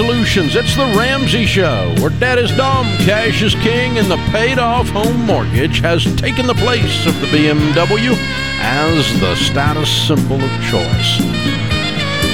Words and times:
Solutions. 0.00 0.56
It's 0.56 0.74
the 0.76 0.86
Ramsey 0.96 1.44
Show, 1.44 1.94
where 1.98 2.08
debt 2.08 2.38
is 2.38 2.50
dumb, 2.56 2.86
cash 3.04 3.42
is 3.42 3.54
king, 3.56 3.98
and 3.98 4.10
the 4.10 4.16
paid 4.32 4.58
off 4.58 4.88
home 4.88 5.26
mortgage 5.26 5.80
has 5.80 6.04
taken 6.16 6.46
the 6.46 6.54
place 6.54 7.04
of 7.04 7.12
the 7.20 7.26
BMW 7.26 8.16
as 8.62 9.20
the 9.20 9.34
status 9.34 9.90
symbol 10.08 10.40
of 10.40 10.50
choice. 10.70 11.20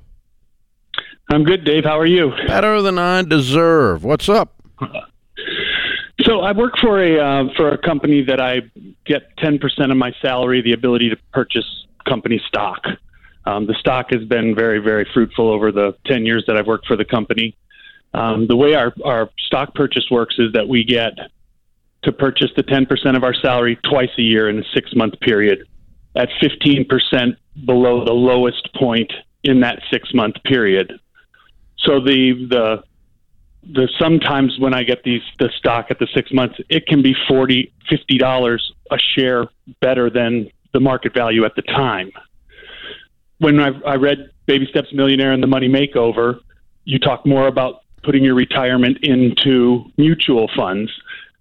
I'm 1.30 1.44
good, 1.44 1.66
Dave. 1.66 1.84
How 1.84 2.00
are 2.00 2.06
you? 2.06 2.32
Better 2.48 2.82
than 2.82 2.98
I 2.98 3.24
deserve. 3.24 4.06
What's 4.06 4.30
up? 4.30 4.54
Uh, 4.80 5.02
So 6.32 6.40
I 6.40 6.54
work 6.54 6.78
for 6.80 7.04
a 7.04 7.20
uh, 7.20 7.54
for 7.58 7.74
a 7.74 7.78
company 7.78 8.24
that 8.24 8.40
I 8.40 8.62
get 9.06 9.36
10% 9.40 9.92
of 9.92 9.98
my 9.98 10.14
salary, 10.22 10.62
the 10.62 10.72
ability 10.72 11.10
to 11.10 11.18
purchase 11.34 11.66
company 12.08 12.42
stock. 12.48 12.86
Um, 13.46 13.68
the 13.68 13.74
stock 13.74 14.12
has 14.12 14.24
been 14.24 14.56
very, 14.56 14.80
very 14.80 15.06
fruitful 15.14 15.50
over 15.50 15.74
the 15.74 15.94
10 16.06 16.26
years 16.26 16.46
that 16.48 16.56
I've 16.56 16.68
worked 16.68 16.88
for 16.88 16.96
the 16.96 17.04
company. 17.04 17.58
Um, 18.14 18.48
the 18.48 18.56
way 18.56 18.76
our, 18.76 18.94
our 19.04 19.30
stock 19.40 19.76
purchase 19.76 20.06
works 20.10 20.36
is 20.40 20.54
that 20.54 20.70
we 20.70 20.86
get 20.86 21.18
to 22.04 22.14
purchase 22.14 22.52
the 22.56 22.64
10% 22.64 23.18
of 23.18 23.26
our 23.26 23.34
salary 23.34 23.78
twice 23.84 24.12
a 24.18 24.22
year 24.22 24.48
in 24.48 24.58
a 24.58 24.64
six 24.74 24.96
month 24.96 25.20
period 25.20 25.68
at 26.16 26.30
15% 26.42 27.36
below 27.66 28.06
the 28.06 28.14
lowest 28.14 28.74
point 28.76 29.12
in 29.44 29.60
that 29.60 29.82
six 29.92 30.14
month 30.14 30.36
period. 30.46 30.94
So 31.80 32.00
the, 32.00 32.48
the, 32.50 32.84
the 33.64 33.88
sometimes 34.00 34.58
when 34.60 34.74
I 34.74 34.84
get 34.84 35.04
these 35.04 35.22
the 35.40 35.50
stock 35.58 35.88
at 35.90 36.00
the 36.00 36.08
six 36.14 36.32
months, 36.32 36.56
it 36.70 36.88
can 36.88 37.02
be 37.02 37.16
forty, 37.28 37.72
fifty 37.90 38.18
dollars 38.18 38.74
a 38.90 38.98
share 38.98 39.46
better 39.82 40.10
than 40.10 40.50
the 40.74 40.80
market 40.80 41.14
value 41.14 41.46
at 41.46 41.56
the 41.56 41.62
time. 41.62 42.12
When 43.38 43.60
I, 43.60 43.70
I 43.86 43.96
read 43.96 44.32
Baby 44.46 44.68
Steps 44.70 44.90
Millionaire 44.94 45.32
and 45.32 45.42
the 45.42 45.48
Money 45.48 45.68
Makeover, 45.68 46.40
you 46.86 47.00
talk 47.00 47.26
more 47.26 47.48
about 47.48 47.82
putting 48.04 48.24
your 48.24 48.36
retirement 48.36 48.98
into 49.04 49.86
mutual 49.98 50.50
funds. 50.56 50.92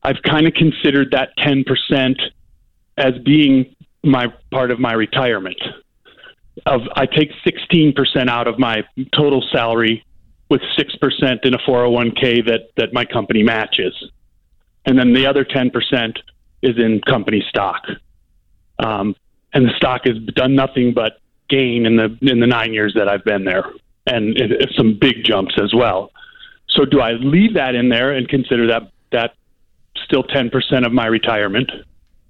I've 0.02 0.22
kind 0.22 0.46
of 0.46 0.54
considered 0.54 1.12
that 1.12 1.30
ten 1.38 1.64
percent 1.64 2.20
as 2.96 3.14
being 3.24 3.74
my 4.02 4.26
part 4.50 4.70
of 4.70 4.78
my 4.78 4.92
retirement. 4.92 5.60
Of 6.66 6.82
I 6.94 7.06
take 7.06 7.30
sixteen 7.44 7.94
percent 7.94 8.28
out 8.28 8.46
of 8.46 8.58
my 8.58 8.82
total 9.16 9.42
salary 9.50 10.04
with 10.50 10.60
six 10.76 10.94
percent 10.96 11.44
in 11.44 11.54
a 11.54 11.58
401k 11.58 12.44
that 12.46 12.70
that 12.76 12.92
my 12.92 13.04
company 13.04 13.42
matches, 13.42 13.94
and 14.84 14.98
then 14.98 15.14
the 15.14 15.26
other 15.26 15.44
ten 15.44 15.70
percent 15.70 16.18
is 16.60 16.76
in 16.76 17.00
company 17.00 17.42
stock. 17.48 17.82
Um, 18.78 19.14
and 19.52 19.64
the 19.64 19.72
stock 19.76 20.02
has 20.04 20.16
done 20.34 20.54
nothing 20.54 20.92
but 20.92 21.20
gain 21.48 21.86
in 21.86 21.96
the 21.96 22.16
in 22.22 22.40
the 22.40 22.46
nine 22.46 22.72
years 22.72 22.94
that 22.96 23.08
I've 23.08 23.24
been 23.24 23.44
there, 23.44 23.64
and 24.06 24.36
it, 24.36 24.52
it's 24.52 24.76
some 24.76 24.98
big 25.00 25.24
jumps 25.24 25.54
as 25.62 25.72
well. 25.74 26.12
So, 26.68 26.84
do 26.84 27.00
I 27.00 27.12
leave 27.12 27.54
that 27.54 27.74
in 27.74 27.88
there 27.88 28.12
and 28.12 28.28
consider 28.28 28.66
that 28.68 28.90
that 29.12 29.34
still 30.04 30.22
ten 30.24 30.50
percent 30.50 30.84
of 30.84 30.92
my 30.92 31.06
retirement, 31.06 31.70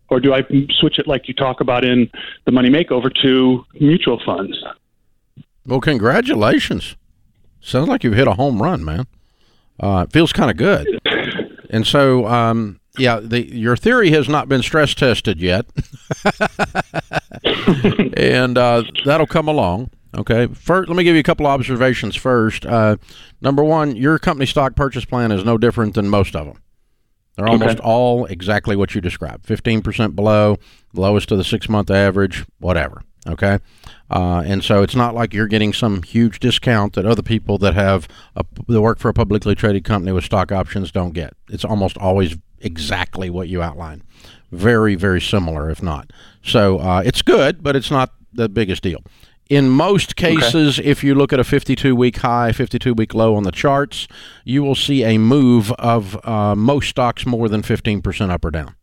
or 0.08 0.20
do 0.20 0.34
I 0.34 0.42
switch 0.78 0.98
it 0.98 1.06
like 1.06 1.28
you 1.28 1.34
talk 1.34 1.60
about 1.60 1.84
in 1.84 2.10
the 2.44 2.52
Money 2.52 2.70
Makeover 2.70 3.10
to 3.22 3.64
mutual 3.80 4.20
funds? 4.24 4.56
Well, 5.66 5.80
congratulations. 5.80 6.96
Sounds 7.60 7.88
like 7.88 8.02
you've 8.04 8.14
hit 8.14 8.26
a 8.28 8.34
home 8.34 8.62
run, 8.62 8.84
man. 8.84 9.06
Uh, 9.78 10.04
it 10.08 10.12
feels 10.12 10.32
kind 10.32 10.50
of 10.50 10.56
good. 10.56 10.86
And 11.72 11.86
so, 11.86 12.26
um, 12.26 12.80
yeah, 12.98 13.20
the, 13.20 13.46
your 13.56 13.76
theory 13.76 14.10
has 14.10 14.28
not 14.28 14.48
been 14.48 14.60
stress 14.60 14.92
tested 14.92 15.40
yet, 15.40 15.66
and 18.16 18.58
uh, 18.58 18.82
that'll 19.04 19.28
come 19.28 19.46
along. 19.46 19.90
Okay. 20.16 20.48
First, 20.48 20.88
let 20.88 20.96
me 20.96 21.04
give 21.04 21.14
you 21.14 21.20
a 21.20 21.24
couple 21.24 21.46
observations. 21.46 22.16
First, 22.16 22.66
uh, 22.66 22.96
number 23.40 23.62
one, 23.62 23.94
your 23.94 24.18
company 24.18 24.46
stock 24.46 24.74
purchase 24.74 25.04
plan 25.04 25.30
is 25.30 25.44
no 25.44 25.56
different 25.58 25.94
than 25.94 26.08
most 26.08 26.34
of 26.34 26.46
them. 26.46 26.60
They're 27.36 27.46
almost 27.48 27.78
Okay. 27.78 27.84
all 27.88 28.26
exactly 28.26 28.74
what 28.74 28.94
you 28.96 29.00
described. 29.00 29.46
Fifteen 29.46 29.80
percent 29.80 30.16
below, 30.16 30.56
lowest 30.92 31.30
of 31.30 31.38
the 31.38 31.44
six 31.44 31.68
month 31.68 31.88
average, 31.90 32.44
whatever. 32.58 33.02
Okay, 33.28 33.58
uh, 34.10 34.42
and 34.46 34.64
so 34.64 34.82
it's 34.82 34.94
not 34.94 35.14
like 35.14 35.34
you're 35.34 35.46
getting 35.46 35.74
some 35.74 36.02
huge 36.02 36.40
discount 36.40 36.94
that 36.94 37.04
other 37.04 37.22
people 37.22 37.58
that 37.58 37.74
have 37.74 38.08
a, 38.34 38.44
that 38.66 38.80
work 38.80 38.98
for 38.98 39.10
a 39.10 39.14
publicly 39.14 39.54
traded 39.54 39.84
company 39.84 40.12
with 40.12 40.24
stock 40.24 40.50
options 40.50 40.90
don't 40.90 41.12
get. 41.12 41.34
It's 41.50 41.64
almost 41.64 41.98
always 41.98 42.36
exactly 42.60 43.30
what 43.30 43.48
you 43.48 43.62
outline, 43.62 44.02
Very, 44.52 44.94
very 44.94 45.20
similar, 45.20 45.70
if 45.70 45.82
not. 45.82 46.12
So 46.42 46.78
uh, 46.78 47.02
it's 47.04 47.22
good, 47.22 47.62
but 47.62 47.76
it's 47.76 47.90
not 47.90 48.12
the 48.32 48.48
biggest 48.48 48.82
deal. 48.82 49.02
In 49.48 49.68
most 49.68 50.14
cases, 50.14 50.78
if 50.78 51.02
you 51.02 51.14
look 51.14 51.32
at 51.32 51.40
a 51.40 51.44
52 51.44 51.96
week 51.96 52.18
high, 52.18 52.52
52 52.52 52.94
week 52.94 53.14
low 53.14 53.34
on 53.34 53.42
the 53.42 53.50
charts, 53.50 54.06
you 54.44 54.62
will 54.62 54.76
see 54.76 55.02
a 55.02 55.18
move 55.18 55.72
of 55.72 56.24
uh, 56.26 56.54
most 56.54 56.88
stocks 56.88 57.26
more 57.26 57.48
than 57.48 57.62
15% 57.62 58.30
up 58.30 58.44
or 58.44 58.52
down. 58.52 58.76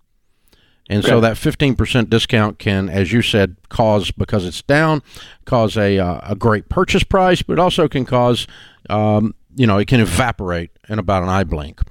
And 0.89 1.03
so 1.03 1.19
that 1.19 1.35
15% 1.35 2.09
discount 2.09 2.59
can, 2.59 2.87
as 2.87 3.11
you 3.11 3.21
said, 3.21 3.57
cause, 3.67 4.09
because 4.11 4.45
it's 4.45 4.61
down, 4.61 5.03
cause 5.45 5.75
a, 5.75 5.99
uh, 5.99 6.21
a 6.23 6.35
great 6.35 6.69
purchase 6.69 7.03
price, 7.03 7.41
but 7.41 7.53
it 7.53 7.59
also 7.59 7.89
can 7.89 8.05
cause, 8.05 8.47
um, 8.89 9.35
you 9.55 9.67
know, 9.67 9.77
it 9.77 9.87
can 9.87 9.99
evaporate 9.99 10.71
in 10.87 10.97
about 10.97 11.23
an 11.23 11.29
eye 11.29 11.43
blink 11.43 11.81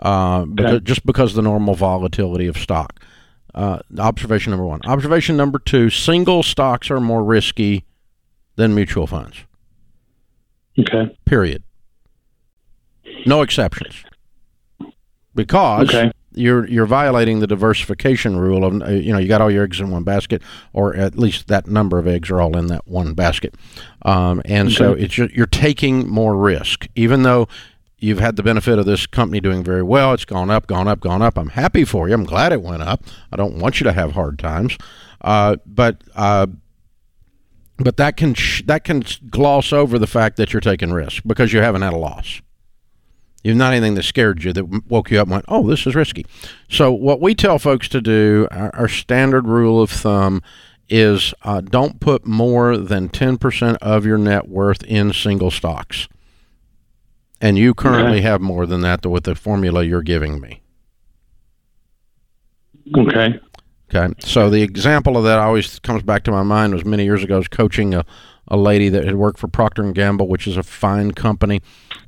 uh, 0.00 0.44
because, 0.44 0.80
just 0.82 1.06
because 1.06 1.30
of 1.30 1.36
the 1.36 1.42
normal 1.42 1.74
volatility 1.74 2.46
of 2.46 2.58
stock. 2.58 3.00
Uh, 3.54 3.78
observation 3.98 4.50
number 4.50 4.66
one. 4.66 4.80
Observation 4.84 5.36
number 5.36 5.58
two 5.58 5.88
single 5.88 6.42
stocks 6.42 6.90
are 6.90 7.00
more 7.00 7.24
risky 7.24 7.84
than 8.56 8.74
mutual 8.74 9.06
funds, 9.06 9.44
Okay. 10.78 11.16
period. 11.24 11.62
No 13.26 13.40
exceptions. 13.42 14.04
Because 15.34 15.88
Okay. 15.88 16.12
You're 16.34 16.66
you're 16.68 16.86
violating 16.86 17.40
the 17.40 17.46
diversification 17.46 18.36
rule 18.36 18.64
of 18.64 18.82
uh, 18.82 18.90
you 18.90 19.12
know 19.12 19.18
you 19.18 19.28
got 19.28 19.40
all 19.40 19.50
your 19.50 19.64
eggs 19.64 19.80
in 19.80 19.90
one 19.90 20.02
basket 20.04 20.42
or 20.72 20.94
at 20.96 21.18
least 21.18 21.48
that 21.48 21.66
number 21.66 21.98
of 21.98 22.06
eggs 22.06 22.30
are 22.30 22.40
all 22.40 22.56
in 22.56 22.66
that 22.68 22.86
one 22.86 23.14
basket. 23.14 23.54
Um, 24.02 24.42
and 24.44 24.72
so 24.72 24.92
it's 24.92 25.18
you're 25.18 25.46
taking 25.46 26.08
more 26.08 26.36
risk. 26.36 26.88
Even 26.94 27.22
though 27.22 27.48
you've 27.98 28.20
had 28.20 28.36
the 28.36 28.42
benefit 28.42 28.78
of 28.78 28.86
this 28.86 29.06
company 29.06 29.40
doing 29.40 29.62
very 29.62 29.82
well 29.82 30.12
it's 30.12 30.24
gone 30.24 30.50
up 30.50 30.66
gone 30.66 30.88
up 30.88 31.00
gone 31.00 31.22
up. 31.22 31.36
I'm 31.38 31.50
happy 31.50 31.84
for 31.84 32.08
you. 32.08 32.14
I'm 32.14 32.24
glad 32.24 32.52
it 32.52 32.62
went 32.62 32.82
up. 32.82 33.04
I 33.30 33.36
don't 33.36 33.58
want 33.58 33.80
you 33.80 33.84
to 33.84 33.92
have 33.92 34.12
hard 34.12 34.38
times. 34.38 34.76
Uh, 35.20 35.56
but 35.66 36.02
uh, 36.14 36.46
but 37.78 37.96
that 37.96 38.16
can 38.16 38.34
sh- 38.34 38.62
that 38.66 38.84
can 38.84 39.04
gloss 39.30 39.72
over 39.72 39.98
the 39.98 40.06
fact 40.06 40.36
that 40.36 40.52
you're 40.52 40.60
taking 40.60 40.92
risk 40.92 41.22
because 41.26 41.52
you 41.52 41.60
haven't 41.60 41.82
had 41.82 41.92
a 41.92 41.98
loss 41.98 42.40
You've 43.44 43.56
not 43.56 43.72
anything 43.72 43.94
that 43.94 44.04
scared 44.04 44.44
you 44.44 44.52
that 44.52 44.88
woke 44.88 45.10
you 45.10 45.18
up 45.18 45.26
and 45.26 45.32
went, 45.32 45.44
oh, 45.48 45.66
this 45.66 45.86
is 45.86 45.94
risky. 45.94 46.24
So, 46.68 46.92
what 46.92 47.20
we 47.20 47.34
tell 47.34 47.58
folks 47.58 47.88
to 47.88 48.00
do, 48.00 48.46
our, 48.52 48.74
our 48.74 48.88
standard 48.88 49.46
rule 49.48 49.82
of 49.82 49.90
thumb, 49.90 50.42
is 50.88 51.34
uh, 51.42 51.60
don't 51.60 51.98
put 52.00 52.26
more 52.26 52.76
than 52.76 53.08
10% 53.08 53.76
of 53.82 54.06
your 54.06 54.18
net 54.18 54.48
worth 54.48 54.84
in 54.84 55.12
single 55.12 55.50
stocks. 55.50 56.06
And 57.40 57.58
you 57.58 57.74
currently 57.74 58.18
Okay. 58.18 58.20
have 58.22 58.40
more 58.40 58.66
than 58.66 58.82
that 58.82 59.04
with 59.04 59.24
the 59.24 59.34
formula 59.34 59.82
you're 59.82 60.02
giving 60.02 60.40
me. 60.40 60.62
Okay. 62.96 63.40
Okay. 63.94 64.14
So 64.20 64.48
the 64.50 64.62
example 64.62 65.16
of 65.16 65.24
that 65.24 65.38
always 65.38 65.78
comes 65.80 66.02
back 66.02 66.24
to 66.24 66.30
my 66.30 66.42
mind 66.42 66.72
was 66.74 66.84
many 66.84 67.04
years 67.04 67.22
ago. 67.22 67.34
I 67.34 67.38
was 67.38 67.48
coaching 67.48 67.94
a, 67.94 68.04
a 68.48 68.56
lady 68.56 68.88
that 68.88 69.04
had 69.04 69.16
worked 69.16 69.38
for 69.38 69.48
Procter 69.48 69.82
and 69.82 69.94
Gamble, 69.94 70.28
which 70.28 70.46
is 70.46 70.56
a 70.56 70.62
fine 70.62 71.12
company. 71.12 71.60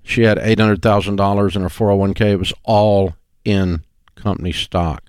She 0.04 0.22
had 0.22 0.38
eight 0.38 0.60
hundred 0.60 0.82
thousand 0.82 1.16
dollars 1.16 1.56
in 1.56 1.62
her 1.62 1.68
four 1.68 1.88
hundred 1.88 1.98
one 2.00 2.14
k. 2.14 2.30
It 2.32 2.38
was 2.38 2.52
all 2.62 3.14
in 3.44 3.82
company 4.14 4.52
stock. 4.52 5.02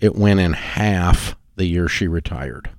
It 0.00 0.14
went 0.14 0.38
in 0.40 0.52
half 0.52 1.36
the 1.56 1.64
year 1.66 1.88
she 1.88 2.06
retired. 2.06 2.70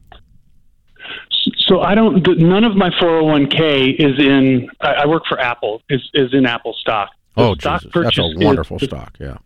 So 1.67 1.81
I 1.81 1.95
don't. 1.95 2.25
None 2.37 2.63
of 2.63 2.75
my 2.75 2.89
401k 2.91 3.95
is 3.99 4.19
in. 4.19 4.69
I, 4.81 5.07
work 5.07 5.23
for 5.27 5.39
Apple. 5.39 5.81
Is 5.89 6.07
is 6.13 6.33
in 6.33 6.45
Apple 6.45 6.73
stock. 6.79 7.09
The 7.35 7.41
Oh, 7.41 7.55
stock 7.55 7.81
Jesus, 7.81 7.83
that's 7.83 7.85
a 7.85 7.89
purchase 7.89 8.25
is- 8.25 8.45
wonderful 8.45 8.79
stock. 8.79 9.15
Yeah. 9.19 9.37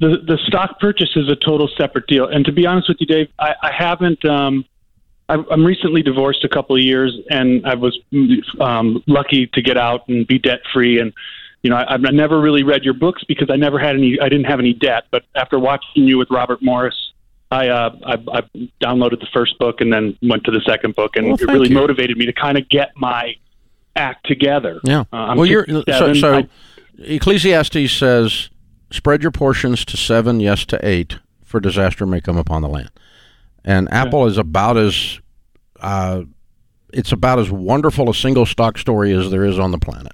The 0.00 0.18
the 0.26 0.38
stock 0.46 0.78
purchase 0.80 1.10
is 1.16 1.28
a 1.28 1.36
total 1.36 1.68
separate 1.76 2.06
deal. 2.06 2.26
And 2.26 2.44
to 2.44 2.52
be 2.52 2.66
honest 2.66 2.88
with 2.88 2.98
you, 3.00 3.06
Dave, 3.06 3.28
I, 3.38 3.54
I 3.62 3.72
haven't. 3.72 4.24
Um, 4.24 4.64
I'm 5.28 5.64
recently 5.64 6.02
divorced 6.02 6.44
a 6.44 6.48
couple 6.48 6.76
of 6.76 6.82
years, 6.82 7.18
and 7.30 7.66
I 7.66 7.74
was 7.74 7.98
um, 8.60 9.02
lucky 9.06 9.46
to 9.54 9.62
get 9.62 9.78
out 9.78 10.06
and 10.08 10.26
be 10.26 10.38
debt 10.38 10.60
free. 10.72 10.98
And 11.00 11.12
you 11.62 11.70
know, 11.70 11.76
I, 11.76 11.94
I've 11.94 12.02
never 12.02 12.40
really 12.40 12.62
read 12.62 12.84
your 12.84 12.92
books 12.94 13.24
because 13.24 13.48
I 13.50 13.56
never 13.56 13.78
had 13.78 13.96
any. 13.96 14.20
I 14.20 14.28
didn't 14.28 14.44
have 14.44 14.58
any 14.58 14.74
debt. 14.74 15.04
But 15.10 15.24
after 15.34 15.58
watching 15.58 16.04
you 16.04 16.18
with 16.18 16.28
Robert 16.30 16.60
Morris, 16.62 17.12
I 17.50 17.68
uh, 17.68 17.96
I, 18.04 18.12
I 18.32 18.40
downloaded 18.82 19.20
the 19.20 19.28
first 19.32 19.58
book 19.58 19.80
and 19.80 19.90
then 19.90 20.18
went 20.20 20.44
to 20.44 20.50
the 20.50 20.60
second 20.60 20.94
book, 20.94 21.16
and 21.16 21.28
Well, 21.28 21.36
it 21.36 21.46
really 21.46 21.70
you. 21.70 21.74
motivated 21.74 22.18
me 22.18 22.26
to 22.26 22.32
kind 22.34 22.58
of 22.58 22.68
get 22.68 22.92
my 22.96 23.34
act 23.96 24.26
together. 24.26 24.80
Yeah. 24.84 25.04
Uh, 25.10 25.16
I'm 25.16 25.36
well, 25.38 25.46
you're 25.46 25.66
so, 25.88 26.12
so 26.12 26.34
I- 26.38 26.48
Ecclesiastes 26.98 27.90
says, 27.92 28.50
"Spread 28.90 29.22
your 29.22 29.32
portions 29.32 29.86
to 29.86 29.96
seven, 29.96 30.40
yes 30.40 30.66
to 30.66 30.86
eight, 30.86 31.18
for 31.42 31.60
disaster 31.60 32.04
may 32.04 32.20
come 32.20 32.36
upon 32.36 32.60
the 32.60 32.68
land." 32.68 32.90
And 33.64 33.90
Apple 33.92 34.26
is 34.26 34.36
about 34.38 34.76
as 34.76 35.20
uh, 35.80 36.22
it's 36.92 37.12
about 37.12 37.38
as 37.38 37.50
wonderful 37.50 38.10
a 38.10 38.14
single 38.14 38.46
stock 38.46 38.78
story 38.78 39.12
as 39.12 39.30
there 39.30 39.44
is 39.44 39.58
on 39.58 39.70
the 39.70 39.78
planet. 39.78 40.12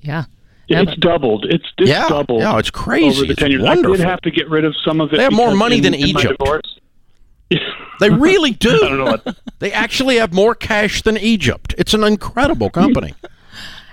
Yeah. 0.00 0.24
Yeah, 0.68 0.82
it's 0.82 0.92
but- 0.92 1.00
doubled. 1.00 1.46
It's, 1.48 1.66
it's 1.78 1.88
yeah, 1.90 2.08
doubled. 2.08 2.42
yeah, 2.42 2.58
it's 2.58 2.70
crazy. 2.70 3.08
over 3.18 3.26
the 3.26 3.32
It's 3.32 3.40
ten 3.40 3.50
years. 3.50 3.64
I 3.64 3.74
did 3.74 3.98
have 4.00 4.20
to 4.20 4.30
get 4.30 4.48
rid 4.48 4.64
of 4.64 4.74
some 4.84 5.00
of 5.00 5.12
it. 5.12 5.16
They 5.16 5.24
have 5.24 5.32
more 5.32 5.54
money 5.54 5.78
in- 5.78 5.82
than 5.82 5.94
in 5.94 6.00
Egypt. 6.00 6.40
They 8.00 8.08
really 8.08 8.52
do. 8.52 8.70
I 8.70 8.88
don't 8.88 8.96
know 8.96 9.04
what. 9.04 9.36
They 9.58 9.72
actually 9.72 10.16
have 10.16 10.32
more 10.32 10.54
cash 10.54 11.02
than 11.02 11.18
Egypt. 11.18 11.74
It's 11.76 11.92
an 11.92 12.02
incredible 12.02 12.70
company. 12.70 13.12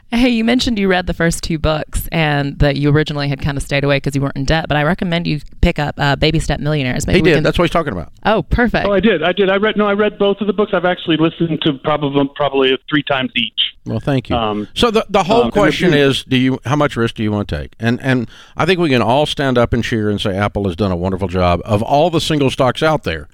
Hey, 0.09 0.29
you 0.29 0.45
mentioned 0.45 0.79
you 0.79 0.87
read 0.87 1.05
the 1.05 1.13
first 1.13 1.43
two 1.43 1.59
books 1.59 2.07
and 2.13 2.57
that 2.59 2.77
you 2.77 2.89
originally 2.91 3.27
had 3.27 3.41
kind 3.41 3.57
of 3.57 3.63
stayed 3.63 3.83
away 3.83 3.97
because 3.97 4.15
you 4.15 4.21
weren't 4.21 4.37
in 4.37 4.45
debt, 4.45 4.65
but 4.69 4.77
I 4.77 4.83
recommend 4.83 5.27
you 5.27 5.41
pick 5.59 5.79
up 5.79 5.95
uh, 5.97 6.15
Baby 6.15 6.39
Step 6.39 6.61
Millionaires. 6.61 7.05
Maybe 7.05 7.19
he 7.19 7.23
did. 7.23 7.33
can- 7.35 7.43
That's 7.43 7.59
what 7.59 7.65
he's 7.65 7.71
talking 7.71 7.91
about. 7.91 8.13
oh, 8.25 8.43
perfect. 8.43 8.87
Oh, 8.87 8.93
I 8.93 9.01
did. 9.01 9.21
I 9.21 9.33
did. 9.33 9.49
I 9.49 9.57
read. 9.57 9.75
No, 9.75 9.85
I 9.85 9.91
read 9.93 10.17
both 10.17 10.39
of 10.39 10.47
the 10.47 10.53
books. 10.53 10.71
I've 10.73 10.85
actually 10.85 11.17
listened 11.17 11.59
to 11.63 11.73
probably 11.83 12.29
probably 12.35 12.77
three 12.89 13.03
times 13.03 13.31
each. 13.35 13.59
Well, 13.85 13.99
thank 13.99 14.29
you. 14.29 14.35
Um, 14.37 14.69
so 14.73 14.91
the 14.91 15.05
the 15.09 15.23
whole 15.23 15.43
um, 15.43 15.51
question 15.51 15.89
if 15.93 15.99
you- 15.99 16.05
is, 16.05 16.23
do 16.23 16.37
you 16.37 16.59
how 16.65 16.77
much 16.77 16.95
risk 16.95 17.15
do 17.15 17.23
you 17.23 17.31
want 17.31 17.49
to 17.49 17.57
take? 17.57 17.73
And 17.77 17.99
and 18.01 18.29
I 18.55 18.65
think 18.65 18.79
we 18.79 18.87
can 18.89 19.01
all 19.01 19.25
stand 19.25 19.57
up 19.57 19.73
and 19.73 19.83
cheer 19.83 20.09
and 20.09 20.21
say 20.21 20.35
Apple 20.37 20.63
has 20.67 20.77
done 20.77 20.91
a 20.93 20.97
wonderful 20.97 21.27
job. 21.27 21.61
Of 21.65 21.83
all 21.83 22.09
the 22.09 22.21
single 22.21 22.49
stocks 22.49 22.81
out 22.81 23.03
there, 23.03 23.27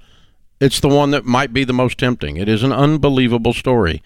it's 0.60 0.80
the 0.80 0.90
one 0.90 1.12
that 1.12 1.24
might 1.24 1.54
be 1.54 1.64
the 1.66 1.74
most 1.74 2.00
tempting. 2.00 2.38
It 2.38 2.50
is 2.50 2.64
an 2.64 2.74
unbelievable 2.74 3.54
story. 3.54 4.02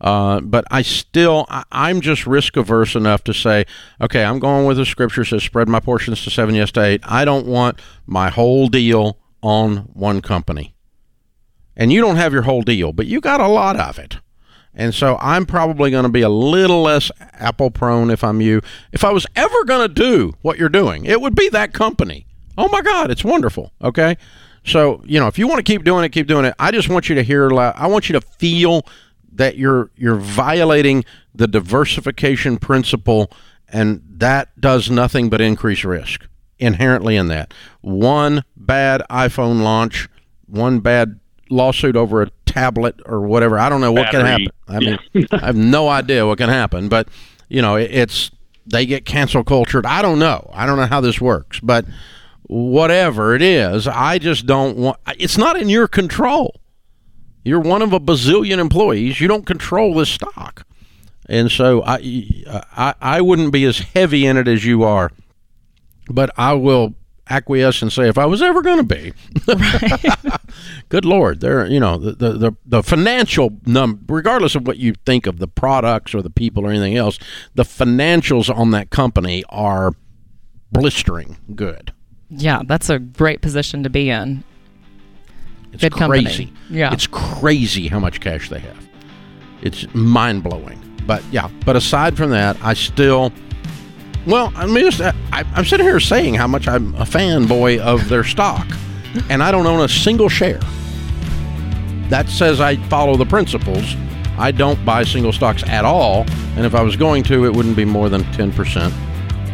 Uh, 0.00 0.40
but 0.40 0.64
I 0.70 0.82
still, 0.82 1.46
I, 1.48 1.64
I'm 1.70 2.00
just 2.00 2.26
risk 2.26 2.56
averse 2.56 2.94
enough 2.94 3.22
to 3.24 3.34
say, 3.34 3.66
okay, 4.00 4.24
I'm 4.24 4.38
going 4.38 4.66
with 4.66 4.78
the 4.78 4.86
scripture 4.86 5.24
says, 5.24 5.42
spread 5.42 5.68
my 5.68 5.80
portions 5.80 6.24
to 6.24 6.30
seven, 6.30 6.54
yes 6.54 6.72
to 6.72 6.82
eight. 6.82 7.02
I 7.04 7.24
don't 7.24 7.46
want 7.46 7.78
my 8.06 8.30
whole 8.30 8.68
deal 8.68 9.18
on 9.42 9.78
one 9.92 10.22
company. 10.22 10.74
And 11.76 11.92
you 11.92 12.00
don't 12.00 12.16
have 12.16 12.32
your 12.32 12.42
whole 12.42 12.62
deal, 12.62 12.92
but 12.92 13.06
you 13.06 13.20
got 13.20 13.40
a 13.40 13.48
lot 13.48 13.78
of 13.78 13.98
it. 13.98 14.18
And 14.74 14.94
so 14.94 15.18
I'm 15.20 15.46
probably 15.46 15.90
going 15.90 16.04
to 16.04 16.10
be 16.10 16.22
a 16.22 16.28
little 16.28 16.82
less 16.82 17.10
Apple 17.32 17.70
prone 17.70 18.10
if 18.10 18.22
I'm 18.22 18.40
you. 18.40 18.62
If 18.92 19.04
I 19.04 19.12
was 19.12 19.26
ever 19.34 19.64
going 19.64 19.86
to 19.86 19.92
do 19.92 20.34
what 20.42 20.58
you're 20.58 20.68
doing, 20.68 21.04
it 21.04 21.20
would 21.20 21.34
be 21.34 21.48
that 21.50 21.72
company. 21.72 22.26
Oh 22.56 22.68
my 22.68 22.80
God, 22.80 23.10
it's 23.10 23.24
wonderful. 23.24 23.72
Okay. 23.82 24.16
So, 24.64 25.02
you 25.04 25.18
know, 25.18 25.26
if 25.26 25.38
you 25.38 25.48
want 25.48 25.58
to 25.58 25.62
keep 25.72 25.84
doing 25.84 26.04
it, 26.04 26.10
keep 26.10 26.26
doing 26.26 26.44
it. 26.44 26.54
I 26.58 26.70
just 26.70 26.88
want 26.88 27.08
you 27.08 27.14
to 27.16 27.22
hear, 27.22 27.50
I 27.52 27.86
want 27.86 28.08
you 28.08 28.12
to 28.12 28.20
feel 28.20 28.86
that 29.32 29.56
you're 29.56 29.90
you're 29.96 30.16
violating 30.16 31.04
the 31.34 31.46
diversification 31.46 32.58
principle 32.58 33.30
and 33.68 34.02
that 34.08 34.60
does 34.60 34.90
nothing 34.90 35.30
but 35.30 35.40
increase 35.40 35.84
risk 35.84 36.26
inherently 36.58 37.16
in 37.16 37.28
that. 37.28 37.54
One 37.80 38.44
bad 38.56 39.02
iPhone 39.10 39.62
launch, 39.62 40.08
one 40.46 40.80
bad 40.80 41.20
lawsuit 41.48 41.96
over 41.96 42.22
a 42.22 42.30
tablet 42.46 43.00
or 43.06 43.22
whatever. 43.22 43.58
I 43.58 43.68
don't 43.68 43.80
know 43.80 43.92
what 43.92 44.10
can 44.10 44.24
happen. 44.24 44.48
I 44.68 44.78
mean, 44.80 44.98
I 45.32 45.46
have 45.46 45.56
no 45.56 45.88
idea 45.88 46.26
what 46.26 46.38
can 46.38 46.48
happen, 46.48 46.88
but 46.88 47.08
you 47.48 47.62
know, 47.62 47.76
it, 47.76 47.90
it's 47.90 48.30
they 48.66 48.86
get 48.86 49.04
cancel 49.04 49.42
cultured. 49.42 49.86
I 49.86 50.02
don't 50.02 50.18
know. 50.18 50.48
I 50.52 50.66
don't 50.66 50.76
know 50.76 50.86
how 50.86 51.00
this 51.00 51.20
works, 51.20 51.60
but 51.60 51.84
whatever 52.44 53.34
it 53.34 53.42
is, 53.42 53.86
I 53.88 54.18
just 54.18 54.46
don't 54.46 54.76
want. 54.76 54.98
It's 55.18 55.38
not 55.38 55.56
in 55.56 55.68
your 55.68 55.88
control. 55.88 56.59
You're 57.44 57.60
one 57.60 57.82
of 57.82 57.92
a 57.92 58.00
bazillion 58.00 58.58
employees. 58.58 59.20
You 59.20 59.28
don't 59.28 59.46
control 59.46 59.94
this 59.94 60.10
stock, 60.10 60.66
and 61.26 61.50
so 61.50 61.82
I, 61.84 62.44
I, 62.76 62.94
I 63.00 63.20
wouldn't 63.20 63.52
be 63.52 63.64
as 63.64 63.78
heavy 63.78 64.26
in 64.26 64.36
it 64.36 64.46
as 64.48 64.64
you 64.64 64.82
are, 64.82 65.10
but 66.08 66.30
I 66.36 66.52
will 66.54 66.94
acquiesce 67.30 67.80
and 67.80 67.92
say 67.92 68.08
if 68.08 68.18
I 68.18 68.26
was 68.26 68.42
ever 68.42 68.60
going 68.60 68.84
to 68.86 68.94
be, 68.94 69.12
good 70.88 71.04
lord, 71.04 71.40
there, 71.40 71.64
you 71.66 71.80
know, 71.80 71.96
the, 71.96 72.12
the 72.12 72.32
the 72.32 72.52
the 72.66 72.82
financial 72.82 73.56
num, 73.64 74.04
regardless 74.08 74.54
of 74.54 74.66
what 74.66 74.78
you 74.78 74.94
think 75.06 75.26
of 75.26 75.38
the 75.38 75.46
products 75.48 76.14
or 76.14 76.22
the 76.22 76.30
people 76.30 76.66
or 76.66 76.70
anything 76.70 76.96
else, 76.96 77.18
the 77.54 77.62
financials 77.62 78.54
on 78.54 78.72
that 78.72 78.90
company 78.90 79.44
are 79.48 79.92
blistering 80.72 81.36
good. 81.54 81.92
yeah, 82.28 82.62
that's 82.64 82.90
a 82.90 82.98
great 82.98 83.40
position 83.40 83.82
to 83.82 83.90
be 83.90 84.10
in. 84.10 84.44
It's 85.72 85.82
Good 85.82 85.92
company. 85.94 86.24
crazy. 86.24 86.52
Yeah. 86.68 86.92
It's 86.92 87.06
crazy 87.06 87.88
how 87.88 87.98
much 87.98 88.20
cash 88.20 88.48
they 88.48 88.58
have. 88.58 88.88
It's 89.62 89.86
mind 89.94 90.42
blowing. 90.42 90.78
But 91.06 91.22
yeah, 91.30 91.48
but 91.64 91.76
aside 91.76 92.16
from 92.16 92.30
that, 92.30 92.56
I 92.62 92.74
still. 92.74 93.32
Well, 94.26 94.52
I 94.54 94.66
mean, 94.66 94.90
just, 94.90 95.00
I, 95.00 95.14
I'm 95.54 95.64
sitting 95.64 95.86
here 95.86 95.98
saying 96.00 96.34
how 96.34 96.46
much 96.46 96.68
I'm 96.68 96.94
a 96.96 97.04
fanboy 97.04 97.78
of 97.78 98.08
their 98.08 98.22
stock, 98.24 98.66
and 99.30 99.42
I 99.42 99.50
don't 99.50 99.66
own 99.66 99.80
a 99.80 99.88
single 99.88 100.28
share. 100.28 100.60
That 102.10 102.28
says 102.28 102.60
I 102.60 102.76
follow 102.88 103.16
the 103.16 103.24
principles. 103.24 103.94
I 104.38 104.50
don't 104.52 104.82
buy 104.84 105.04
single 105.04 105.32
stocks 105.32 105.62
at 105.64 105.84
all, 105.84 106.26
and 106.56 106.66
if 106.66 106.74
I 106.74 106.82
was 106.82 106.96
going 106.96 107.22
to, 107.24 107.44
it 107.44 107.52
wouldn't 107.54 107.76
be 107.76 107.84
more 107.84 108.08
than 108.08 108.22
10% 108.24 108.86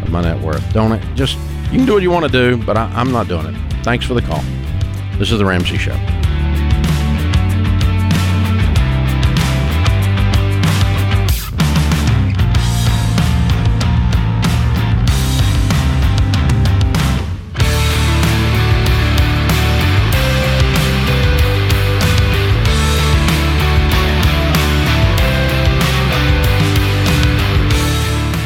of 0.03 0.11
my 0.11 0.23
net 0.23 0.41
worth. 0.41 0.73
Don't 0.73 0.93
it? 0.93 1.03
Just, 1.15 1.37
you 1.71 1.79
can 1.79 1.87
do 1.87 1.95
what 1.95 2.03
you 2.03 2.11
want 2.11 2.25
to 2.25 2.31
do, 2.33 2.57
but 2.65 2.77
I, 2.77 2.85
I'm 2.95 3.11
not 3.13 3.29
doing 3.29 3.47
it. 3.47 3.55
Thanks 3.85 4.07
for 4.07 4.15
the 4.15 4.23
call. 4.23 4.43
This 5.19 5.33
is 5.33 5.39
The 5.39 5.47
Ramsey 5.47 5.79
Show. 5.79 6.26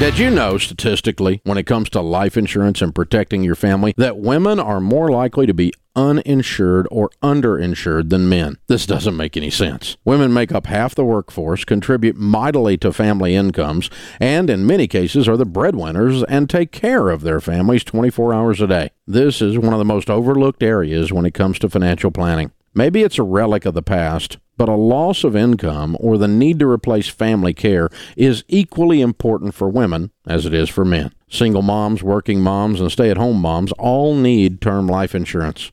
Did 0.01 0.19
you 0.19 0.31
know 0.31 0.57
statistically, 0.57 1.43
when 1.45 1.59
it 1.59 1.67
comes 1.67 1.91
to 1.91 2.01
life 2.01 2.39
insurance 2.39 2.81
and 2.81 2.95
protecting 2.95 3.43
your 3.43 3.55
family, 3.55 3.93
that 3.99 4.17
women 4.17 4.59
are 4.59 4.81
more 4.81 5.11
likely 5.11 5.45
to 5.45 5.53
be 5.53 5.75
uninsured 5.95 6.89
or 6.91 7.11
underinsured 7.23 8.09
than 8.09 8.27
men? 8.27 8.57
This 8.67 8.87
doesn't 8.87 9.19
make 9.19 9.37
any 9.37 9.51
sense. 9.51 9.99
Women 10.07 10.33
make 10.33 10.53
up 10.53 10.69
half 10.69 10.95
the 10.95 11.05
workforce, 11.05 11.67
contribute 11.67 12.17
mightily 12.17 12.79
to 12.79 12.95
family 12.95 13.35
incomes, 13.35 13.91
and 14.19 14.49
in 14.49 14.67
many 14.67 14.89
cases 14.89 15.29
are 15.29 15.37
the 15.37 15.45
breadwinners 15.45 16.23
and 16.23 16.49
take 16.49 16.73
care 16.73 17.11
of 17.11 17.21
their 17.21 17.39
families 17.39 17.85
24 17.85 18.33
hours 18.33 18.63
a 18.63 18.67
day. 18.67 18.93
This 19.07 19.43
is 19.43 19.59
one 19.59 19.75
of 19.75 19.79
the 19.79 19.85
most 19.85 20.09
overlooked 20.09 20.63
areas 20.63 21.13
when 21.13 21.27
it 21.27 21.35
comes 21.35 21.59
to 21.59 21.69
financial 21.69 22.11
planning. 22.11 22.53
Maybe 22.73 23.03
it's 23.03 23.19
a 23.19 23.23
relic 23.23 23.67
of 23.67 23.75
the 23.75 23.83
past, 23.83 24.39
but 24.61 24.69
a 24.69 24.75
loss 24.75 25.25
of 25.25 25.35
income 25.35 25.97
or 26.01 26.19
the 26.19 26.29
need 26.29 26.59
to 26.59 26.69
replace 26.69 27.09
family 27.09 27.55
care 27.55 27.89
is 28.15 28.45
equally 28.47 29.01
important 29.01 29.55
for 29.55 29.71
women 29.71 30.11
as 30.27 30.45
it 30.45 30.53
is 30.53 30.69
for 30.69 30.85
men. 30.85 31.15
Single 31.31 31.63
moms, 31.63 32.03
working 32.03 32.43
moms, 32.43 32.79
and 32.79 32.93
stay 32.93 33.09
at 33.09 33.17
home 33.17 33.41
moms 33.41 33.73
all 33.79 34.15
need 34.15 34.61
term 34.61 34.87
life 34.87 35.15
insurance. 35.15 35.73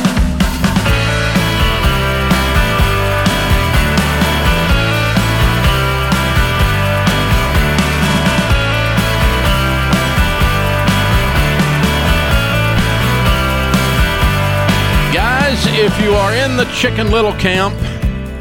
You 16.01 16.13
are 16.15 16.33
in 16.33 16.57
the 16.57 16.65
Chicken 16.73 17.11
Little 17.11 17.33
camp, 17.33 17.75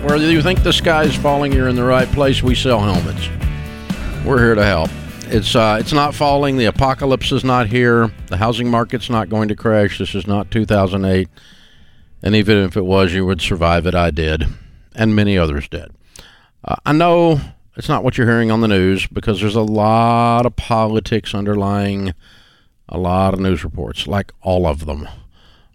where 0.03 0.17
you 0.17 0.41
think 0.41 0.63
the 0.63 0.73
sky 0.73 1.03
is 1.03 1.15
falling, 1.15 1.53
you're 1.53 1.69
in 1.69 1.77
the 1.77 1.85
right 1.85 2.09
place. 2.09 2.43
We 2.43 2.55
sell 2.55 2.81
helmets. 2.81 3.29
We're 4.25 4.39
here 4.39 4.55
to 4.55 4.65
help. 4.65 4.89
It's 5.27 5.55
uh, 5.55 5.77
it's 5.79 5.93
not 5.93 6.15
falling. 6.15 6.57
The 6.57 6.65
apocalypse 6.65 7.33
is 7.33 7.45
not 7.45 7.67
here. 7.67 8.11
The 8.29 8.39
housing 8.39 8.71
market's 8.71 9.11
not 9.11 9.29
going 9.29 9.49
to 9.49 9.57
crash. 9.57 9.99
This 9.99 10.15
is 10.15 10.27
not 10.27 10.51
2008. 10.51 11.29
And 12.23 12.35
even 12.35 12.59
if 12.59 12.79
it 12.79 12.85
was, 12.85 13.13
you 13.13 13.27
would 13.27 13.43
survive 13.43 13.87
it. 13.87 13.95
I 13.95 14.11
did, 14.11 14.47
and 14.95 15.15
many 15.15 15.37
others 15.37 15.69
did. 15.69 15.91
Uh, 16.65 16.77
I 16.87 16.93
know 16.93 17.41
it's 17.77 17.91
not 17.91 18.03
what 18.03 18.17
you're 18.17 18.27
hearing 18.27 18.51
on 18.51 18.63
the 18.63 18.69
news 18.69 19.07
because 19.07 19.39
there's 19.39 19.55
a 19.55 19.61
lot 19.61 20.47
of 20.47 20.57
politics 20.57 21.35
underlying 21.35 22.15
a 22.89 22.97
lot 22.97 23.35
of 23.35 23.41
news 23.41 23.65
reports, 23.65 24.07
like 24.07 24.33
all 24.41 24.67
of 24.67 24.87
them. 24.87 25.07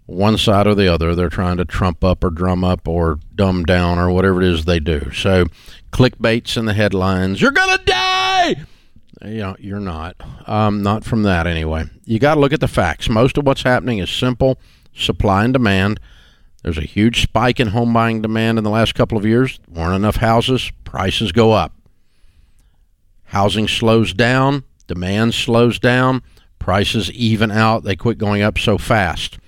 One 0.06 0.38
side 0.38 0.66
or 0.66 0.74
the 0.74 0.86
other, 0.86 1.14
they're 1.14 1.28
trying 1.28 1.56
to 1.56 1.64
trump 1.64 2.04
up 2.04 2.22
or 2.22 2.30
drum 2.30 2.62
up 2.62 2.86
or 2.86 3.18
dumb 3.34 3.64
down 3.64 3.98
or 3.98 4.10
whatever 4.10 4.40
it 4.40 4.48
is 4.48 4.64
they 4.64 4.78
do. 4.78 5.10
So, 5.12 5.46
clickbaits 5.92 6.56
in 6.56 6.66
the 6.66 6.74
headlines. 6.74 7.40
You're 7.40 7.50
gonna 7.50 7.78
die. 7.84 8.54
You 9.24 9.38
know, 9.38 9.56
you're 9.58 9.80
not. 9.80 10.16
Um, 10.46 10.82
not 10.82 11.04
from 11.04 11.22
that 11.24 11.46
anyway. 11.46 11.84
You 12.04 12.18
got 12.18 12.34
to 12.34 12.40
look 12.40 12.52
at 12.52 12.60
the 12.60 12.68
facts. 12.68 13.08
Most 13.08 13.38
of 13.38 13.46
what's 13.46 13.62
happening 13.62 13.98
is 13.98 14.10
simple 14.10 14.58
supply 14.92 15.44
and 15.44 15.52
demand. 15.52 16.00
There's 16.62 16.78
a 16.78 16.82
huge 16.82 17.22
spike 17.22 17.60
in 17.60 17.68
home 17.68 17.92
buying 17.92 18.22
demand 18.22 18.58
in 18.58 18.64
the 18.64 18.70
last 18.70 18.94
couple 18.94 19.16
of 19.16 19.24
years. 19.24 19.60
Weren't 19.68 19.94
enough 19.94 20.16
houses, 20.16 20.70
prices 20.84 21.32
go 21.32 21.52
up. 21.52 21.72
Housing 23.24 23.68
slows 23.68 24.12
down, 24.12 24.64
demand 24.86 25.34
slows 25.34 25.78
down, 25.78 26.22
prices 26.58 27.10
even 27.12 27.50
out, 27.50 27.84
they 27.84 27.96
quit 27.96 28.18
going 28.18 28.42
up 28.42 28.58
so 28.58 28.78
fast. 28.78 29.38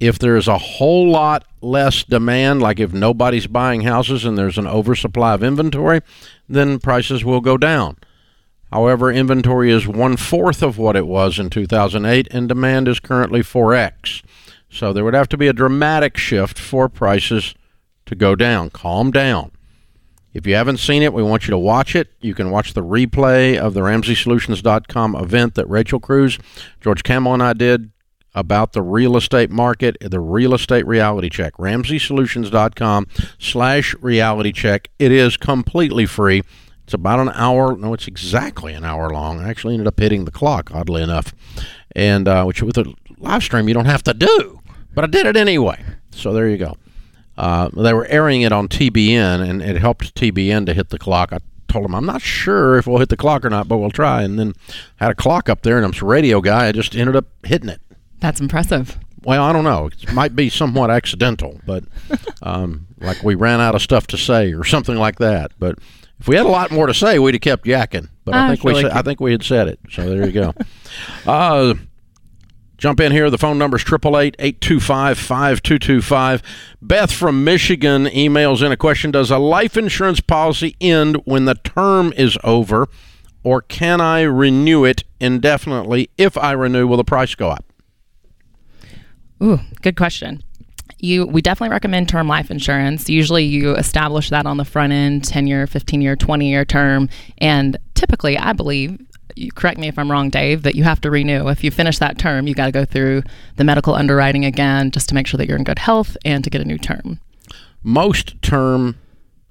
If 0.00 0.18
there's 0.18 0.48
a 0.48 0.58
whole 0.58 1.10
lot 1.10 1.46
less 1.60 2.02
demand, 2.02 2.62
like 2.62 2.80
if 2.80 2.92
nobody's 2.92 3.46
buying 3.46 3.82
houses 3.82 4.24
and 4.24 4.36
there's 4.36 4.58
an 4.58 4.66
oversupply 4.66 5.34
of 5.34 5.42
inventory, 5.42 6.00
then 6.48 6.78
prices 6.78 7.24
will 7.24 7.42
go 7.42 7.58
down. 7.58 7.98
However, 8.72 9.12
inventory 9.12 9.70
is 9.70 9.86
one 9.86 10.16
fourth 10.16 10.62
of 10.62 10.78
what 10.78 10.96
it 10.96 11.06
was 11.06 11.38
in 11.38 11.50
2008, 11.50 12.28
and 12.30 12.48
demand 12.48 12.88
is 12.88 13.00
currently 13.00 13.40
4x. 13.40 14.22
So 14.70 14.92
there 14.92 15.04
would 15.04 15.14
have 15.14 15.28
to 15.30 15.36
be 15.36 15.48
a 15.48 15.52
dramatic 15.52 16.16
shift 16.16 16.58
for 16.58 16.88
prices 16.88 17.54
to 18.06 18.14
go 18.14 18.34
down. 18.34 18.70
Calm 18.70 19.10
down. 19.10 19.50
If 20.32 20.46
you 20.46 20.54
haven't 20.54 20.78
seen 20.78 21.02
it, 21.02 21.12
we 21.12 21.24
want 21.24 21.48
you 21.48 21.50
to 21.50 21.58
watch 21.58 21.96
it. 21.96 22.08
You 22.20 22.34
can 22.34 22.52
watch 22.52 22.72
the 22.72 22.84
replay 22.84 23.58
of 23.58 23.74
the 23.74 23.80
RamseySolutions.com 23.80 25.16
event 25.16 25.56
that 25.56 25.68
Rachel 25.68 25.98
Cruz, 25.98 26.38
George 26.80 27.02
Kamel, 27.02 27.34
and 27.34 27.42
I 27.42 27.52
did 27.52 27.90
about 28.34 28.72
the 28.72 28.82
real 28.82 29.16
estate 29.16 29.50
market, 29.50 29.96
the 30.00 30.20
real 30.20 30.54
estate 30.54 30.86
reality 30.86 31.28
check. 31.28 31.54
RamseySolutions.com 31.54 33.06
slash 33.38 33.94
reality 34.00 34.52
check. 34.52 34.88
It 34.98 35.12
is 35.12 35.36
completely 35.36 36.06
free. 36.06 36.42
It's 36.84 36.94
about 36.94 37.20
an 37.20 37.30
hour. 37.34 37.76
No, 37.76 37.94
it's 37.94 38.08
exactly 38.08 38.74
an 38.74 38.84
hour 38.84 39.10
long. 39.10 39.40
I 39.40 39.48
actually 39.48 39.74
ended 39.74 39.86
up 39.86 39.98
hitting 39.98 40.24
the 40.24 40.30
clock, 40.30 40.70
oddly 40.74 41.02
enough, 41.02 41.32
and 41.94 42.26
uh, 42.26 42.44
which 42.44 42.62
with 42.62 42.78
a 42.78 42.92
live 43.18 43.42
stream 43.42 43.68
you 43.68 43.74
don't 43.74 43.84
have 43.84 44.02
to 44.04 44.14
do, 44.14 44.60
but 44.94 45.04
I 45.04 45.06
did 45.06 45.26
it 45.26 45.36
anyway. 45.36 45.84
So 46.10 46.32
there 46.32 46.48
you 46.48 46.56
go. 46.56 46.76
Uh, 47.38 47.70
they 47.76 47.94
were 47.94 48.06
airing 48.06 48.42
it 48.42 48.52
on 48.52 48.68
TBN, 48.68 49.48
and 49.48 49.62
it 49.62 49.76
helped 49.76 50.14
TBN 50.14 50.66
to 50.66 50.74
hit 50.74 50.90
the 50.90 50.98
clock. 50.98 51.32
I 51.32 51.38
told 51.68 51.84
them 51.84 51.94
I'm 51.94 52.04
not 52.04 52.22
sure 52.22 52.76
if 52.76 52.86
we'll 52.86 52.98
hit 52.98 53.08
the 53.08 53.16
clock 53.16 53.44
or 53.44 53.50
not, 53.50 53.68
but 53.68 53.78
we'll 53.78 53.90
try. 53.90 54.22
And 54.22 54.38
then 54.38 54.54
had 54.96 55.12
a 55.12 55.14
clock 55.14 55.48
up 55.48 55.62
there, 55.62 55.76
and 55.76 55.86
I'm 55.86 55.94
a 55.98 56.04
radio 56.06 56.40
guy. 56.40 56.66
I 56.68 56.72
just 56.72 56.96
ended 56.96 57.16
up 57.16 57.26
hitting 57.44 57.68
it. 57.68 57.80
That's 58.20 58.40
impressive. 58.40 58.98
Well, 59.22 59.42
I 59.42 59.52
don't 59.52 59.64
know. 59.64 59.86
It 59.86 60.12
might 60.12 60.34
be 60.34 60.48
somewhat 60.48 60.90
accidental, 60.90 61.60
but 61.66 61.84
um, 62.42 62.86
like 62.98 63.22
we 63.22 63.34
ran 63.34 63.60
out 63.60 63.74
of 63.74 63.82
stuff 63.82 64.06
to 64.08 64.18
say 64.18 64.52
or 64.52 64.64
something 64.64 64.96
like 64.96 65.18
that. 65.18 65.52
But 65.58 65.78
if 66.18 66.28
we 66.28 66.36
had 66.36 66.46
a 66.46 66.50
lot 66.50 66.70
more 66.70 66.86
to 66.86 66.94
say, 66.94 67.18
we'd 67.18 67.34
have 67.34 67.40
kept 67.40 67.64
yakking. 67.64 68.08
But 68.24 68.34
I, 68.34 68.46
I 68.46 68.48
think 68.50 68.64
we 68.64 68.72
like 68.74 68.92
I 68.92 69.02
think 69.02 69.20
we 69.20 69.32
had 69.32 69.42
said 69.42 69.68
it. 69.68 69.78
So 69.90 70.08
there 70.08 70.26
you 70.26 70.32
go. 70.32 70.54
uh, 71.26 71.74
Jump 72.80 72.98
in 72.98 73.12
here. 73.12 73.28
The 73.28 73.36
phone 73.36 73.58
number 73.58 73.76
is 73.76 73.82
888 73.82 74.36
825 74.38 75.18
5225. 75.18 76.42
Beth 76.80 77.12
from 77.12 77.44
Michigan 77.44 78.06
emails 78.06 78.64
in 78.64 78.72
a 78.72 78.76
question 78.76 79.10
Does 79.10 79.30
a 79.30 79.36
life 79.36 79.76
insurance 79.76 80.20
policy 80.20 80.76
end 80.80 81.16
when 81.26 81.44
the 81.44 81.56
term 81.56 82.10
is 82.16 82.38
over, 82.42 82.88
or 83.42 83.60
can 83.60 84.00
I 84.00 84.22
renew 84.22 84.86
it 84.86 85.04
indefinitely? 85.20 86.08
If 86.16 86.38
I 86.38 86.52
renew, 86.52 86.86
will 86.86 86.96
the 86.96 87.04
price 87.04 87.34
go 87.34 87.50
up? 87.50 87.69
Ooh, 89.42 89.60
good 89.82 89.96
question. 89.96 90.42
You, 90.98 91.26
we 91.26 91.40
definitely 91.40 91.72
recommend 91.72 92.08
term 92.08 92.28
life 92.28 92.50
insurance. 92.50 93.08
Usually, 93.08 93.44
you 93.44 93.74
establish 93.74 94.28
that 94.30 94.44
on 94.44 94.58
the 94.58 94.64
front 94.64 94.92
end 94.92 95.24
10 95.24 95.46
year, 95.46 95.66
15 95.66 96.02
year, 96.02 96.14
20 96.14 96.50
year 96.50 96.64
term. 96.64 97.08
And 97.38 97.78
typically, 97.94 98.36
I 98.36 98.52
believe 98.52 98.98
you 99.36 99.50
correct 99.52 99.78
me 99.78 99.88
if 99.88 99.98
I'm 99.98 100.10
wrong, 100.10 100.28
Dave, 100.28 100.62
that 100.64 100.74
you 100.74 100.84
have 100.84 101.00
to 101.02 101.10
renew. 101.10 101.48
If 101.48 101.64
you 101.64 101.70
finish 101.70 101.98
that 101.98 102.18
term, 102.18 102.46
you 102.46 102.54
got 102.54 102.66
to 102.66 102.72
go 102.72 102.84
through 102.84 103.22
the 103.56 103.64
medical 103.64 103.94
underwriting 103.94 104.44
again 104.44 104.90
just 104.90 105.08
to 105.08 105.14
make 105.14 105.26
sure 105.26 105.38
that 105.38 105.48
you're 105.48 105.56
in 105.56 105.64
good 105.64 105.78
health 105.78 106.16
and 106.24 106.44
to 106.44 106.50
get 106.50 106.60
a 106.60 106.64
new 106.64 106.78
term. 106.78 107.20
Most 107.82 108.40
term 108.42 108.96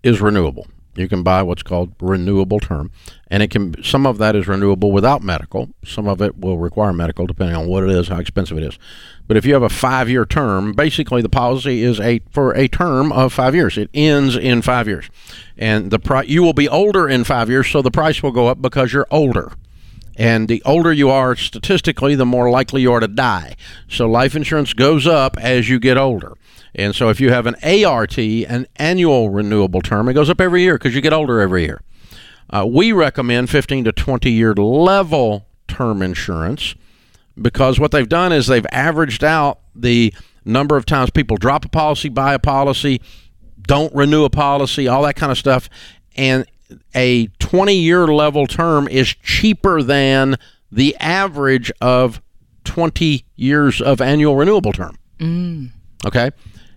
is 0.04 0.22
renewable. 0.22 0.68
You 0.96 1.08
can 1.08 1.24
buy 1.24 1.44
what's 1.44 1.64
called 1.64 1.94
renewable 2.02 2.60
term, 2.60 2.92
and 3.28 3.42
it 3.42 3.52
can 3.52 3.82
some 3.84 4.06
of 4.06 4.18
that 4.18 4.36
is 4.36 4.48
renewable 4.48 4.92
without 4.92 5.22
medical. 5.22 5.70
Some 5.86 6.08
of 6.08 6.22
it 6.22 6.38
will 6.38 6.58
require 6.58 6.92
medical, 6.92 7.28
depending 7.28 7.56
on 7.56 7.68
what 7.68 7.84
it 7.84 7.90
is, 7.92 8.08
how 8.08 8.20
expensive 8.20 8.58
it 8.58 8.64
is. 8.64 8.78
But 9.28 9.38
if 9.38 9.46
you 9.46 9.54
have 9.54 9.64
a 9.64 9.70
five-year 9.70 10.26
term, 10.26 10.74
basically 10.74 11.22
the 11.22 11.30
policy 11.30 11.84
is 11.84 12.00
a 12.00 12.22
for 12.32 12.54
a 12.54 12.68
term 12.68 13.12
of 13.12 13.32
five 13.32 13.56
years. 13.56 13.78
It 13.78 13.90
ends 13.94 14.36
in 14.36 14.62
five 14.62 14.88
years, 14.88 15.10
and 15.58 15.92
the 15.92 16.00
pri- 16.00 16.24
you 16.24 16.44
will 16.44 16.54
be 16.54 16.68
older 16.68 17.08
in 17.08 17.24
five 17.24 17.50
years, 17.50 17.70
so 17.70 17.82
the 17.82 17.92
price 17.92 18.22
will 18.22 18.32
go 18.32 18.48
up 18.48 18.62
because 18.62 18.92
you're 18.92 19.08
older. 19.12 19.54
And 20.18 20.50
the 20.50 20.62
older 20.66 20.92
you 20.92 21.10
are 21.10 21.34
statistically, 21.38 22.14
the 22.14 22.26
more 22.26 22.50
likely 22.50 22.82
you 22.82 22.92
are 22.92 23.00
to 23.00 23.08
die. 23.08 23.56
So 23.88 24.06
life 24.06 24.36
insurance 24.36 24.74
goes 24.74 25.08
up 25.08 25.38
as 25.40 25.70
you 25.70 25.80
get 25.80 25.98
older. 25.98 26.34
And 26.76 26.96
so 26.96 27.10
if 27.10 27.20
you 27.20 27.32
have 27.32 27.46
an 27.48 27.56
ART, 27.64 28.18
an 28.18 28.68
annual 28.76 29.30
renewable 29.30 29.82
term, 29.82 30.08
it 30.08 30.14
goes 30.14 30.30
up 30.30 30.40
every 30.40 30.62
year 30.62 30.78
because 30.78 30.96
you 30.96 31.02
get 31.02 31.14
older 31.14 31.40
every 31.40 31.64
year. 31.64 31.82
Uh, 32.50 32.66
we 32.68 32.92
recommend 32.92 33.50
15 33.50 33.84
to 33.86 33.92
20 33.92 34.32
year 34.32 34.54
level 34.54 35.48
term 35.68 36.02
insurance 36.02 36.76
because 37.40 37.80
what 37.80 37.92
they've 37.92 38.10
done 38.10 38.32
is 38.34 38.48
they've 38.48 38.66
averaged 38.72 39.24
out 39.24 39.60
the 39.76 40.14
number 40.46 40.76
of 40.76 40.86
times 40.86 41.10
people 41.10 41.38
drop 41.38 41.66
a 41.66 41.70
policy, 41.70 42.10
buy 42.10 42.34
a 42.34 42.40
policy, 42.40 43.02
don't 43.62 43.94
renew 43.94 44.24
a 44.24 44.30
policy, 44.30 44.88
all 44.88 45.04
that 45.04 45.16
kind 45.16 45.32
of 45.32 45.38
stuff. 45.38 45.70
And 46.16 46.46
a 46.96 47.28
20 47.40 47.74
year 47.74 48.08
level 48.08 48.48
term 48.48 48.88
is 48.88 49.16
cheaper 49.24 49.82
than 49.82 50.38
the 50.72 50.96
average 50.98 51.72
of 51.82 52.22
20 52.64 53.26
years 53.36 53.82
of 53.82 54.02
annual 54.02 54.36
renewable 54.36 54.74
term. 54.74 54.98
Mm. 55.20 55.72
Okay. 56.06 56.32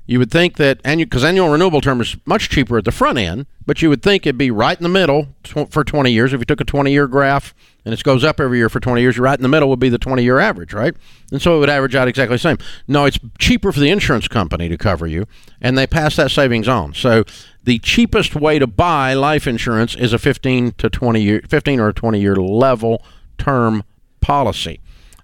You 0.05 0.19
would 0.19 0.31
think 0.31 0.57
that 0.57 0.81
annual 0.85 1.07
because 1.07 1.25
annual 1.25 1.49
renewable 1.49 1.81
term 1.81 2.01
is 2.01 2.17
much 2.27 2.49
cheaper 2.49 2.77
at 2.77 2.85
the 2.85 2.93
front 2.93 3.19
end, 3.19 3.47
but 3.65 3.83
you 3.83 3.89
would 3.89 4.03
think 4.03 4.27
it'd 4.27 4.37
be 4.37 4.51
right 4.51 4.77
in 4.77 4.83
the 4.83 4.89
middle 4.89 5.29
tw- 5.45 5.71
for 5.71 5.85
20 5.85 6.11
years. 6.11 6.33
If 6.33 6.41
you 6.41 6.45
took 6.45 6.61
a 6.61 6.65
20 6.65 6.91
year 6.91 7.07
graph 7.07 7.55
and 7.85 7.95
it 7.95 8.03
goes 8.03 8.25
up 8.25 8.41
every 8.41 8.59
year 8.59 8.69
for 8.69 8.81
20 8.81 9.01
years, 9.01 9.19
right 9.19 9.39
in 9.39 9.43
the 9.43 9.49
middle 9.49 9.69
would 9.69 9.79
be 9.79 9.89
the 9.89 9.99
20 9.99 10.23
year 10.25 10.41
average, 10.41 10.75
right? 10.75 10.95
And 11.31 11.41
so 11.41 11.57
it 11.57 11.61
would 11.61 11.71
average 11.71 11.95
out 11.95 12.09
exactly 12.09 12.35
the 12.35 12.41
same. 12.41 12.59
No, 12.89 13.05
it's 13.05 13.19
cheaper 13.39 13.71
for 13.71 13.79
the 13.79 13.91
insurance 13.91 14.27
company 14.27 14.69
to 14.69 14.77
cover 14.77 15.07
you, 15.07 15.27
and 15.61 15.79
they 15.79 15.87
pass 15.87 16.17
that 16.17 16.33
savings 16.33 16.67
on. 16.67 16.95
So 16.95 17.25
the 17.63 17.79
cheapest 17.79 18.35
way 18.35 18.59
to 18.59 18.67
buy 18.67 19.15
life 19.15 19.47
insurance 19.47 19.95
is 19.95 20.13
a 20.13 20.19
15 20.19 20.73
to 20.73 20.91
20 20.91 21.23
year, 21.23 21.43
15 21.49 21.79
or 21.79 21.93
20 21.93 22.21
year 22.21 22.35
level 22.35 23.05
term 23.39 23.85
policy. 24.21 24.81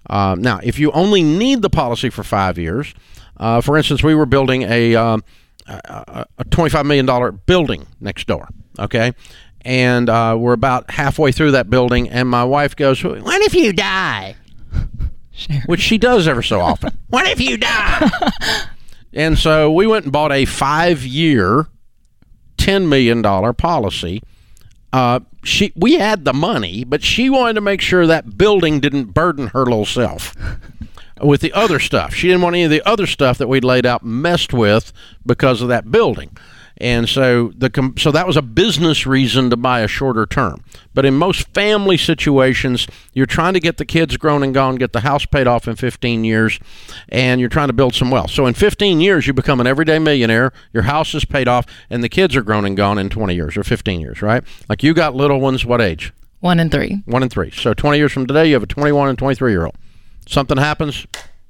Uh, 0.09 0.35
now, 0.39 0.59
if 0.63 0.79
you 0.79 0.91
only 0.93 1.21
need 1.21 1.61
the 1.61 1.69
policy 1.69 2.09
for 2.09 2.23
five 2.23 2.57
years, 2.57 2.93
uh, 3.39 3.61
for 3.61 3.77
instance, 3.77 4.03
we 4.03 4.15
were 4.15 4.25
building 4.25 4.63
a, 4.63 4.95
um, 4.95 5.23
a, 5.67 6.25
a 6.37 6.45
$25 6.45 6.85
million 6.85 7.39
building 7.45 7.87
next 7.99 8.27
door, 8.27 8.49
okay? 8.77 9.13
And 9.61 10.09
uh, 10.09 10.35
we're 10.39 10.53
about 10.53 10.91
halfway 10.91 11.31
through 11.31 11.51
that 11.51 11.69
building, 11.69 12.09
and 12.09 12.29
my 12.29 12.43
wife 12.43 12.75
goes, 12.75 13.03
What 13.03 13.41
if 13.41 13.53
you 13.53 13.73
die? 13.73 14.35
Which 15.65 15.81
she 15.81 15.97
does 15.97 16.27
ever 16.27 16.41
so 16.41 16.59
often. 16.59 16.97
what 17.09 17.27
if 17.27 17.39
you 17.39 17.57
die? 17.57 18.09
and 19.13 19.37
so 19.37 19.71
we 19.71 19.87
went 19.87 20.05
and 20.05 20.11
bought 20.11 20.31
a 20.31 20.45
five 20.45 21.05
year 21.05 21.67
$10 22.57 22.87
million 22.87 23.21
policy. 23.55 24.21
Uh, 24.91 25.19
she 25.43 25.71
we 25.75 25.93
had 25.93 26.25
the 26.25 26.33
money, 26.33 26.83
but 26.83 27.03
she 27.03 27.29
wanted 27.29 27.53
to 27.53 27.61
make 27.61 27.79
sure 27.79 28.07
that 28.07 28.37
building 28.37 28.79
didn't 28.79 29.13
burden 29.13 29.47
her 29.47 29.63
little 29.63 29.85
self 29.85 30.35
with 31.21 31.41
the 31.41 31.53
other 31.53 31.79
stuff. 31.79 32.13
She 32.13 32.27
didn't 32.27 32.41
want 32.41 32.55
any 32.55 32.63
of 32.63 32.71
the 32.71 32.87
other 32.87 33.07
stuff 33.07 33.37
that 33.37 33.47
we'd 33.47 33.63
laid 33.63 33.85
out 33.85 34.03
messed 34.03 34.53
with 34.53 34.91
because 35.25 35.61
of 35.61 35.67
that 35.69 35.91
building. 35.91 36.35
And 36.81 37.09
so 37.09 37.51
the 37.57 37.93
so 37.97 38.09
that 38.11 38.25
was 38.25 38.37
a 38.37 38.41
business 38.41 39.05
reason 39.05 39.49
to 39.49 39.57
buy 39.57 39.81
a 39.81 39.87
shorter 39.87 40.25
term. 40.25 40.63
But 40.93 41.05
in 41.05 41.13
most 41.13 41.53
family 41.53 41.97
situations, 41.97 42.87
you're 43.13 43.25
trying 43.25 43.53
to 43.53 43.59
get 43.59 43.77
the 43.77 43.85
kids 43.85 44.15
grown 44.15 44.43
and 44.43 44.53
gone, 44.53 44.75
get 44.75 44.93
the 44.93 45.01
house 45.01 45.25
paid 45.25 45.45
off 45.45 45.67
in 45.67 45.75
15 45.75 46.23
years, 46.23 46.57
and 47.09 47.41
you're 47.41 47.49
trying 47.49 47.67
to 47.67 47.73
build 47.73 47.95
some 47.95 48.11
wealth. 48.11 48.31
So 48.31 48.45
in 48.45 48.53
15 48.53 49.01
years, 49.01 49.27
you 49.27 49.33
become 49.33 49.59
an 49.59 49.67
everyday 49.67 49.99
millionaire. 49.99 50.53
Your 50.71 50.83
house 50.83 51.13
is 51.13 51.25
paid 51.25 51.49
off, 51.49 51.65
and 51.89 52.01
the 52.01 52.09
kids 52.09 52.35
are 52.37 52.43
grown 52.43 52.63
and 52.63 52.77
gone 52.77 52.97
in 52.97 53.09
20 53.09 53.35
years 53.35 53.57
or 53.57 53.63
15 53.63 53.99
years, 53.99 54.21
right? 54.21 54.43
Like 54.69 54.81
you 54.81 54.93
got 54.93 55.15
little 55.15 55.41
ones. 55.41 55.65
What 55.65 55.81
age? 55.81 56.13
One 56.39 56.61
and 56.61 56.71
three. 56.71 57.03
One 57.05 57.23
and 57.23 57.31
three. 57.31 57.51
So 57.51 57.73
20 57.73 57.97
years 57.97 58.13
from 58.13 58.25
today, 58.25 58.47
you 58.47 58.53
have 58.53 58.63
a 58.63 58.67
21 58.67 59.09
and 59.09 59.17
23 59.17 59.51
year 59.51 59.65
old. 59.65 59.75
Something 60.29 60.57
happens, 60.57 61.05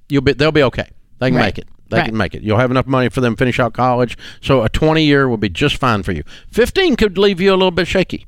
you'll 0.08 0.22
be 0.22 0.34
they'll 0.34 0.52
be 0.52 0.64
okay. 0.64 0.88
They 1.20 1.30
can 1.30 1.36
Right. 1.38 1.46
make 1.46 1.58
it. 1.58 1.68
They 1.90 1.98
Right. 1.98 2.06
can 2.06 2.18
make 2.18 2.34
it. 2.34 2.44
You'll 2.44 2.60
have 2.60 2.72
enough 2.72 2.86
money 2.88 3.10
for 3.10 3.20
them 3.20 3.34
to 3.34 3.38
finish 3.38 3.60
out 3.60 3.74
college. 3.74 4.18
So 4.42 4.64
a 4.64 4.70
20 4.70 5.04
year 5.04 5.28
will 5.28 5.38
be 5.38 5.50
just 5.50 5.76
fine 5.78 6.04
for 6.04 6.12
you. 6.12 6.24
15 6.52 6.96
could 6.96 7.18
leave 7.18 7.42
you 7.42 7.52
a 7.52 7.58
little 7.58 7.72
bit 7.72 7.88
shaky, 7.88 8.26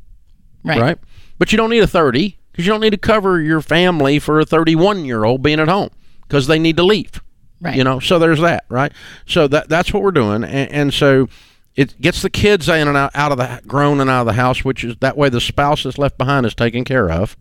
Right. 0.63 0.79
right? 0.81 0.98
But 1.39 1.51
you 1.51 1.58
don't 1.58 1.70
need 1.70 1.84
a 1.84 1.88
30 1.88 2.38
because 2.51 2.65
you 2.65 2.72
don't 2.72 2.81
need 2.81 2.89
to 2.89 2.98
cover 2.98 3.39
your 3.39 3.62
family 3.62 4.20
for 4.20 4.39
a 4.39 4.46
31 4.46 5.05
year 5.05 5.24
old 5.24 5.41
being 5.41 5.60
at 5.60 5.67
home 5.70 5.89
because 6.27 6.48
they 6.48 6.60
need 6.60 6.75
to 6.77 6.84
leave. 6.84 7.22
Right. 7.62 7.75
You 7.75 7.84
know, 7.84 8.00
so 8.00 8.17
there's 8.20 8.41
that, 8.41 8.65
right? 8.70 8.91
So 9.27 9.48
that 9.48 9.70
that's 9.70 9.93
what 9.93 10.01
we're 10.03 10.12
doing, 10.12 10.43
and, 10.43 10.72
and 10.72 10.93
so 10.93 11.29
it 11.75 12.01
gets 12.01 12.24
the 12.24 12.29
kids 12.31 12.67
in 12.67 12.88
and 12.88 12.98
out, 12.98 13.12
out 13.13 13.31
of 13.31 13.38
the 13.38 13.62
grown 13.67 14.01
and 14.01 14.10
out 14.10 14.22
of 14.22 14.25
the 14.27 14.34
house, 14.34 14.65
which 14.65 14.84
is 14.84 14.96
that 15.00 15.15
way 15.15 15.29
the 15.29 15.39
spouse 15.39 15.84
that's 15.84 16.00
left 16.00 16.17
behind 16.17 16.46
is 16.48 16.55
taken 16.55 16.84
care 16.84 17.10
of, 17.12 17.38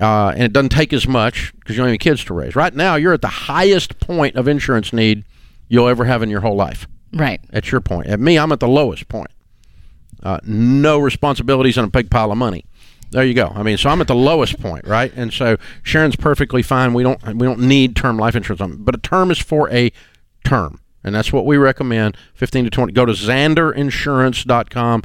uh, 0.00 0.28
and 0.34 0.42
it 0.42 0.52
doesn't 0.52 0.70
take 0.70 0.92
as 0.92 1.08
much 1.08 1.52
because 1.58 1.74
you 1.74 1.78
don't 1.78 1.86
have 1.88 1.92
any 1.92 1.98
kids 1.98 2.24
to 2.24 2.34
raise. 2.34 2.54
Right 2.54 2.74
now, 2.74 2.96
you're 2.96 3.14
at 3.14 3.22
the 3.22 3.28
highest 3.28 3.98
point 3.98 4.36
of 4.36 4.46
insurance 4.48 4.92
need 4.92 5.24
you'll 5.68 5.88
ever 5.88 6.04
have 6.04 6.22
in 6.22 6.30
your 6.30 6.40
whole 6.40 6.56
life. 6.56 6.86
Right. 7.12 7.40
At 7.50 7.72
your 7.72 7.80
point, 7.80 8.08
at 8.08 8.20
me, 8.20 8.38
I'm 8.38 8.52
at 8.52 8.60
the 8.60 8.68
lowest 8.68 9.08
point. 9.08 9.30
Uh, 10.22 10.38
no 10.44 10.98
responsibilities 10.98 11.78
and 11.78 11.86
a 11.86 11.90
big 11.90 12.10
pile 12.10 12.32
of 12.32 12.38
money. 12.38 12.64
There 13.10 13.24
you 13.24 13.34
go. 13.34 13.52
I 13.54 13.62
mean, 13.62 13.78
so 13.78 13.88
I'm 13.88 14.00
at 14.00 14.08
the 14.08 14.14
lowest 14.14 14.60
point, 14.60 14.86
right? 14.86 15.12
And 15.14 15.32
so 15.32 15.56
Sharon's 15.82 16.16
perfectly 16.16 16.62
fine. 16.62 16.92
We 16.92 17.04
don't 17.04 17.22
we 17.36 17.46
don't 17.46 17.60
need 17.60 17.94
term 17.94 18.18
life 18.18 18.34
insurance, 18.34 18.60
on, 18.60 18.82
but 18.82 18.94
a 18.94 18.98
term 18.98 19.30
is 19.30 19.38
for 19.38 19.70
a 19.70 19.92
term, 20.44 20.80
and 21.04 21.14
that's 21.14 21.32
what 21.32 21.46
we 21.46 21.56
recommend. 21.56 22.16
15 22.34 22.64
to 22.64 22.70
20. 22.70 22.92
Go 22.92 23.06
to 23.06 23.12
ZanderInsurance.com, 23.12 25.02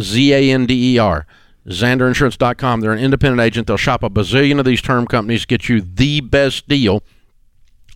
Z 0.00 0.32
A 0.32 0.50
N 0.50 0.66
D 0.66 0.94
E 0.94 0.98
R. 0.98 1.26
ZanderInsurance.com. 1.66 2.80
They're 2.80 2.92
an 2.92 2.98
independent 2.98 3.40
agent. 3.40 3.66
They'll 3.66 3.76
shop 3.76 4.02
a 4.02 4.10
bazillion 4.10 4.58
of 4.58 4.64
these 4.64 4.82
term 4.82 5.06
companies, 5.06 5.44
get 5.44 5.68
you 5.68 5.80
the 5.80 6.20
best 6.20 6.68
deal 6.68 7.02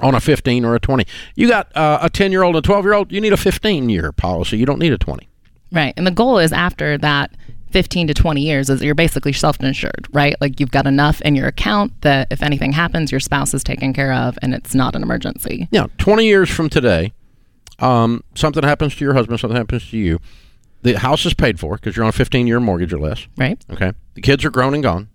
on 0.01 0.15
a 0.15 0.21
15 0.21 0.65
or 0.65 0.75
a 0.75 0.81
20. 0.81 1.05
You 1.35 1.49
got 1.49 1.75
uh, 1.77 1.99
a 2.03 2.11
10 2.11 2.31
year 2.33 2.43
old 2.43 2.57
and 2.57 2.65
a 2.65 2.67
12 2.67 2.85
year 2.85 2.95
old, 2.95 3.13
you 3.13 3.21
need 3.21 3.33
a 3.33 3.37
15 3.37 3.89
year 3.89 4.13
policy. 4.13 4.59
You 4.59 4.67
don't 4.67 4.79
need 4.79 4.93
a 4.93 4.99
20. 4.99 5.29
Right. 5.73 5.95
And 5.97 6.07
the 6.07 6.13
goal 6.13 6.39
is 6.39 6.53
after 6.53 6.97
that 6.99 7.33
15 7.71 8.07
to 8.07 8.15
20 8.15 8.41
years 8.41 8.71
is 8.71 8.83
you're 8.83 8.95
basically 8.95 9.33
self-insured, 9.33 10.09
right? 10.13 10.35
Like 10.41 10.61
you've 10.61 10.71
got 10.71 10.87
enough 10.87 11.21
in 11.23 11.35
your 11.35 11.49
account 11.49 12.01
that 12.03 12.29
if 12.31 12.43
anything 12.43 12.73
happens, 12.73 13.11
your 13.11 13.21
spouse 13.21 13.53
is 13.53 13.65
taken 13.65 13.93
care 13.93 14.13
of 14.13 14.39
and 14.41 14.55
it's 14.55 14.75
not 14.75 14.95
an 14.95 15.03
emergency. 15.03 15.69
Yeah, 15.73 15.87
20 15.99 16.25
years 16.25 16.49
from 16.49 16.71
today, 16.71 17.13
um, 17.81 18.23
something 18.35 18.63
happens 18.63 18.95
to 18.97 19.05
your 19.05 19.15
husband, 19.15 19.41
something 19.41 19.57
happens 19.57 19.91
to 19.91 19.99
you. 19.99 20.21
The 20.87 21.01
house 21.01 21.27
is 21.27 21.35
paid 21.35 21.59
for 21.59 21.75
because 21.75 21.97
you're 21.97 22.05
on 22.05 22.11
a 22.11 22.13
15 22.13 22.47
year 22.47 22.61
mortgage 22.61 22.93
or 22.93 23.01
less. 23.01 23.27
Right? 23.37 23.61
Okay. 23.73 23.93
The 24.15 24.21
kids 24.21 24.45
are 24.45 24.51
grown 24.51 24.73
and 24.73 24.85
gone. 24.85 25.09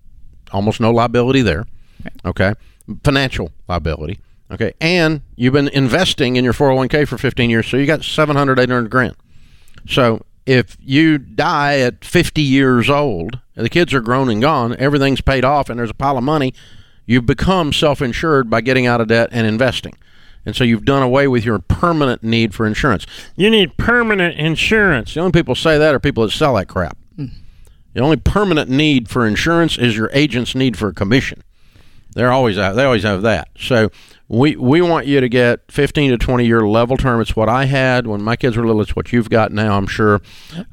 Almost 0.51 0.81
no 0.81 0.91
liability 0.91 1.41
there. 1.41 1.65
Right. 2.03 2.13
Okay. 2.25 2.53
Financial 3.05 3.53
liability. 3.69 4.19
Okay. 4.51 4.73
And 4.81 5.21
you've 5.37 5.53
been 5.53 5.69
investing 5.69 6.35
in 6.35 6.43
your 6.43 6.51
401k 6.51 7.07
for 7.07 7.17
15 7.17 7.49
years, 7.49 7.67
so 7.67 7.77
you 7.77 7.85
got 7.85 8.03
700, 8.03 8.59
800 8.59 8.89
grand. 8.89 9.15
So 9.87 10.25
if 10.45 10.75
you 10.81 11.17
die 11.17 11.79
at 11.79 12.03
50 12.03 12.41
years 12.41 12.89
old, 12.89 13.39
and 13.55 13.63
the 13.65 13.69
kids 13.69 13.93
are 13.93 14.01
grown 14.01 14.29
and 14.29 14.41
gone, 14.41 14.75
everything's 14.77 15.21
paid 15.21 15.45
off, 15.45 15.69
and 15.69 15.79
there's 15.79 15.89
a 15.89 15.93
pile 15.93 16.17
of 16.17 16.23
money, 16.25 16.53
you 17.05 17.21
become 17.21 17.71
self 17.71 18.01
insured 18.01 18.49
by 18.49 18.59
getting 18.59 18.87
out 18.87 18.99
of 18.99 19.07
debt 19.07 19.29
and 19.31 19.47
investing. 19.47 19.93
And 20.45 20.55
so 20.55 20.63
you've 20.63 20.85
done 20.85 21.03
away 21.03 21.27
with 21.27 21.45
your 21.45 21.59
permanent 21.59 22.23
need 22.23 22.53
for 22.53 22.65
insurance. 22.65 23.05
You 23.35 23.49
need 23.49 23.77
permanent 23.77 24.39
insurance. 24.39 25.13
The 25.13 25.19
only 25.19 25.31
people 25.31 25.55
say 25.55 25.77
that 25.77 25.93
are 25.93 25.99
people 25.99 26.23
that 26.23 26.31
sell 26.31 26.55
that 26.55 26.67
crap. 26.67 26.97
The 27.93 28.01
only 28.01 28.17
permanent 28.17 28.69
need 28.69 29.09
for 29.09 29.27
insurance 29.27 29.77
is 29.77 29.97
your 29.97 30.09
agent's 30.13 30.55
need 30.55 30.77
for 30.77 30.87
a 30.87 30.93
commission. 30.93 31.43
They're 32.13 32.31
always 32.31 32.57
out. 32.57 32.73
They 32.73 32.83
always 32.83 33.03
have 33.03 33.21
that. 33.21 33.49
So 33.57 33.89
we 34.27 34.55
we 34.55 34.81
want 34.81 35.07
you 35.07 35.21
to 35.21 35.29
get 35.29 35.59
15 35.69 36.11
to 36.11 36.17
20 36.17 36.45
year 36.45 36.67
level 36.67 36.97
term. 36.97 37.21
It's 37.21 37.35
what 37.35 37.47
I 37.47 37.65
had 37.65 38.07
when 38.07 38.21
my 38.21 38.35
kids 38.35 38.57
were 38.57 38.65
little. 38.65 38.81
It's 38.81 38.95
what 38.95 39.13
you've 39.13 39.29
got 39.29 39.51
now, 39.51 39.77
I'm 39.77 39.87
sure. 39.87 40.21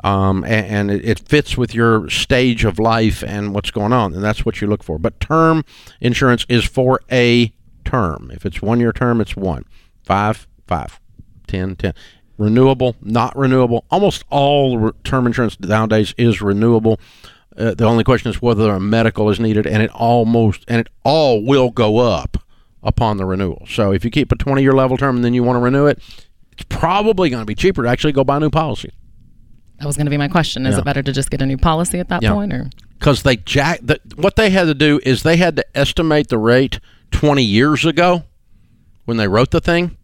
Um, 0.03 0.45
and 0.45 0.67
and 0.67 0.91
it, 0.91 1.05
it 1.05 1.19
fits 1.21 1.57
with 1.57 1.75
your 1.75 2.09
stage 2.11 2.65
of 2.65 2.79
life 2.79 3.23
and 3.23 3.55
what's 3.55 3.71
going 3.71 3.93
on, 3.93 4.15
and 4.15 4.23
that's 4.23 4.45
what 4.45 4.61
you 4.61 4.67
look 4.67 4.83
for. 4.83 4.99
But 4.99 5.21
term 5.21 5.65
insurance 6.01 6.45
is 6.49 6.65
for 6.65 7.01
a 7.11 7.53
term. 7.93 8.31
If 8.33 8.45
it's 8.45 8.61
one 8.63 8.81
year 8.81 8.93
term, 8.93 9.21
it's 9.21 9.35
one, 9.37 9.65
five, 10.05 10.47
five, 10.67 11.01
ten, 11.47 11.75
ten. 11.77 11.95
Renewable, 12.37 12.95
not 13.03 13.37
renewable. 13.37 13.85
Almost 13.91 14.25
all 14.31 14.79
re- 14.79 14.93
term 15.05 15.27
insurance 15.27 15.59
nowadays 15.59 16.15
is 16.17 16.41
renewable. 16.41 17.01
Uh, 17.57 17.75
the 17.75 17.85
only 17.85 18.05
question 18.05 18.31
is 18.31 18.41
whether 18.41 18.71
a 18.71 18.79
medical 18.79 19.29
is 19.31 19.41
needed, 19.41 19.67
and 19.67 19.83
it 19.83 19.91
almost 19.93 20.65
and 20.69 20.81
it 20.81 20.89
all 21.03 21.43
will 21.45 21.71
go 21.71 21.99
up 21.99 22.37
upon 22.83 23.17
the 23.17 23.25
renewal. 23.27 23.65
So 23.69 23.91
if 23.93 24.05
you 24.05 24.11
keep 24.11 24.31
a 24.31 24.37
20 24.37 24.63
year 24.63 24.73
level 24.73 24.97
term 24.97 25.17
and 25.17 25.25
then 25.25 25.35
you 25.35 25.43
want 25.43 25.57
to 25.57 25.61
renew 25.61 25.87
it, 25.87 25.99
it's 26.53 26.65
probably 26.69 27.29
going 27.31 27.43
to 27.43 27.47
be 27.47 27.57
cheaper 27.57 27.83
to 27.83 27.89
actually 27.89 28.13
go 28.13 28.23
buy 28.23 28.37
a 28.37 28.41
new 28.41 28.51
policy 28.51 28.91
That 29.79 29.87
was 29.87 29.97
going 29.97 30.07
to 30.07 30.11
be 30.11 30.17
my 30.17 30.29
question. 30.29 30.65
Is 30.67 30.75
Yeah. 30.75 30.81
it 30.81 30.85
better 30.85 31.03
to 31.03 31.13
just 31.13 31.31
get 31.31 31.43
a 31.43 31.47
new 31.47 31.57
policy 31.59 31.99
at 31.99 32.09
that 32.09 32.23
Yeah. 32.23 32.33
point 32.35 32.53
or 32.53 32.71
because 33.01 33.23
they 33.25 33.37
jack. 33.37 33.81
The, 33.83 34.01
what 34.17 34.37
they 34.37 34.51
had 34.51 34.65
to 34.67 34.75
do 34.75 35.01
is 35.05 35.23
they 35.25 35.37
had 35.39 35.57
to 35.57 35.65
estimate 35.77 36.29
the 36.29 36.39
rate 36.39 36.79
20 37.11 37.43
years 37.43 37.85
ago 37.85 38.25
when 39.05 39.17
they 39.17 39.29
wrote 39.29 39.51
the 39.51 39.61
thing, 39.61 39.97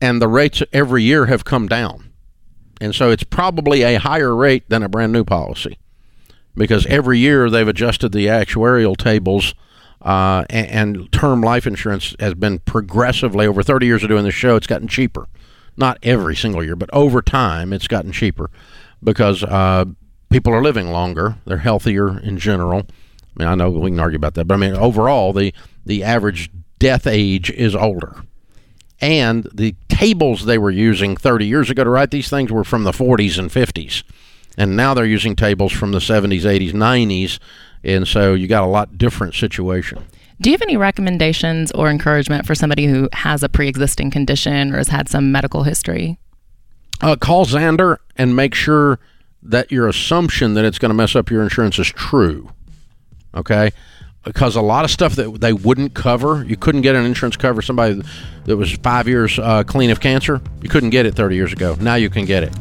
and 0.00 0.20
the 0.20 0.28
rates 0.28 0.62
every 0.72 1.02
year 1.02 1.26
have 1.26 1.44
come 1.44 1.66
down, 1.68 2.12
and 2.80 2.94
so 2.94 3.10
it's 3.10 3.24
probably 3.24 3.82
a 3.82 3.98
higher 3.98 4.34
rate 4.34 4.68
than 4.68 4.82
a 4.82 4.88
brand 4.88 5.12
new 5.12 5.24
policy 5.24 5.78
because 6.56 6.86
every 6.86 7.18
year 7.18 7.50
they've 7.50 7.68
adjusted 7.68 8.12
the 8.12 8.26
actuarial 8.26 8.96
tables. 8.96 9.54
Uh, 10.02 10.44
and, 10.50 10.66
and 10.68 11.12
term 11.12 11.40
life 11.40 11.66
insurance 11.66 12.14
has 12.20 12.34
been 12.34 12.58
progressively 12.60 13.46
over 13.46 13.62
30 13.62 13.86
years 13.86 14.02
of 14.02 14.08
doing 14.08 14.24
this 14.24 14.34
show. 14.34 14.54
It's 14.54 14.66
gotten 14.66 14.88
cheaper, 14.88 15.26
not 15.76 15.98
every 16.02 16.36
single 16.36 16.62
year, 16.62 16.76
but 16.76 16.90
over 16.92 17.22
time 17.22 17.72
it's 17.72 17.88
gotten 17.88 18.12
cheaper 18.12 18.50
because 19.02 19.42
uh, 19.42 19.86
people 20.30 20.52
are 20.52 20.62
living 20.62 20.90
longer. 20.90 21.36
They're 21.44 21.58
healthier 21.58 22.20
in 22.20 22.38
general. 22.38 22.86
I 22.88 23.38
mean, 23.38 23.48
I 23.48 23.54
know 23.54 23.70
we 23.70 23.90
can 23.90 23.98
argue 23.98 24.16
about 24.16 24.34
that, 24.34 24.46
but 24.46 24.54
I 24.54 24.58
mean, 24.58 24.74
overall, 24.74 25.32
the 25.32 25.52
the 25.86 26.04
average 26.04 26.50
death 26.78 27.06
age 27.06 27.50
is 27.50 27.74
older, 27.74 28.22
and 29.00 29.48
the 29.54 29.74
tables 29.88 30.44
they 30.44 30.58
were 30.58 30.70
using 30.70 31.16
30 31.16 31.46
years 31.46 31.70
ago 31.70 31.84
to 31.84 31.90
write 31.90 32.10
these 32.10 32.28
things 32.28 32.52
were 32.52 32.64
from 32.64 32.84
the 32.84 32.92
40s 32.92 33.38
and 33.38 33.50
50s, 33.50 34.02
and 34.58 34.76
now 34.76 34.92
they're 34.92 35.06
using 35.06 35.34
tables 35.34 35.72
from 35.72 35.92
the 35.92 35.98
70s, 35.98 36.42
80s, 36.42 36.72
90s, 36.72 37.38
and 37.82 38.06
so 38.06 38.34
you 38.34 38.46
got 38.46 38.64
a 38.64 38.66
lot 38.66 38.98
different 38.98 39.34
situation. 39.34 40.04
Do 40.40 40.50
you 40.50 40.54
have 40.54 40.62
any 40.62 40.76
recommendations 40.76 41.72
or 41.72 41.88
encouragement 41.88 42.46
for 42.46 42.54
somebody 42.54 42.86
who 42.86 43.08
has 43.12 43.42
a 43.42 43.48
pre-existing 43.48 44.10
condition 44.10 44.74
or 44.74 44.76
has 44.76 44.88
had 44.88 45.08
some 45.08 45.32
medical 45.32 45.62
history? 45.62 46.18
Uh, 47.00 47.16
call 47.16 47.46
Zander 47.46 47.98
and 48.16 48.36
make 48.36 48.54
sure 48.54 48.98
that 49.42 49.72
your 49.72 49.88
assumption 49.88 50.54
that 50.54 50.64
it's 50.64 50.78
going 50.78 50.90
to 50.90 50.94
mess 50.94 51.16
up 51.16 51.30
your 51.30 51.42
insurance 51.42 51.78
is 51.78 51.88
true. 51.88 52.50
Okay? 53.34 53.70
Because 54.26 54.56
a 54.56 54.60
lot 54.60 54.84
of 54.84 54.90
stuff 54.90 55.14
that 55.16 55.40
they 55.40 55.52
wouldn't 55.52 55.94
cover, 55.94 56.44
you 56.44 56.56
couldn't 56.56 56.80
get 56.82 56.96
an 56.96 57.06
insurance 57.06 57.36
cover 57.36 57.62
somebody 57.62 58.02
that 58.44 58.56
was 58.56 58.72
five 58.72 59.06
years 59.06 59.38
uh, 59.38 59.62
clean 59.62 59.90
of 59.90 60.00
cancer. 60.00 60.40
You 60.60 60.68
couldn't 60.68 60.90
get 60.90 61.06
it 61.06 61.14
30 61.14 61.36
years 61.36 61.52
ago. 61.52 61.76
Now 61.80 61.94
you 61.94 62.10
can 62.10 62.24
get 62.24 62.42
it. 62.42 62.52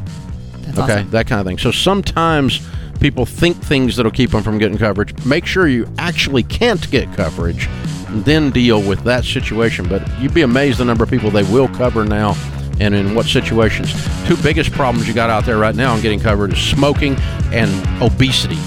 That's 0.61 0.77
Okay? 0.79 0.93
awesome. 0.93 1.09
That 1.09 1.25
kind 1.27 1.41
of 1.41 1.47
thing. 1.47 1.57
So 1.57 1.71
sometimes 1.71 2.61
people 2.99 3.25
think 3.25 3.57
things 3.57 3.95
that'll 3.95 4.11
keep 4.11 4.29
them 4.29 4.43
from 4.43 4.59
getting 4.59 4.77
coverage. 4.77 5.25
Make 5.25 5.45
sure 5.47 5.67
you 5.67 5.87
actually 5.97 6.43
can't 6.43 6.89
get 6.91 7.11
coverage, 7.15 7.67
and 8.09 8.23
then 8.25 8.51
deal 8.51 8.81
with 8.81 9.03
that 9.03 9.25
situation. 9.25 9.87
But 9.89 10.07
you'd 10.21 10.33
be 10.35 10.43
amazed 10.43 10.77
the 10.77 10.85
number 10.85 11.03
of 11.03 11.09
people 11.09 11.31
they 11.31 11.43
will 11.43 11.67
cover 11.69 12.05
now 12.05 12.35
and 12.79 12.93
in 12.93 13.15
what 13.15 13.25
situations. 13.25 13.91
Two 14.27 14.37
biggest 14.37 14.71
problems 14.71 15.07
you 15.07 15.13
got 15.15 15.29
out 15.31 15.45
there 15.45 15.57
right 15.57 15.75
now 15.75 15.95
in 15.95 16.01
getting 16.01 16.19
covered 16.19 16.53
is 16.53 16.59
smoking 16.59 17.15
and 17.51 17.71
obesity. 18.03 18.57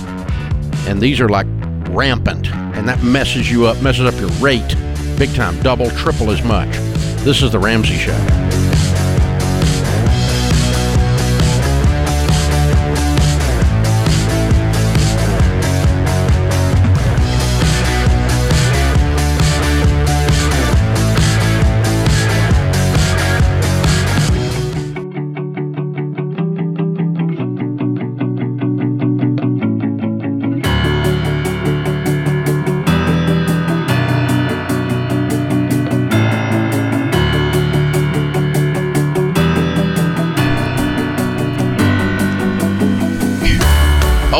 And 0.88 1.00
these 1.00 1.20
are 1.20 1.28
like 1.28 1.46
rampant, 1.88 2.53
and 2.53 2.88
that 2.88 3.03
messes 3.03 3.51
you 3.51 3.66
up, 3.66 3.81
messes 3.83 4.07
up 4.07 4.18
your 4.20 4.31
rate 4.40 4.77
big 5.18 5.35
time, 5.35 5.61
double, 5.62 5.90
triple 5.90 6.31
as 6.31 6.42
much. 6.44 6.70
This 7.24 7.42
is 7.42 7.51
the 7.51 7.59
Ramsey 7.59 7.96
Show. 7.96 8.67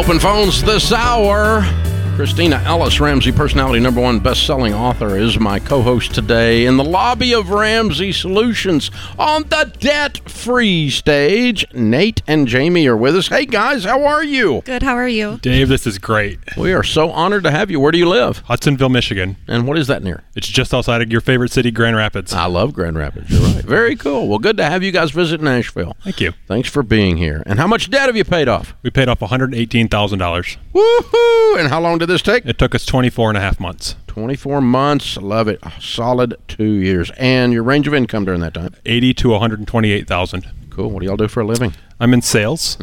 Open 0.09 0.21
phones 0.21 0.63
this 0.63 0.91
hour. 0.91 1.88
Kristina 2.19 2.61
Ellis, 2.65 2.99
Ramsey 2.99 3.31
personality 3.31 3.79
number 3.79 4.01
one 4.01 4.19
best-selling 4.19 4.75
author, 4.75 5.17
is 5.17 5.39
my 5.39 5.61
co-host 5.61 6.13
today 6.13 6.67
in 6.67 6.77
the 6.77 6.83
lobby 6.83 7.33
of 7.33 7.51
Ramsey 7.51 8.11
Solutions 8.11 8.91
on 9.17 9.45
the 9.45 9.73
debt-free 9.79 10.91
stage. 10.91 11.65
Nate 11.73 12.21
and 12.27 12.49
Jamie 12.49 12.89
are 12.89 12.97
with 12.97 13.15
us. 13.15 13.29
Hey 13.29 13.47
guys, 13.47 13.85
how 13.85 14.05
are 14.05 14.25
you? 14.25 14.63
Good. 14.65 14.83
How 14.83 14.95
are 14.95 15.07
you? 15.07 15.39
Dave, 15.43 15.69
this 15.69 15.87
is 15.87 15.99
great. 15.99 16.41
We 16.57 16.73
are 16.73 16.83
so 16.83 17.13
honored 17.13 17.45
to 17.45 17.53
have 17.53 17.71
you. 17.71 17.79
Where 17.79 17.93
do 17.93 17.99
you 17.99 18.09
live? 18.09 18.39
Hudsonville, 18.39 18.89
Michigan. 18.89 19.37
And 19.47 19.69
what 19.69 19.79
is 19.79 19.87
that 19.87 20.03
near? 20.03 20.25
It's 20.35 20.49
just 20.49 20.75
outside 20.75 21.03
of 21.03 21.13
your 21.13 21.21
favorite 21.21 21.53
city, 21.53 21.71
Grand 21.71 21.95
Rapids. 21.95 22.33
I 22.33 22.47
love 22.47 22.73
Grand 22.73 22.99
Rapids. 22.99 23.31
You're 23.31 23.43
right. 23.43 23.65
Very 23.65 23.95
cool. 23.95 24.27
Well, 24.27 24.41
good 24.41 24.57
to 24.57 24.65
have 24.65 24.83
you 24.83 24.91
guys 24.91 25.13
visit 25.13 25.41
Nashville. 25.41 25.97
Thank 26.03 26.21
you. 26.21 26.33
Thanks 26.49 26.69
for 26.69 26.83
being 26.83 27.17
here. 27.17 27.45
And 27.47 27.61
how 27.61 27.69
much 27.69 27.89
debt 27.91 28.07
have 28.07 28.17
you 28.17 28.25
paid 28.25 28.49
off? 28.49 28.75
We 28.83 28.91
paid 28.91 29.09
off 29.09 29.21
$118,000. 29.21 30.57
Woohoo! 30.75 31.61
And 31.61 31.69
how 31.69 31.81
long 31.81 31.99
did 31.99 32.08
this 32.09 32.23
take? 32.23 32.45
It 32.47 32.59
took 32.59 32.75
us 32.75 32.85
24 32.85 33.31
and 33.31 33.39
a 33.39 33.41
half 33.41 33.61
months. 33.61 33.97
24 34.09 34.61
months. 34.61 35.17
Love 35.17 35.49
it. 35.49 35.59
A 35.63 35.73
solid 35.81 36.37
two 36.49 36.65
years. 36.65 37.11
And 37.17 37.53
your 37.53 37.63
range 37.63 37.87
of 37.87 37.95
income 37.95 38.25
during 38.25 38.41
that 38.41 38.55
time? 38.55 38.75
80 38.85 39.15
to 39.15 39.29
128,000. 39.31 40.47
Cool. 40.71 40.91
What 40.91 41.01
do 41.01 41.07
y'all 41.07 41.17
do 41.17 41.29
for 41.29 41.41
a 41.41 41.47
living? 41.47 41.75
I'm 42.01 42.13
in 42.13 42.23
sales. 42.23 42.77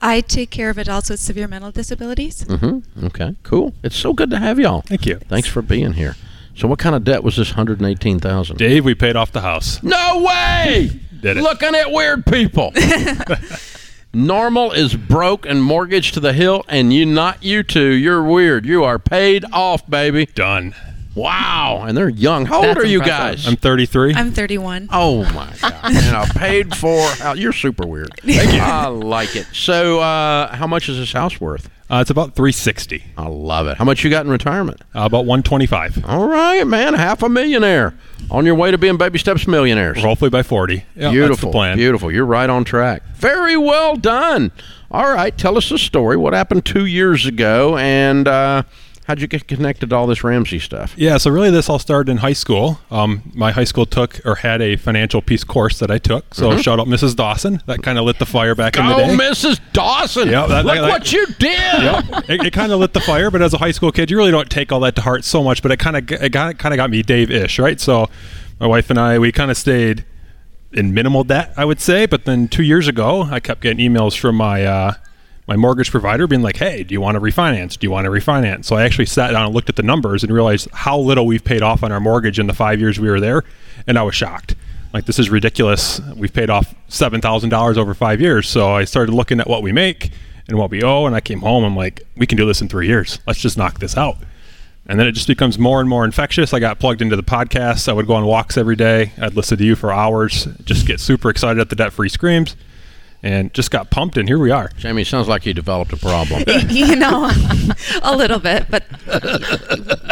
I 0.00 0.20
take 0.20 0.50
care 0.50 0.68
of 0.70 0.76
adults 0.76 1.08
with 1.08 1.20
severe 1.20 1.48
mental 1.48 1.70
disabilities. 1.70 2.44
Mm-hmm. 2.44 3.06
Okay. 3.06 3.34
Cool. 3.42 3.72
It's 3.82 3.96
so 3.96 4.12
good 4.12 4.30
to 4.30 4.38
have 4.38 4.58
y'all. 4.58 4.82
Thank 4.82 5.06
you. 5.06 5.16
Thanks 5.16 5.48
for 5.48 5.62
being 5.62 5.94
here. 5.94 6.16
So, 6.56 6.68
what 6.68 6.78
kind 6.78 6.94
of 6.94 7.02
debt 7.04 7.24
was 7.24 7.36
this 7.36 7.48
118,000? 7.50 8.56
Dave, 8.56 8.84
we 8.84 8.94
paid 8.94 9.16
off 9.16 9.32
the 9.32 9.40
house. 9.40 9.82
No 9.82 10.22
way! 10.22 11.00
Did 11.20 11.38
it. 11.38 11.42
Looking 11.42 11.74
at 11.74 11.90
weird 11.90 12.24
people. 12.26 12.72
Normal 14.14 14.70
is 14.70 14.94
broke 14.94 15.44
and 15.44 15.62
mortgaged 15.62 16.14
to 16.14 16.20
the 16.20 16.32
hill, 16.32 16.64
and 16.68 16.92
you 16.92 17.04
not 17.04 17.42
you 17.42 17.64
two. 17.64 17.90
You're 17.90 18.22
weird. 18.22 18.64
You 18.64 18.84
are 18.84 18.98
paid 18.98 19.44
off, 19.52 19.88
baby. 19.90 20.26
Done. 20.26 20.74
Wow. 21.14 21.84
And 21.86 21.96
they're 21.96 22.08
young. 22.08 22.46
How 22.46 22.56
old 22.56 22.64
That's 22.66 22.80
are 22.80 22.86
you 22.86 22.98
impressive. 23.00 23.44
guys? 23.44 23.46
I'm 23.46 23.56
33. 23.56 24.14
I'm 24.14 24.32
31. 24.32 24.88
Oh 24.92 25.22
my 25.32 25.52
god! 25.60 25.74
and 25.84 26.16
I 26.16 26.26
paid 26.26 26.74
for. 26.76 26.88
oh, 27.22 27.34
You're 27.36 27.52
super 27.52 27.86
weird. 27.86 28.10
Thank 28.22 28.52
you. 28.52 28.60
I 28.60 28.86
like 28.86 29.36
it. 29.36 29.46
So, 29.52 30.00
uh, 30.00 30.54
how 30.54 30.66
much 30.66 30.88
is 30.88 30.98
this 30.98 31.12
house 31.12 31.40
worth? 31.40 31.70
Uh, 31.90 31.98
it's 32.00 32.10
about 32.10 32.34
360. 32.34 33.04
I 33.16 33.26
love 33.28 33.66
it. 33.66 33.76
How 33.76 33.84
much 33.84 34.02
you 34.02 34.10
got 34.10 34.24
in 34.24 34.32
retirement? 34.32 34.80
Uh, 34.94 35.02
about 35.02 35.26
125. 35.26 36.04
All 36.06 36.26
right, 36.28 36.66
man. 36.66 36.94
Half 36.94 37.22
a 37.22 37.28
millionaire 37.28 37.94
on 38.30 38.46
your 38.46 38.54
way 38.54 38.70
to 38.70 38.78
being 38.78 38.96
baby 38.96 39.18
steps 39.18 39.46
millionaires. 39.46 40.00
Hopefully 40.02 40.30
by 40.30 40.42
40. 40.42 40.82
Yeah, 40.96 41.10
beautiful, 41.10 41.28
That's 41.28 41.40
the 41.42 41.50
plan. 41.50 41.76
beautiful. 41.76 42.10
You're 42.10 42.24
right 42.24 42.48
on 42.48 42.64
track. 42.64 43.02
Very 43.16 43.56
well 43.56 43.96
done. 43.96 44.50
All 44.90 45.12
right, 45.12 45.36
tell 45.36 45.58
us 45.58 45.68
the 45.68 45.78
story. 45.78 46.16
What 46.16 46.32
happened 46.32 46.64
two 46.64 46.86
years 46.86 47.26
ago, 47.26 47.76
and 47.76 48.26
uh, 48.26 48.62
how'd 49.04 49.20
you 49.20 49.26
get 49.26 49.46
connected 49.48 49.90
to 49.90 49.96
all 49.96 50.06
this 50.06 50.24
Ramsey 50.24 50.58
stuff? 50.58 50.94
Yeah, 50.96 51.16
so 51.18 51.30
really 51.30 51.50
this 51.50 51.68
all 51.68 51.78
started 51.78 52.10
in 52.10 52.18
high 52.18 52.32
school. 52.32 52.80
Um, 52.90 53.30
my 53.34 53.52
high 53.52 53.64
school 53.64 53.86
took 53.86 54.20
or 54.24 54.36
had 54.36 54.60
a 54.62 54.76
financial 54.76 55.20
peace 55.22 55.44
course 55.44 55.78
that 55.78 55.90
I 55.90 55.98
took. 55.98 56.34
So 56.34 56.56
shout 56.58 56.80
out 56.80 56.86
Mrs. 56.86 57.14
Dawson. 57.16 57.62
That 57.66 57.82
kind 57.82 57.98
of 57.98 58.04
lit 58.04 58.18
the 58.18 58.26
fire 58.26 58.54
back 58.54 58.76
in 58.76 58.86
the 58.86 58.94
day. 58.94 59.10
Oh. 59.10 59.16
Mrs. 59.16 59.60
Dawson! 59.72 60.28
Yeah, 60.28 60.46
that- 60.46 60.64
Look 60.64 60.74
that- 60.76 60.88
what 60.88 61.12
you 61.12 61.26
did! 61.38 61.82
Yep. 61.82 62.04
it, 62.30 62.46
it 62.46 62.52
kind 62.52 62.72
of 62.72 62.80
lit 62.80 62.92
the 62.94 63.00
fire, 63.00 63.30
but 63.30 63.42
as 63.42 63.52
a 63.54 63.58
high 63.58 63.70
school 63.72 63.92
kid, 63.92 64.10
you 64.10 64.16
really 64.16 64.30
don't 64.30 64.50
take 64.50 64.72
all 64.72 64.80
that 64.80 64.96
to 64.96 65.02
heart 65.02 65.24
so 65.24 65.42
much. 65.42 65.62
But 65.62 65.72
it 65.72 65.78
kind 65.78 65.96
of 65.96 66.10
it 66.10 66.32
got 66.32 66.58
kind 66.58 66.72
of 66.72 66.76
got 66.76 66.90
me 66.90 67.02
Dave-ish, 67.02 67.58
right? 67.58 67.78
So 67.80 68.08
my 68.60 68.66
wife 68.66 68.88
and 68.90 68.98
I 68.98 69.18
we 69.18 69.32
kind 69.32 69.50
of 69.50 69.56
stayed 69.56 70.04
in 70.72 70.92
minimal 70.94 71.22
debt, 71.24 71.52
I 71.56 71.64
would 71.64 71.80
say. 71.80 72.06
But 72.06 72.24
then 72.24 72.48
two 72.48 72.62
years 72.62 72.88
ago, 72.88 73.22
I 73.30 73.38
kept 73.40 73.60
getting 73.60 73.78
emails 73.78 74.18
from 74.18 74.36
my 74.36 74.64
uh, 74.64 74.94
my 75.46 75.56
mortgage 75.56 75.90
provider 75.90 76.26
being 76.26 76.42
like, 76.42 76.56
"Hey, 76.56 76.84
do 76.84 76.94
you 76.94 77.00
want 77.00 77.16
to 77.16 77.20
refinance? 77.20 77.78
Do 77.78 77.86
you 77.86 77.90
want 77.90 78.04
to 78.06 78.10
refinance?" 78.10 78.64
So 78.64 78.76
I 78.76 78.84
actually 78.84 79.06
sat 79.06 79.32
down 79.32 79.46
and 79.46 79.54
looked 79.54 79.68
at 79.68 79.76
the 79.76 79.82
numbers 79.82 80.22
and 80.22 80.32
realized 80.32 80.68
how 80.72 80.98
little 80.98 81.26
we've 81.26 81.44
paid 81.44 81.62
off 81.62 81.82
on 81.82 81.92
our 81.92 82.00
mortgage 82.00 82.38
in 82.38 82.46
the 82.46 82.54
five 82.54 82.80
years 82.80 82.98
we 82.98 83.08
were 83.08 83.20
there, 83.20 83.42
and 83.86 83.98
I 83.98 84.02
was 84.02 84.14
shocked. 84.14 84.54
Like 84.92 85.06
this 85.06 85.18
is 85.18 85.28
ridiculous. 85.28 86.00
We've 86.16 86.32
paid 86.32 86.50
off 86.50 86.74
seven 86.88 87.20
thousand 87.20 87.50
dollars 87.50 87.76
over 87.76 87.94
five 87.94 88.20
years. 88.20 88.48
So 88.48 88.72
I 88.72 88.84
started 88.84 89.12
looking 89.12 89.40
at 89.40 89.48
what 89.48 89.62
we 89.62 89.72
make 89.72 90.10
and 90.48 90.58
what 90.58 90.70
we 90.70 90.82
owe, 90.82 91.06
and 91.06 91.16
I 91.16 91.20
came 91.20 91.40
home. 91.40 91.64
I'm 91.64 91.76
like, 91.76 92.02
we 92.16 92.26
can 92.26 92.38
do 92.38 92.46
this 92.46 92.60
in 92.60 92.68
three 92.68 92.86
years. 92.86 93.18
Let's 93.26 93.40
just 93.40 93.58
knock 93.58 93.80
this 93.80 93.96
out. 93.96 94.16
And 94.86 95.00
then 95.00 95.06
it 95.06 95.12
just 95.12 95.26
becomes 95.26 95.58
more 95.58 95.80
and 95.80 95.88
more 95.88 96.04
infectious. 96.04 96.52
I 96.52 96.58
got 96.58 96.78
plugged 96.78 97.00
into 97.00 97.16
the 97.16 97.22
podcast. 97.22 97.88
I 97.88 97.94
would 97.94 98.06
go 98.06 98.14
on 98.14 98.26
walks 98.26 98.58
every 98.58 98.76
day. 98.76 99.12
I'd 99.18 99.34
listen 99.34 99.56
to 99.56 99.64
you 99.64 99.76
for 99.76 99.90
hours. 99.90 100.46
Just 100.64 100.86
get 100.86 101.00
super 101.00 101.30
excited 101.30 101.58
at 101.58 101.70
the 101.70 101.76
debt 101.76 101.92
free 101.94 102.10
screams, 102.10 102.54
and 103.24 103.52
just 103.54 103.70
got 103.70 103.90
pumped. 103.90 104.18
And 104.18 104.28
here 104.28 104.38
we 104.38 104.50
are. 104.50 104.68
Jamie, 104.76 105.02
sounds 105.02 105.28
like 105.28 105.46
you 105.46 105.54
developed 105.54 105.92
a 105.94 105.96
problem. 105.96 106.44
you 106.68 106.94
know, 106.94 107.30
a 108.02 108.14
little 108.14 108.38
bit, 108.38 108.66
but 108.70 108.84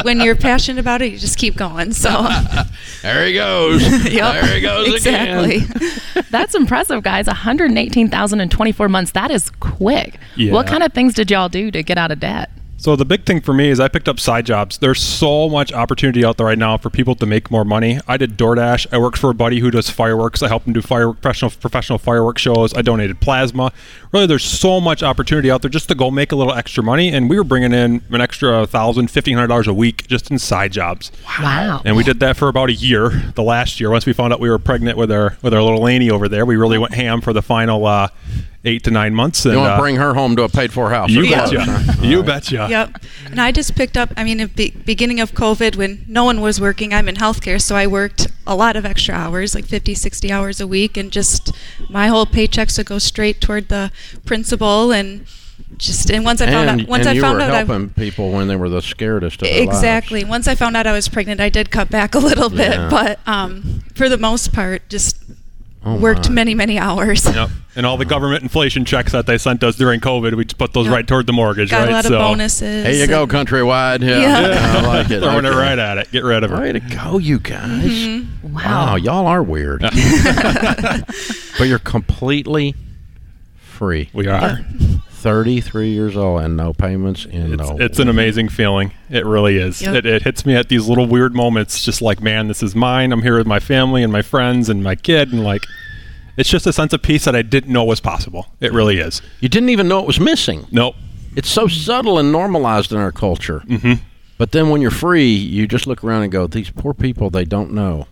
when 0.03 0.18
you're 0.20 0.35
passionate 0.35 0.81
about 0.81 1.03
it, 1.03 1.12
you 1.12 1.18
just 1.18 1.37
keep 1.38 1.55
going. 1.55 1.92
So, 1.92 2.09
there 3.03 3.27
he 3.27 3.35
goes. 3.35 3.83
Yep, 3.83 4.33
There 4.35 4.55
he 4.55 4.61
goes 4.62 5.05
again. 5.05 5.44
exactly. 5.44 5.57
again. 5.57 6.25
That's 6.31 6.55
impressive, 6.55 7.03
guys. 7.03 7.27
118,000 7.27 8.40
in 8.40 8.48
24 8.48 8.88
months. 8.88 9.12
That 9.12 9.31
is 9.31 9.51
quick. 9.61 10.18
Yeah. 10.37 10.53
What 10.53 10.66
kind 10.66 10.83
of 10.83 10.94
things 10.94 11.12
did 11.12 11.31
y'all 11.31 11.51
do 11.51 11.70
to 11.70 11.83
get 11.83 11.98
out 11.98 12.11
of 12.11 12.20
debt? 12.20 12.51
So 12.82 12.96
the 12.96 13.04
big 13.04 13.24
thing 13.26 13.40
for 13.40 13.54
me 13.54 13.68
is 13.68 13.78
I 13.78 13.86
picked 13.86 14.08
up 14.08 14.18
side 14.18 14.44
jobs. 14.44 14.78
There's 14.78 15.00
so 15.00 15.48
much 15.48 15.72
opportunity 15.72 16.24
out 16.24 16.36
there 16.36 16.46
right 16.46 16.58
now 16.58 16.76
for 16.76 16.90
people 16.90 17.14
to 17.14 17.24
make 17.24 17.48
more 17.48 17.64
money. 17.64 18.00
I 18.08 18.16
did 18.16 18.36
DoorDash. 18.36 18.88
I 18.90 18.98
worked 18.98 19.18
for 19.18 19.30
a 19.30 19.34
buddy 19.34 19.60
who 19.60 19.70
does 19.70 19.88
fireworks. 19.88 20.42
I 20.42 20.48
helped 20.48 20.66
him 20.66 20.72
do 20.72 20.82
firework 20.82 21.20
professional 21.20 21.52
professional 21.52 22.00
fireworks 22.00 22.42
shows. 22.42 22.74
I 22.74 22.82
donated 22.82 23.20
plasma. 23.20 23.70
Really, 24.10 24.26
there's 24.26 24.44
so 24.44 24.80
much 24.80 25.00
opportunity 25.04 25.48
out 25.48 25.62
there 25.62 25.68
just 25.68 25.86
to 25.90 25.94
go 25.94 26.10
make 26.10 26.32
a 26.32 26.36
little 26.36 26.52
extra 26.52 26.82
money. 26.82 27.14
And 27.14 27.30
we 27.30 27.36
were 27.36 27.44
bringing 27.44 27.72
in 27.72 28.02
an 28.10 28.20
extra 28.20 28.66
thousand, 28.66 29.12
fifteen 29.12 29.36
hundred 29.36 29.46
dollars 29.46 29.68
a 29.68 29.74
week 29.74 30.08
just 30.08 30.32
in 30.32 30.40
side 30.40 30.72
jobs. 30.72 31.12
Wow. 31.38 31.82
And 31.84 31.96
we 31.96 32.02
did 32.02 32.18
that 32.18 32.36
for 32.36 32.48
about 32.48 32.68
a 32.68 32.74
year. 32.74 33.10
The 33.36 33.44
last 33.44 33.78
year, 33.78 33.90
once 33.90 34.06
we 34.06 34.12
found 34.12 34.32
out 34.32 34.40
we 34.40 34.50
were 34.50 34.58
pregnant 34.58 34.98
with 34.98 35.12
our 35.12 35.36
with 35.40 35.54
our 35.54 35.62
little 35.62 35.82
Laney 35.82 36.10
over 36.10 36.28
there, 36.28 36.44
we 36.44 36.56
really 36.56 36.78
went 36.78 36.94
ham 36.94 37.20
for 37.20 37.32
the 37.32 37.42
final 37.42 37.86
uh, 37.86 38.08
eight 38.64 38.84
to 38.84 38.90
nine 38.90 39.12
months. 39.14 39.44
And 39.44 39.54
You 39.54 39.58
want 39.60 39.70
to 39.70 39.74
uh, 39.74 39.80
bring 39.80 39.96
her 39.96 40.14
home 40.14 40.36
to 40.36 40.42
a 40.44 40.48
paid-for 40.48 40.90
house? 40.90 41.10
you 41.10 41.22
or 41.22 41.24
Yeah. 41.24 41.44
betcha, 41.50 41.96
you 42.06 42.22
betcha. 42.22 42.66
yep. 42.70 42.96
And 43.26 43.40
I 43.40 43.50
just 43.50 43.74
picked 43.74 43.96
up, 43.96 44.12
I 44.16 44.22
mean, 44.24 44.40
at 44.40 44.54
the 44.56 44.72
beginning 44.84 45.18
of 45.20 45.32
COVID, 45.32 45.74
when 45.76 46.04
no 46.06 46.24
one 46.24 46.40
was 46.40 46.60
working, 46.60 46.94
I'm 46.94 47.08
in 47.08 47.16
healthcare, 47.16 47.60
so 47.60 47.74
I 47.74 47.86
worked 47.88 48.28
a 48.46 48.54
lot 48.54 48.76
of 48.76 48.84
extra 48.86 49.14
hours, 49.16 49.54
like 49.56 49.64
50, 49.66 49.94
60 49.94 50.30
hours 50.30 50.60
a 50.60 50.66
week, 50.66 50.96
and 50.96 51.10
just 51.10 51.52
my 51.90 52.06
whole 52.06 52.24
paychecks 52.26 52.76
would 52.78 52.86
go 52.86 52.98
straight 52.98 53.40
toward 53.40 53.68
the 53.68 53.90
principal. 54.24 54.92
And 54.92 55.26
just, 55.76 56.10
and 56.10 56.24
once 56.24 56.40
I 56.40 56.46
found 56.46 56.70
and, 56.70 56.80
out, 56.82 56.88
once 56.88 57.00
and 57.02 57.10
I 57.10 57.12
you 57.14 57.20
found 57.20 57.38
were 57.38 57.42
out, 57.44 57.50
I, 57.50 57.56
helping 57.64 57.90
people 57.90 58.30
when 58.30 58.46
they 58.48 58.56
were 58.56 58.68
the 58.68 58.80
scaredest 58.80 59.34
of 59.34 59.38
their 59.40 59.66
lives. 59.66 59.76
Exactly. 59.78 60.24
Once 60.24 60.46
I 60.46 60.54
found 60.54 60.76
out 60.76 60.86
I 60.86 60.92
was 60.92 61.08
pregnant, 61.08 61.40
I 61.40 61.48
did 61.48 61.70
cut 61.70 61.90
back 61.90 62.14
a 62.14 62.18
little 62.20 62.48
bit, 62.50 62.72
Yeah. 62.74 62.88
but 62.90 63.18
um, 63.26 63.82
for 63.94 64.08
the 64.08 64.18
most 64.18 64.52
part, 64.52 64.88
just 64.88 65.16
Oh, 65.84 65.96
worked 65.98 66.28
my. 66.28 66.34
many, 66.36 66.54
many 66.54 66.78
hours. 66.78 67.24
Yep. 67.26 67.50
And 67.74 67.84
all 67.86 67.96
the 67.96 68.04
government 68.04 68.42
inflation 68.42 68.84
checks 68.84 69.12
that 69.12 69.26
they 69.26 69.36
sent 69.38 69.64
us 69.64 69.76
during 69.76 69.98
COVID, 70.00 70.34
we 70.34 70.44
just 70.44 70.58
put 70.58 70.72
those 70.74 70.86
Yep. 70.86 70.94
right 70.94 71.06
toward 71.06 71.26
the 71.26 71.32
mortgage, 71.32 71.70
Got 71.70 71.80
right? 71.80 71.88
a 71.88 71.92
lot 71.92 72.04
of 72.04 72.10
bonuses. 72.12 72.84
There 72.84 72.92
you 72.94 73.06
go, 73.06 73.26
countrywide. 73.26 74.02
Yeah, 74.02 74.20
Yeah. 74.20 74.76
I 74.78 74.86
like 74.86 75.10
it. 75.10 75.20
Throwing 75.22 75.44
it 75.44 75.50
right 75.54 75.78
at 75.78 75.98
it. 75.98 76.12
Get 76.12 76.22
rid 76.22 76.44
of 76.44 76.52
it. 76.52 76.58
Way 76.58 76.72
to 76.72 76.80
go, 76.80 77.18
you 77.18 77.38
guys! 77.38 77.84
Mm-hmm. 77.84 78.54
Wow. 78.54 78.60
Wow. 78.62 78.96
y'all 78.96 79.26
are 79.26 79.42
weird, 79.42 79.80
but 81.58 81.64
you're 81.64 81.78
completely 81.78 82.74
free. 83.56 84.10
We 84.12 84.26
are. 84.28 84.58
Thirty-three 85.22 85.90
years 85.90 86.16
old 86.16 86.42
and 86.42 86.56
no 86.56 86.72
payments 86.72 87.24
in 87.26 87.54
It's, 87.54 87.70
no. 87.70 87.76
it's 87.78 87.98
an 88.00 88.08
amazing 88.08 88.48
feeling. 88.48 88.92
It 89.08 89.24
really 89.24 89.56
is. 89.56 89.80
Yep. 89.80 89.94
It, 89.94 90.06
it 90.06 90.22
hits 90.22 90.44
me 90.44 90.56
at 90.56 90.68
these 90.68 90.88
little 90.88 91.06
weird 91.06 91.32
moments, 91.32 91.85
just 91.85 92.02
like, 92.02 92.20
man, 92.20 92.48
this 92.48 92.61
is 92.61 92.74
mine. 92.74 93.12
I'm 93.12 93.22
here 93.22 93.38
with 93.38 93.46
my 93.46 93.61
family 93.61 94.02
and 94.02 94.12
my 94.12 94.22
friends 94.22 94.68
and 94.68 94.82
my 94.82 94.96
kid, 94.96 95.32
and 95.32 95.44
like, 95.44 95.64
it's 96.37 96.48
just 96.48 96.66
a 96.66 96.72
sense 96.72 96.92
of 96.92 97.02
peace 97.02 97.24
that 97.24 97.37
I 97.37 97.42
didn't 97.42 97.72
know 97.72 97.85
was 97.85 98.00
possible. 98.00 98.48
It 98.61 98.72
really 98.72 98.98
is. 98.98 99.22
you 99.38 99.48
didn't 99.48 99.68
even 99.68 99.87
know 99.87 100.00
it 100.00 100.06
was 100.08 100.18
missing. 100.18 100.66
Nope. 100.72 100.96
It's 101.37 101.48
so 101.48 101.68
subtle 101.68 102.18
and 102.18 102.32
normalized 102.32 102.90
in 102.90 102.98
our 102.98 103.12
culture. 103.12 103.61
Mm-hmm. 103.61 104.02
But 104.38 104.50
then 104.50 104.70
when 104.70 104.80
you're 104.80 104.90
free, 104.90 105.32
you 105.32 105.68
just 105.68 105.87
look 105.87 106.02
around 106.02 106.24
and 106.24 106.32
go, 106.32 106.48
"These 106.48 106.70
poor 106.70 106.94
people, 106.94 107.30
they 107.30 107.44
don't 107.44 107.72
know." 107.72 108.08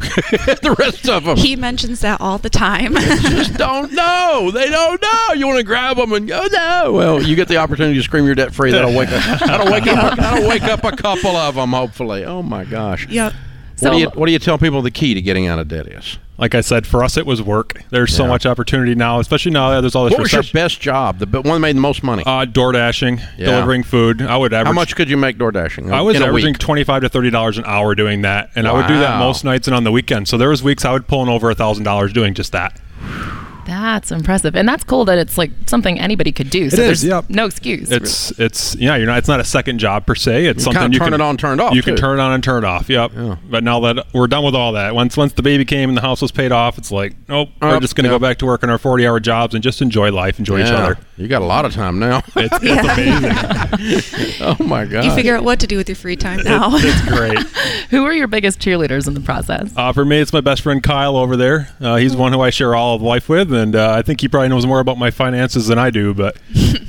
the 0.62 0.74
rest 0.78 1.08
of 1.08 1.24
them 1.24 1.36
He 1.36 1.56
mentions 1.56 2.00
that 2.00 2.20
all 2.20 2.38
the 2.38 2.50
time. 2.50 2.94
just 2.94 3.54
don't 3.58 3.92
know. 3.92 4.50
They 4.52 4.68
don't 4.70 5.00
know. 5.00 5.32
You 5.34 5.46
want 5.46 5.58
to 5.58 5.64
grab 5.64 5.96
them 5.96 6.12
and 6.12 6.26
go, 6.26 6.46
"No." 6.50 6.92
Well, 6.92 7.22
you 7.22 7.36
get 7.36 7.48
the 7.48 7.58
opportunity 7.58 7.96
to 7.98 8.02
scream 8.02 8.24
your 8.26 8.34
debt 8.34 8.54
free. 8.54 8.70
That'll 8.72 8.96
wake 8.96 9.10
up. 9.10 9.38
That'll 9.40 9.70
wake 9.72 9.86
up. 9.86 10.16
That'll 10.18 10.48
wake 10.48 10.62
up 10.64 10.84
a 10.84 10.96
couple 10.96 11.36
of 11.36 11.54
them. 11.54 11.70
Hopefully. 11.70 12.24
Oh 12.24 12.42
my 12.42 12.64
gosh. 12.64 13.06
yep. 13.08 13.32
What 13.80 13.92
do 13.92 13.98
you 13.98 14.08
What 14.10 14.26
do 14.26 14.32
you 14.32 14.38
tell 14.38 14.58
people 14.58 14.82
the 14.82 14.90
key 14.90 15.14
to 15.14 15.22
getting 15.22 15.46
out 15.46 15.58
of 15.58 15.68
debt 15.68 15.86
is? 15.86 16.18
Like 16.38 16.54
I 16.54 16.62
said, 16.62 16.86
for 16.86 17.04
us, 17.04 17.18
it 17.18 17.26
was 17.26 17.42
work. 17.42 17.82
There's 17.90 18.14
so 18.16 18.26
much 18.26 18.46
opportunity 18.46 18.94
now, 18.94 19.20
especially 19.20 19.52
now 19.52 19.70
that 19.72 19.82
there's 19.82 19.94
all 19.94 20.04
this 20.04 20.12
What 20.12 20.22
was 20.22 20.32
your 20.32 20.42
best 20.54 20.80
job? 20.80 21.18
The 21.18 21.26
one 21.26 21.44
that 21.44 21.58
made 21.60 21.76
the 21.76 21.80
most 21.80 22.02
money. 22.02 22.22
uh, 22.24 22.46
door 22.46 22.72
dashing, 22.72 23.18
Yeah. 23.36 23.46
delivering 23.50 23.82
food. 23.82 24.22
I 24.22 24.38
would 24.38 24.54
average. 24.54 24.66
How 24.68 24.72
much 24.72 24.96
could 24.96 25.10
you 25.10 25.18
make 25.18 25.36
door 25.36 25.52
dashing? 25.52 25.92
I 25.92 26.00
was 26.00 26.16
averaging 26.18 26.52
week? 26.52 26.58
twenty-five 26.58 27.02
to 27.02 27.10
thirty 27.10 27.28
dollars 27.30 27.58
an 27.58 27.64
hour 27.66 27.94
doing 27.94 28.22
that, 28.22 28.50
and 28.54 28.66
I 28.66 28.72
would 28.72 28.86
do 28.86 28.98
that 29.00 29.18
most 29.18 29.44
nights 29.44 29.68
and 29.68 29.74
on 29.74 29.84
the 29.84 29.92
weekend. 29.92 30.28
So 30.28 30.38
there 30.38 30.48
was 30.48 30.62
weeks 30.62 30.84
I 30.86 30.92
would 30.92 31.06
pull 31.06 31.22
in 31.22 31.28
over 31.28 31.50
a 31.50 31.54
thousand 31.54 31.84
dollars 31.84 32.12
doing 32.12 32.32
just 32.32 32.52
that. 32.52 32.80
That's 33.70 34.10
impressive, 34.10 34.56
and 34.56 34.68
that's 34.68 34.82
cool 34.82 35.04
that 35.04 35.16
it's 35.18 35.38
like 35.38 35.52
something 35.66 36.00
anybody 36.00 36.32
could 36.32 36.50
do. 36.50 36.68
So 36.70 36.74
is, 36.74 37.02
there's 37.02 37.04
yep. 37.04 37.30
no 37.30 37.46
excuse. 37.46 37.92
It's 37.92 38.36
it's 38.36 38.74
yeah, 38.74 38.96
you're 38.96 39.06
not. 39.06 39.18
It's 39.18 39.28
not 39.28 39.38
a 39.38 39.44
second 39.44 39.78
job 39.78 40.06
per 40.06 40.16
se. 40.16 40.46
It's 40.46 40.58
You 40.58 40.64
something 40.64 40.82
kinda 40.82 40.94
you 40.94 40.98
turn 40.98 41.12
can 41.12 41.20
it 41.20 41.20
on, 41.20 41.36
turn 41.36 41.60
it 41.60 41.62
off, 41.62 41.74
You 41.76 41.82
can 41.82 41.94
turn 41.94 42.18
it 42.18 42.22
on 42.22 42.32
and 42.32 42.42
turn 42.42 42.64
it 42.64 42.66
off. 42.66 42.88
Yep. 42.88 43.12
Yeah. 43.14 43.36
But 43.48 43.62
now 43.62 43.78
that 43.78 44.06
we're 44.12 44.26
done 44.26 44.42
with 44.42 44.56
all 44.56 44.72
that, 44.72 44.96
once 44.96 45.16
once 45.16 45.34
the 45.34 45.42
baby 45.42 45.64
came 45.64 45.88
and 45.88 45.96
the 45.96 46.02
house 46.02 46.20
was 46.20 46.32
paid 46.32 46.50
off, 46.50 46.78
it's 46.78 46.90
like 46.90 47.14
nope, 47.28 47.50
we're 47.62 47.78
just 47.78 47.94
going 47.94 48.06
to 48.06 48.10
yep. 48.10 48.20
go 48.20 48.26
back 48.26 48.38
to 48.38 48.46
working 48.46 48.70
our 48.70 48.78
40 48.78 49.06
hour 49.06 49.20
jobs 49.20 49.54
and 49.54 49.62
just 49.62 49.80
enjoy 49.80 50.10
life, 50.10 50.40
enjoy 50.40 50.62
each 50.62 50.72
other. 50.72 50.98
You 51.16 51.28
got 51.28 51.42
a 51.42 51.44
lot 51.44 51.64
of 51.64 51.72
time 51.72 51.98
now. 51.98 52.22
It's, 52.34 52.58
it's 52.62 52.88
amazing. 53.78 54.40
oh 54.40 54.56
my 54.64 54.84
god. 54.84 55.04
You 55.04 55.14
figure 55.14 55.36
out 55.36 55.44
what 55.44 55.60
to 55.60 55.66
do 55.66 55.76
with 55.76 55.88
your 55.88 55.96
free 55.96 56.16
time 56.16 56.42
now. 56.42 56.70
it's 56.72 57.08
great. 57.08 57.38
Who 57.90 58.04
are 58.04 58.12
your 58.12 58.26
biggest 58.26 58.58
cheerleaders 58.58 59.06
in 59.06 59.14
the 59.14 59.20
process? 59.20 59.72
Uh, 59.76 59.92
for 59.92 60.04
me, 60.04 60.18
it's 60.18 60.32
my 60.32 60.40
best 60.40 60.62
friend 60.62 60.82
Kyle 60.82 61.16
over 61.16 61.36
there. 61.36 61.68
Uh, 61.78 61.96
he's 61.96 62.16
one 62.16 62.32
who 62.32 62.40
I 62.40 62.50
share 62.50 62.74
all 62.74 62.96
of 62.96 63.02
life 63.02 63.28
with, 63.28 63.52
and 63.60 63.76
uh, 63.76 63.92
I 63.92 64.02
think 64.02 64.20
he 64.20 64.28
probably 64.28 64.48
knows 64.48 64.66
more 64.66 64.80
about 64.80 64.98
my 64.98 65.10
finances 65.10 65.68
than 65.68 65.78
I 65.78 65.90
do. 65.90 66.12
But 66.14 66.36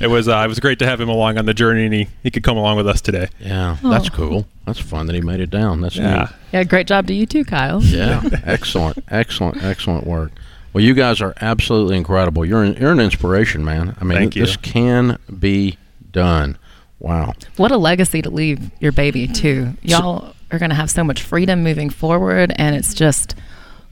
it 0.00 0.08
was 0.10 0.26
uh, 0.28 0.42
it 0.44 0.48
was 0.48 0.58
great 0.58 0.78
to 0.80 0.86
have 0.86 1.00
him 1.00 1.08
along 1.08 1.38
on 1.38 1.46
the 1.46 1.54
journey, 1.54 1.84
and 1.84 1.94
he, 1.94 2.08
he 2.22 2.30
could 2.30 2.42
come 2.42 2.56
along 2.56 2.76
with 2.78 2.88
us 2.88 3.00
today. 3.00 3.28
Yeah, 3.38 3.76
that's 3.82 4.08
cool. 4.08 4.46
That's 4.66 4.78
fun 4.80 5.06
that 5.06 5.14
he 5.14 5.20
made 5.20 5.40
it 5.40 5.50
down. 5.50 5.80
That's 5.80 5.96
Yeah. 5.96 6.18
neat. 6.20 6.28
Yeah, 6.52 6.64
great 6.64 6.86
job 6.86 7.06
to 7.06 7.14
you 7.14 7.26
too, 7.26 7.44
Kyle. 7.44 7.80
Yeah, 7.82 8.22
excellent, 8.44 8.98
excellent, 9.08 9.62
excellent 9.62 10.06
work. 10.06 10.32
Well, 10.72 10.82
you 10.82 10.94
guys 10.94 11.20
are 11.20 11.34
absolutely 11.40 11.96
incredible. 11.98 12.44
You're 12.46 12.62
an, 12.64 12.74
you're 12.80 12.92
an 12.92 13.00
inspiration, 13.00 13.64
man. 13.64 13.94
I 14.00 14.04
mean, 14.04 14.16
Thank 14.18 14.36
you. 14.36 14.44
this 14.46 14.56
can 14.56 15.18
be 15.38 15.76
done. 16.12 16.56
Wow. 16.98 17.34
What 17.56 17.72
a 17.72 17.76
legacy 17.76 18.22
to 18.22 18.30
leave 18.30 18.70
your 18.80 18.92
baby 18.92 19.26
too. 19.28 19.74
Y'all 19.82 20.34
are 20.50 20.58
going 20.58 20.70
to 20.70 20.76
have 20.76 20.90
so 20.90 21.02
much 21.04 21.20
freedom 21.22 21.62
moving 21.62 21.90
forward, 21.90 22.52
and 22.56 22.74
it's 22.76 22.94
just, 22.94 23.34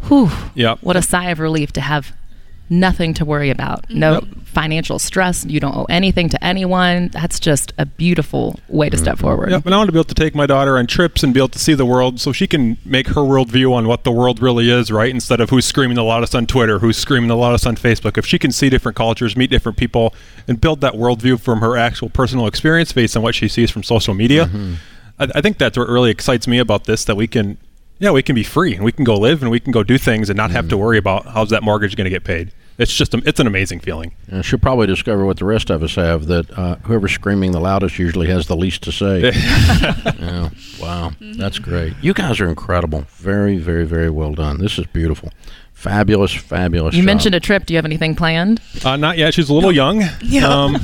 whew, 0.09 0.31
Yep. 0.55 0.79
what 0.83 0.97
a 0.97 1.03
sigh 1.03 1.31
of 1.31 1.39
relief 1.41 1.73
to 1.73 1.81
have 1.81 2.13
nothing 2.71 3.13
to 3.15 3.25
worry 3.25 3.51
about. 3.51 3.91
No 3.91 4.15
Yep. 4.15 4.25
financial 4.45 4.99
stress. 4.99 5.45
You 5.45 5.61
don't 5.61 5.77
owe 5.77 5.87
anything 5.89 6.29
to 6.31 6.43
anyone. 6.45 7.09
That's 7.09 7.39
just 7.39 7.73
a 7.79 7.85
beautiful 7.85 8.59
way 8.69 8.89
to 8.89 8.97
step 8.97 9.17
mm-hmm. 9.17 9.27
forward. 9.27 9.51
Yep, 9.51 9.67
and 9.67 9.75
I 9.75 9.79
want 9.79 9.89
to 9.89 9.93
be 9.93 9.99
able 9.99 10.05
to 10.05 10.15
take 10.15 10.35
my 10.35 10.47
daughter 10.47 10.79
on 10.79 10.87
trips 10.87 11.23
and 11.23 11.35
be 11.35 11.41
able 11.41 11.49
to 11.49 11.59
see 11.59 11.75
the 11.75 11.85
world 11.85 12.21
so 12.21 12.33
she 12.33 12.47
can 12.47 12.79
make 12.85 13.09
her 13.09 13.21
worldview 13.21 13.73
on 13.73 13.89
what 13.89 14.05
the 14.05 14.13
world 14.13 14.41
really 14.41 14.71
is, 14.71 14.91
right? 14.91 15.11
Instead 15.11 15.41
of 15.41 15.51
who's 15.51 15.67
screaming 15.67 15.97
the 15.97 16.05
loudest 16.05 16.35
on 16.35 16.47
Twitter, 16.47 16.79
who's 16.79 16.97
screaming 16.97 17.29
the 17.29 17.37
loudest 17.37 17.67
on 17.67 17.77
Facebook. 17.77 18.17
If 18.17 18.25
she 18.25 18.39
can 18.39 18.53
see 18.53 18.71
different 18.71 18.97
cultures, 18.97 19.37
meet 19.37 19.51
different 19.51 19.77
people, 19.77 20.15
and 20.47 20.61
build 20.61 20.81
that 20.81 20.95
worldview 20.95 21.41
from 21.41 21.61
her 21.61 21.77
actual 21.77 22.09
personal 22.09 22.47
experience 22.47 22.93
based 22.93 23.17
on 23.17 23.23
what 23.23 23.35
she 23.35 23.49
sees 23.49 23.71
from 23.71 23.83
social 23.83 24.15
media, 24.15 24.47
mm-hmm. 24.47 24.75
I, 25.19 25.29
I 25.37 25.41
think 25.41 25.59
that's 25.59 25.77
what 25.77 25.89
really 25.89 26.11
excites 26.11 26.47
me 26.47 26.59
about 26.59 26.85
this 26.85 27.05
that 27.05 27.17
we 27.17 27.27
can. 27.27 27.59
Yeah, 27.99 28.13
we 28.13 28.23
can 28.23 28.35
be 28.35 28.45
free 28.45 28.75
and 28.75 28.83
we 28.83 28.93
can 28.93 29.05
go 29.05 29.15
live 29.15 29.43
and 29.43 29.51
we 29.51 29.61
can 29.61 29.73
go 29.73 29.83
do 29.83 29.99
things 29.99 30.31
and 30.31 30.37
not 30.37 30.51
have 30.53 30.65
mm-hmm. 30.65 30.71
to 30.71 30.79
worry 30.79 30.97
about 30.97 31.27
how's 31.27 31.51
that 31.51 31.63
mortgage 31.63 31.97
going 31.97 32.07
to 32.07 32.11
get 32.11 32.25
paid. 32.25 32.51
It's 32.81 32.97
just 32.97 33.13
a, 33.15 33.23
it's 33.27 33.39
an 33.39 33.47
amazing 33.47 33.81
feeling. 33.81 34.15
And 34.29 34.43
she'll 34.45 34.59
probably 34.59 34.87
discover 34.87 35.27
what 35.27 35.37
the 35.37 35.45
rest 35.45 35.69
of 35.69 35.83
us 35.83 35.97
have 35.97 36.27
that 36.27 36.51
uh, 36.59 36.77
whoever's 36.77 37.13
screaming 37.13 37.53
the 37.53 37.61
loudest 37.61 37.99
usually 37.99 38.27
has 38.29 38.47
the 38.47 38.57
least 38.57 38.83
to 38.85 38.93
say. 38.93 39.21
yeah. 40.19 40.49
Wow. 40.81 41.13
That's 41.21 41.59
great. 41.59 41.93
You 42.01 42.15
guys 42.15 42.41
are 42.41 42.49
incredible. 42.49 43.05
Very, 43.11 43.59
very, 43.59 43.85
very 43.85 44.09
well 44.09 44.33
done. 44.33 44.59
This 44.59 44.79
is 44.79 44.87
beautiful. 44.87 45.31
Fabulous, 45.75 46.33
fabulous. 46.33 46.95
You 46.95 47.03
job. 47.03 47.07
mentioned 47.07 47.35
a 47.35 47.41
trip. 47.41 47.67
Do 47.67 47.75
you 47.75 47.79
have 47.79 47.85
anything 47.85 48.15
planned? 48.17 48.61
Uh, 48.85 48.97
not 48.97 49.19
yet. 49.19 49.35
She's 49.35 49.51
a 49.51 49.55
little 49.55 49.73
young. 49.73 50.03
Yeah. 50.23 50.47
Um, 50.49 50.79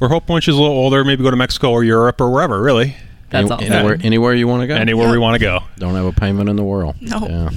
we're 0.00 0.08
hoping 0.08 0.34
when 0.34 0.42
she's 0.42 0.54
a 0.54 0.60
little 0.60 0.76
older, 0.76 1.04
maybe 1.04 1.22
go 1.22 1.30
to 1.30 1.36
Mexico 1.36 1.70
or 1.70 1.84
Europe 1.84 2.20
or 2.20 2.30
wherever. 2.30 2.60
Really, 2.60 2.96
That's 3.30 3.50
Any- 3.50 3.66
awesome. 3.66 3.72
anywhere, 3.72 3.98
anywhere 4.02 4.34
you 4.34 4.48
want 4.48 4.62
to 4.62 4.66
go. 4.66 4.74
anywhere 4.74 5.10
we 5.10 5.18
want 5.18 5.34
to 5.34 5.40
go. 5.40 5.60
Don't 5.78 5.94
have 5.94 6.06
a 6.06 6.12
payment 6.12 6.48
in 6.48 6.56
the 6.56 6.64
world. 6.64 6.96
No. 7.00 7.26
Yeah. 7.28 7.50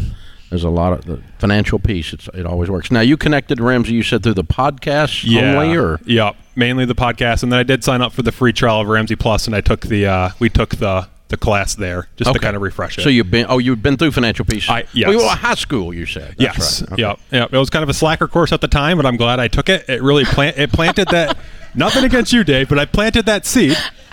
There's 0.54 0.63
a 0.63 0.70
lot 0.70 0.94
of 0.94 1.06
the 1.06 1.20
financial 1.39 1.80
piece. 1.80 2.13
It's, 2.13 2.28
it 2.36 2.46
always 2.46 2.70
works. 2.70 2.92
Now 2.92 3.00
you 3.02 3.18
connected 3.18 3.60
Ramsey. 3.60 3.94
You 3.96 4.04
said 4.04 4.22
through 4.22 4.36
the 4.36 4.44
podcast 4.44 5.24
only, 5.56 5.76
or 5.76 6.00
yeah, 6.06 6.34
mainly 6.56 6.86
the 6.86 6.94
podcast, 6.94 7.42
and 7.42 7.52
then 7.52 7.60
I 7.60 7.63
did 7.63 7.84
sign 7.84 8.04
up 8.04 8.13
for 8.13 8.22
the 8.22 8.32
free 8.32 8.54
trial 8.54 8.82
of 8.82 8.88
Ramsey 8.88 9.16
Plus, 9.16 9.48
and 9.48 9.56
I 9.56 9.62
took 9.62 9.82
the 9.88 10.06
uh, 10.06 10.30
we 10.38 10.50
took 10.50 10.76
the 10.76 11.08
the 11.30 11.38
class 11.38 11.74
there 11.74 12.08
just 12.18 12.32
to 12.32 12.38
kind 12.39 12.56
of 12.56 12.62
refresh 12.62 13.00
it. 13.00 13.02
So 13.02 13.10
you've 13.10 13.32
been 13.32 13.48
oh 13.50 13.58
you've 13.58 13.82
been 13.82 13.98
through 13.98 14.12
financial 14.12 14.46
peace. 14.46 14.70
I- 14.70 14.86
yes. 14.94 15.10
Well, 15.10 15.28
high 15.30 15.56
school 15.56 15.92
you 15.92 16.06
said. 16.06 16.36
That's 16.38 16.39
yes, 16.39 16.82
Right. 16.84 16.92
Okay. 16.92 17.02
yeah, 17.02 17.16
yeah. 17.32 17.46
It 17.52 17.58
was 17.58 17.72
kind 17.72 17.82
of 17.82 17.89
a 17.89 17.94
slacker 17.96 18.28
course 18.28 18.52
at 18.52 18.62
the 18.62 18.68
time, 18.68 18.98
but 18.98 19.08
I'm 19.08 19.18
glad 19.18 19.39
I 19.39 19.48
took 19.48 19.68
it. 19.70 19.89
It 19.89 20.04
really 20.04 20.26
plant 20.26 20.60
it 20.60 20.72
planted 20.72 21.08
that. 21.08 21.36
Nothing 21.75 22.03
against 22.03 22.31
you, 22.33 22.43
Dave, 22.43 22.69
but 22.69 22.77
I 22.79 22.86
planted 22.86 23.25
that 23.25 23.45
seed. 23.45 23.77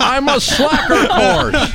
I'm 0.00 0.28
a 0.28 0.40
slacker 0.40 1.06
course. 1.06 1.72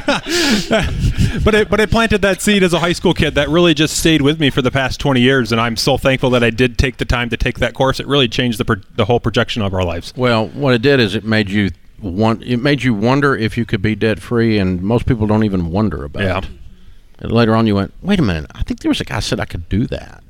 but 1.43 1.53
it 1.55 1.69
but 1.69 1.79
it 1.79 1.91
planted 1.91 2.21
that 2.23 2.41
seed 2.41 2.63
as 2.63 2.73
a 2.73 2.79
high 2.79 2.93
school 2.93 3.13
kid 3.13 3.35
that 3.35 3.47
really 3.49 3.73
just 3.73 3.95
stayed 3.97 4.21
with 4.21 4.39
me 4.39 4.49
for 4.49 4.61
the 4.61 4.71
past 4.71 4.99
20 4.99 5.21
years, 5.21 5.51
and 5.51 5.61
I'm 5.61 5.77
so 5.77 5.97
thankful 5.97 6.29
that 6.31 6.43
I 6.43 6.49
did 6.49 6.77
take 6.77 6.97
the 6.97 7.05
time 7.05 7.29
to 7.29 7.37
take 7.37 7.59
that 7.59 7.73
course. 7.73 7.99
It 7.99 8.07
really 8.07 8.27
changed 8.27 8.57
the 8.57 8.65
pro- 8.65 8.81
the 8.95 9.05
whole 9.05 9.19
projection 9.19 9.61
of 9.61 9.73
our 9.73 9.83
lives. 9.83 10.13
Well, 10.17 10.47
what 10.49 10.73
it 10.73 10.81
did 10.81 10.99
is 10.99 11.13
it 11.15 11.23
made 11.23 11.49
you 11.49 11.69
want. 12.01 12.43
It 12.43 12.57
made 12.57 12.83
you 12.83 12.93
wonder 12.93 13.35
if 13.35 13.57
you 13.57 13.65
could 13.65 13.81
be 13.81 13.95
debt 13.95 14.19
free, 14.19 14.57
and 14.57 14.81
most 14.81 15.05
people 15.05 15.27
don't 15.27 15.43
even 15.43 15.71
wonder 15.71 16.03
about 16.03 16.23
Yeah. 16.23 16.37
it. 16.39 16.47
And 17.19 17.31
later 17.31 17.55
on, 17.55 17.67
you 17.67 17.75
went, 17.75 17.93
"Wait 18.01 18.17
a 18.19 18.23
minute! 18.23 18.47
I 18.55 18.63
think 18.63 18.79
there 18.79 18.89
was 18.89 18.99
a 18.99 19.05
guy 19.05 19.19
said 19.19 19.39
I 19.39 19.45
could 19.45 19.69
do 19.69 19.85
that." 19.87 20.23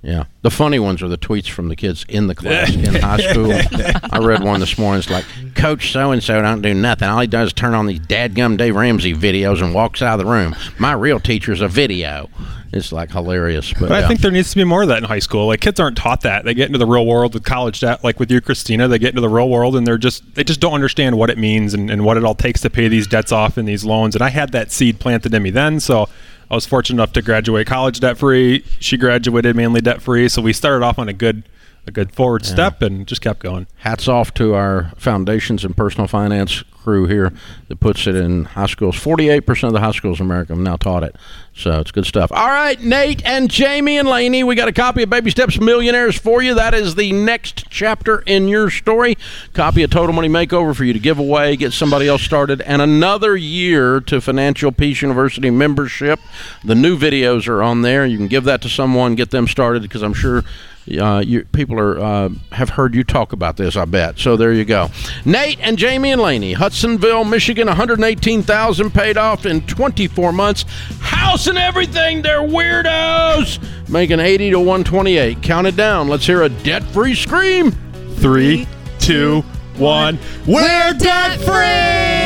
Yeah, 0.00 0.24
the 0.42 0.50
funny 0.50 0.78
ones 0.78 1.02
are 1.02 1.08
the 1.08 1.18
tweets 1.18 1.48
from 1.50 1.68
the 1.68 1.74
kids 1.74 2.04
in 2.08 2.28
the 2.28 2.34
class 2.34 2.72
in 2.72 2.94
high 3.02 3.18
school. 3.18 3.52
I 3.52 4.18
read 4.18 4.44
one 4.44 4.60
this 4.60 4.78
morning. 4.78 5.00
It's 5.00 5.10
like, 5.10 5.24
Coach 5.56 5.90
so 5.90 6.12
and 6.12 6.22
so 6.22 6.40
don't 6.40 6.62
do 6.62 6.72
nothing. 6.72 7.08
All 7.08 7.20
he 7.20 7.26
does 7.26 7.48
is 7.48 7.52
turn 7.52 7.74
on 7.74 7.86
these 7.86 7.98
dadgum 7.98 8.56
Dave 8.56 8.76
Ramsey 8.76 9.12
videos 9.12 9.60
and 9.60 9.74
walks 9.74 10.00
out 10.00 10.20
of 10.20 10.24
the 10.24 10.30
room. 10.30 10.54
My 10.78 10.92
real 10.92 11.18
teacher's 11.18 11.60
a 11.60 11.66
video. 11.66 12.30
It's 12.72 12.92
like 12.92 13.10
hilarious. 13.10 13.72
But, 13.72 13.88
But 13.88 13.92
I 14.04 14.06
think 14.06 14.20
there 14.20 14.30
needs 14.30 14.50
to 14.50 14.56
be 14.56 14.64
more 14.64 14.82
of 14.82 14.88
that 14.88 14.98
in 14.98 15.04
high 15.04 15.18
school. 15.18 15.46
Like 15.46 15.60
kids 15.62 15.80
aren't 15.80 15.96
taught 15.96 16.20
that. 16.20 16.44
They 16.44 16.54
get 16.54 16.66
into 16.66 16.78
the 16.78 16.86
real 16.86 17.06
world 17.06 17.34
with 17.34 17.44
college 17.44 17.80
debt, 17.80 18.04
like 18.04 18.20
with 18.20 18.30
you, 18.30 18.40
Kristina. 18.40 18.88
They 18.88 18.98
get 18.98 19.08
into 19.08 19.22
the 19.22 19.28
real 19.28 19.48
world 19.48 19.74
and 19.74 19.86
they're 19.86 19.98
just 19.98 20.34
they 20.34 20.44
just 20.44 20.60
don't 20.60 20.74
understand 20.74 21.16
what 21.18 21.30
it 21.30 21.38
means 21.38 21.74
and, 21.74 21.90
and 21.90 22.04
what 22.04 22.16
it 22.16 22.24
all 22.24 22.34
takes 22.34 22.60
to 22.60 22.70
pay 22.70 22.86
these 22.88 23.06
debts 23.06 23.32
off 23.32 23.56
and 23.56 23.66
these 23.66 23.84
loans. 23.84 24.14
And 24.14 24.22
I 24.22 24.28
had 24.28 24.52
that 24.52 24.70
seed 24.70 25.00
planted 25.00 25.32
in 25.34 25.42
me 25.42 25.50
then, 25.50 25.80
so 25.80 26.08
I 26.50 26.54
was 26.54 26.66
fortunate 26.66 26.96
enough 26.96 27.12
to 27.12 27.22
graduate 27.22 27.66
college 27.66 28.00
debt 28.00 28.16
free. 28.16 28.64
She 28.80 28.96
graduated 28.96 29.54
mainly 29.54 29.80
debt 29.80 30.00
free, 30.00 30.28
so 30.28 30.40
we 30.40 30.52
started 30.52 30.84
off 30.84 30.98
on 30.98 31.08
a 31.08 31.12
good 31.12 31.42
a 31.88 31.90
good 31.90 32.12
forward 32.12 32.44
step 32.44 32.82
and 32.82 33.06
just 33.06 33.20
kept 33.20 33.40
going. 33.40 33.66
hats 33.78 34.06
off 34.06 34.32
to 34.34 34.54
our 34.54 34.92
foundations 34.96 35.64
and 35.64 35.76
personal 35.76 36.06
finance 36.06 36.62
crew 36.88 37.06
here 37.06 37.32
that 37.68 37.80
puts 37.80 38.06
it 38.06 38.14
in 38.14 38.44
high 38.44 38.66
schools. 38.66 38.96
48% 38.96 39.64
of 39.64 39.72
the 39.72 39.80
high 39.80 39.90
schools 39.92 40.20
in 40.20 40.26
America 40.26 40.52
have 40.54 40.62
now 40.62 40.76
taught 40.76 41.02
it. 41.02 41.16
So 41.54 41.80
it's 41.80 41.90
good 41.90 42.06
stuff. 42.06 42.30
All 42.30 42.48
right, 42.48 42.80
Nate 42.80 43.24
and 43.26 43.50
Jamie 43.50 43.98
and 43.98 44.08
Laney, 44.08 44.44
we 44.44 44.54
got 44.54 44.68
a 44.68 44.72
copy 44.72 45.02
of 45.02 45.10
Baby 45.10 45.30
Steps 45.30 45.58
Millionaires 45.58 46.16
for 46.16 46.40
you. 46.40 46.54
That 46.54 46.72
is 46.72 46.94
the 46.94 47.12
next 47.12 47.68
chapter 47.68 48.20
in 48.20 48.48
your 48.48 48.70
story. 48.70 49.18
Copy 49.54 49.82
of 49.82 49.90
Total 49.90 50.14
Money 50.14 50.28
Makeover 50.28 50.74
for 50.74 50.84
you 50.84 50.92
to 50.92 50.98
give 50.98 51.18
away, 51.18 51.56
get 51.56 51.72
somebody 51.72 52.06
else 52.06 52.22
started, 52.22 52.60
and 52.62 52.80
another 52.80 53.36
year 53.36 54.00
to 54.00 54.20
Financial 54.20 54.70
Peace 54.70 55.02
University 55.02 55.50
membership. 55.50 56.20
The 56.64 56.76
new 56.76 56.96
videos 56.96 57.48
are 57.48 57.62
on 57.62 57.82
there. 57.82 58.06
You 58.06 58.18
can 58.18 58.28
give 58.28 58.44
that 58.44 58.62
to 58.62 58.68
someone, 58.68 59.14
get 59.14 59.30
them 59.30 59.48
started, 59.48 59.82
because 59.82 60.02
I'm 60.02 60.14
sure 60.14 60.44
uh, 60.96 61.20
you, 61.20 61.44
people 61.46 61.78
are 61.78 61.98
uh, 61.98 62.28
have 62.52 62.70
heard 62.70 62.94
you 62.94 63.04
talk 63.04 63.32
about 63.32 63.56
this. 63.56 63.76
I 63.76 63.84
bet. 63.84 64.18
So 64.18 64.36
there 64.36 64.52
you 64.52 64.64
go. 64.64 64.90
Nate 65.24 65.58
and 65.60 65.76
Jamie 65.76 66.12
and 66.12 66.22
Laney, 66.22 66.54
Hudsonville, 66.54 67.24
Michigan, 67.24 67.66
118,000 67.66 68.90
paid 68.92 69.16
off 69.16 69.46
in 69.46 69.60
24 69.66 70.32
months. 70.32 70.64
House 71.00 71.46
and 71.46 71.58
everything. 71.58 72.22
They're 72.22 72.40
weirdos. 72.40 73.58
Making 73.88 74.20
80 74.20 74.50
to 74.50 74.58
128. 74.58 75.42
Count 75.42 75.66
it 75.66 75.76
down. 75.76 76.08
Let's 76.08 76.26
hear 76.26 76.42
a 76.42 76.48
debt-free 76.48 77.14
scream. 77.14 77.72
Three, 78.16 78.66
two, 78.98 79.42
one. 79.76 80.18
We're 80.46 80.92
debt 80.94 81.38
free! 81.40 82.18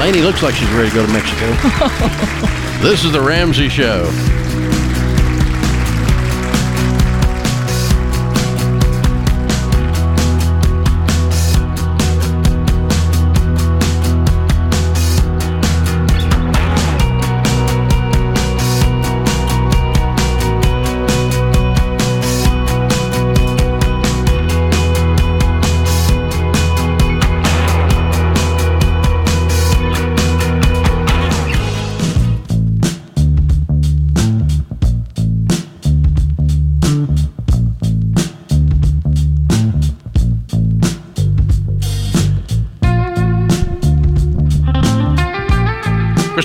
Laney 0.00 0.22
looks 0.22 0.42
like 0.42 0.54
she's 0.54 0.70
ready 0.70 0.88
to 0.88 0.94
go 0.94 1.06
to 1.06 1.12
Mexico. 1.12 2.64
this 2.80 3.04
is 3.04 3.12
the 3.12 3.20
Ramsey 3.20 3.68
Show. 3.68 4.04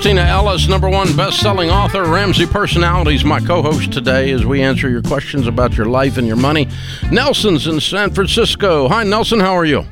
Kristina 0.03 0.27
Ellis, 0.27 0.67
number 0.67 0.89
one 0.89 1.15
best-selling 1.15 1.69
author, 1.69 2.03
Ramsey 2.03 2.45
Personalities, 2.45 3.23
my 3.23 3.39
co-host 3.39 3.93
today 3.93 4.31
as 4.31 4.45
we 4.45 4.61
answer 4.61 4.89
your 4.89 5.01
questions 5.01 5.47
about 5.47 5.77
your 5.77 5.85
life 5.85 6.17
and 6.17 6.27
your 6.27 6.35
money. 6.35 6.67
Nelson's 7.09 7.67
in 7.67 7.79
San 7.79 8.13
Francisco. 8.13 8.89
Hi, 8.89 9.05
Nelson. 9.05 9.39
How 9.39 9.53
are 9.53 9.63
you? 9.63 9.85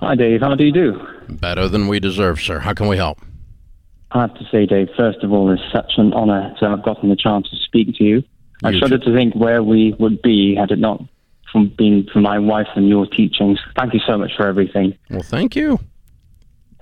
Hi, 0.00 0.14
Dave. 0.14 0.40
How 0.40 0.54
do 0.54 0.64
you 0.64 0.72
do? 0.72 1.06
Better 1.28 1.68
than 1.68 1.86
we 1.86 2.00
deserve, 2.00 2.40
sir. 2.40 2.60
How 2.60 2.72
can 2.72 2.88
we 2.88 2.96
help? 2.96 3.18
I 4.12 4.22
have 4.22 4.34
to 4.38 4.44
say, 4.50 4.64
Dave, 4.64 4.88
first 4.96 5.22
of 5.22 5.34
all, 5.34 5.52
it's 5.52 5.60
such 5.70 5.92
an 5.98 6.14
honor 6.14 6.54
to 6.58 6.70
have 6.70 6.82
gotten 6.82 7.10
the 7.10 7.16
chance 7.16 7.50
to 7.50 7.56
speak 7.56 7.94
to 7.96 8.04
you. 8.04 8.24
I 8.64 8.70
You 8.70 8.78
shudder 8.78 8.96
to 8.96 9.14
think 9.14 9.34
where 9.34 9.62
we 9.62 9.96
would 9.98 10.22
be 10.22 10.54
had 10.54 10.70
it 10.70 10.78
not 10.78 11.04
from 11.52 11.68
been 11.76 12.08
for 12.10 12.22
my 12.22 12.38
wife 12.38 12.68
and 12.74 12.88
your 12.88 13.06
teachings. 13.06 13.58
Thank 13.76 13.92
you 13.92 14.00
so 14.06 14.16
much 14.16 14.30
for 14.34 14.46
everything. 14.46 14.96
Well, 15.10 15.20
thank 15.20 15.56
you. 15.56 15.78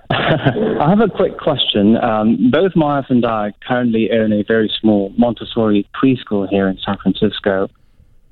I 0.09 0.89
have 0.89 1.01
a 1.01 1.09
quick 1.09 1.37
question. 1.37 1.97
Um, 1.97 2.49
both 2.49 2.75
my 2.75 2.99
wife 2.99 3.07
and 3.09 3.25
I 3.25 3.53
currently 3.67 4.09
own 4.11 4.31
a 4.31 4.43
very 4.43 4.71
small 4.79 5.13
Montessori 5.17 5.87
preschool 5.93 6.47
here 6.49 6.67
in 6.69 6.77
San 6.85 6.97
Francisco, 6.97 7.67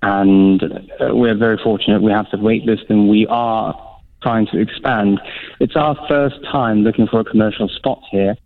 and 0.02 0.64
uh, 0.64 1.16
we're 1.16 1.38
very 1.38 1.58
fortunate. 1.62 2.02
We 2.02 2.12
have 2.12 2.28
the 2.32 2.38
wait 2.38 2.64
list, 2.64 2.84
and 2.90 3.10
we 3.10 3.28
are 3.28 4.00
trying 4.22 4.48
to 4.48 4.60
expand. 4.60 5.20
It's 5.60 5.76
our 5.76 5.98
first 6.08 6.38
time 6.50 6.84
looking 6.84 7.08
for 7.08 7.20
a 7.20 7.26
commercial 7.26 7.68
spot 7.68 8.02
here, 8.10 8.38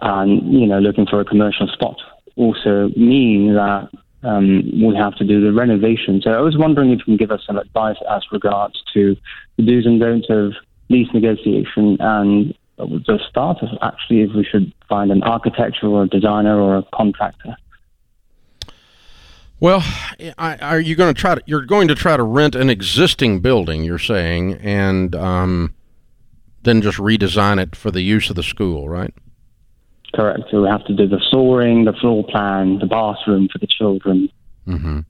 and 0.00 0.52
you 0.52 0.66
know, 0.66 0.78
looking 0.78 1.06
for 1.06 1.20
a 1.20 1.24
commercial 1.24 1.68
spot 1.68 1.96
also 2.36 2.90
means 2.96 3.54
that 3.54 3.88
um, 4.22 4.62
we 4.74 4.94
have 4.96 5.14
to 5.16 5.24
do 5.24 5.40
the 5.40 5.52
renovation. 5.52 6.20
So 6.22 6.30
I 6.32 6.40
was 6.40 6.56
wondering 6.56 6.90
if 6.90 6.98
you 6.98 7.04
can 7.04 7.16
give 7.16 7.30
us 7.30 7.42
some 7.46 7.56
advice 7.56 7.96
as 8.10 8.22
regards 8.30 8.82
to 8.94 9.16
the 9.56 9.62
do's 9.62 9.86
and 9.86 10.00
don'ts 10.00 10.28
of 10.28 10.52
lease 10.88 11.08
negotiation 11.12 11.96
and 12.00 12.54
the 12.78 13.18
start 13.28 13.58
of 13.62 13.68
actually 13.82 14.22
if 14.22 14.30
we 14.34 14.44
should 14.44 14.72
find 14.88 15.10
an 15.10 15.22
architect 15.22 15.76
or 15.82 16.04
a 16.04 16.08
designer 16.08 16.60
or 16.60 16.78
a 16.78 16.82
contractor. 16.94 17.56
Well, 19.60 19.82
I, 20.38 20.56
are 20.58 20.80
you 20.80 20.94
going 20.94 21.12
to 21.12 21.20
try 21.20 21.34
to? 21.34 21.42
You're 21.46 21.66
going 21.66 21.88
to 21.88 21.96
try 21.96 22.16
to 22.16 22.22
rent 22.22 22.54
an 22.54 22.70
existing 22.70 23.40
building, 23.40 23.82
you're 23.82 23.98
saying, 23.98 24.54
and 24.54 25.16
um, 25.16 25.74
then 26.62 26.80
just 26.80 26.98
redesign 26.98 27.60
it 27.60 27.74
for 27.74 27.90
the 27.90 28.02
use 28.02 28.30
of 28.30 28.36
the 28.36 28.44
school, 28.44 28.88
right? 28.88 29.12
Correct. 30.14 30.42
So 30.50 30.62
we 30.62 30.68
have 30.68 30.84
to 30.86 30.94
do 30.94 31.08
the 31.08 31.20
flooring, 31.30 31.84
the 31.84 31.92
floor 31.92 32.24
plan, 32.24 32.78
the 32.78 32.86
bathroom 32.86 33.48
for 33.52 33.58
the 33.58 33.66
children. 33.66 34.30
Mm-hmm. 34.66 35.00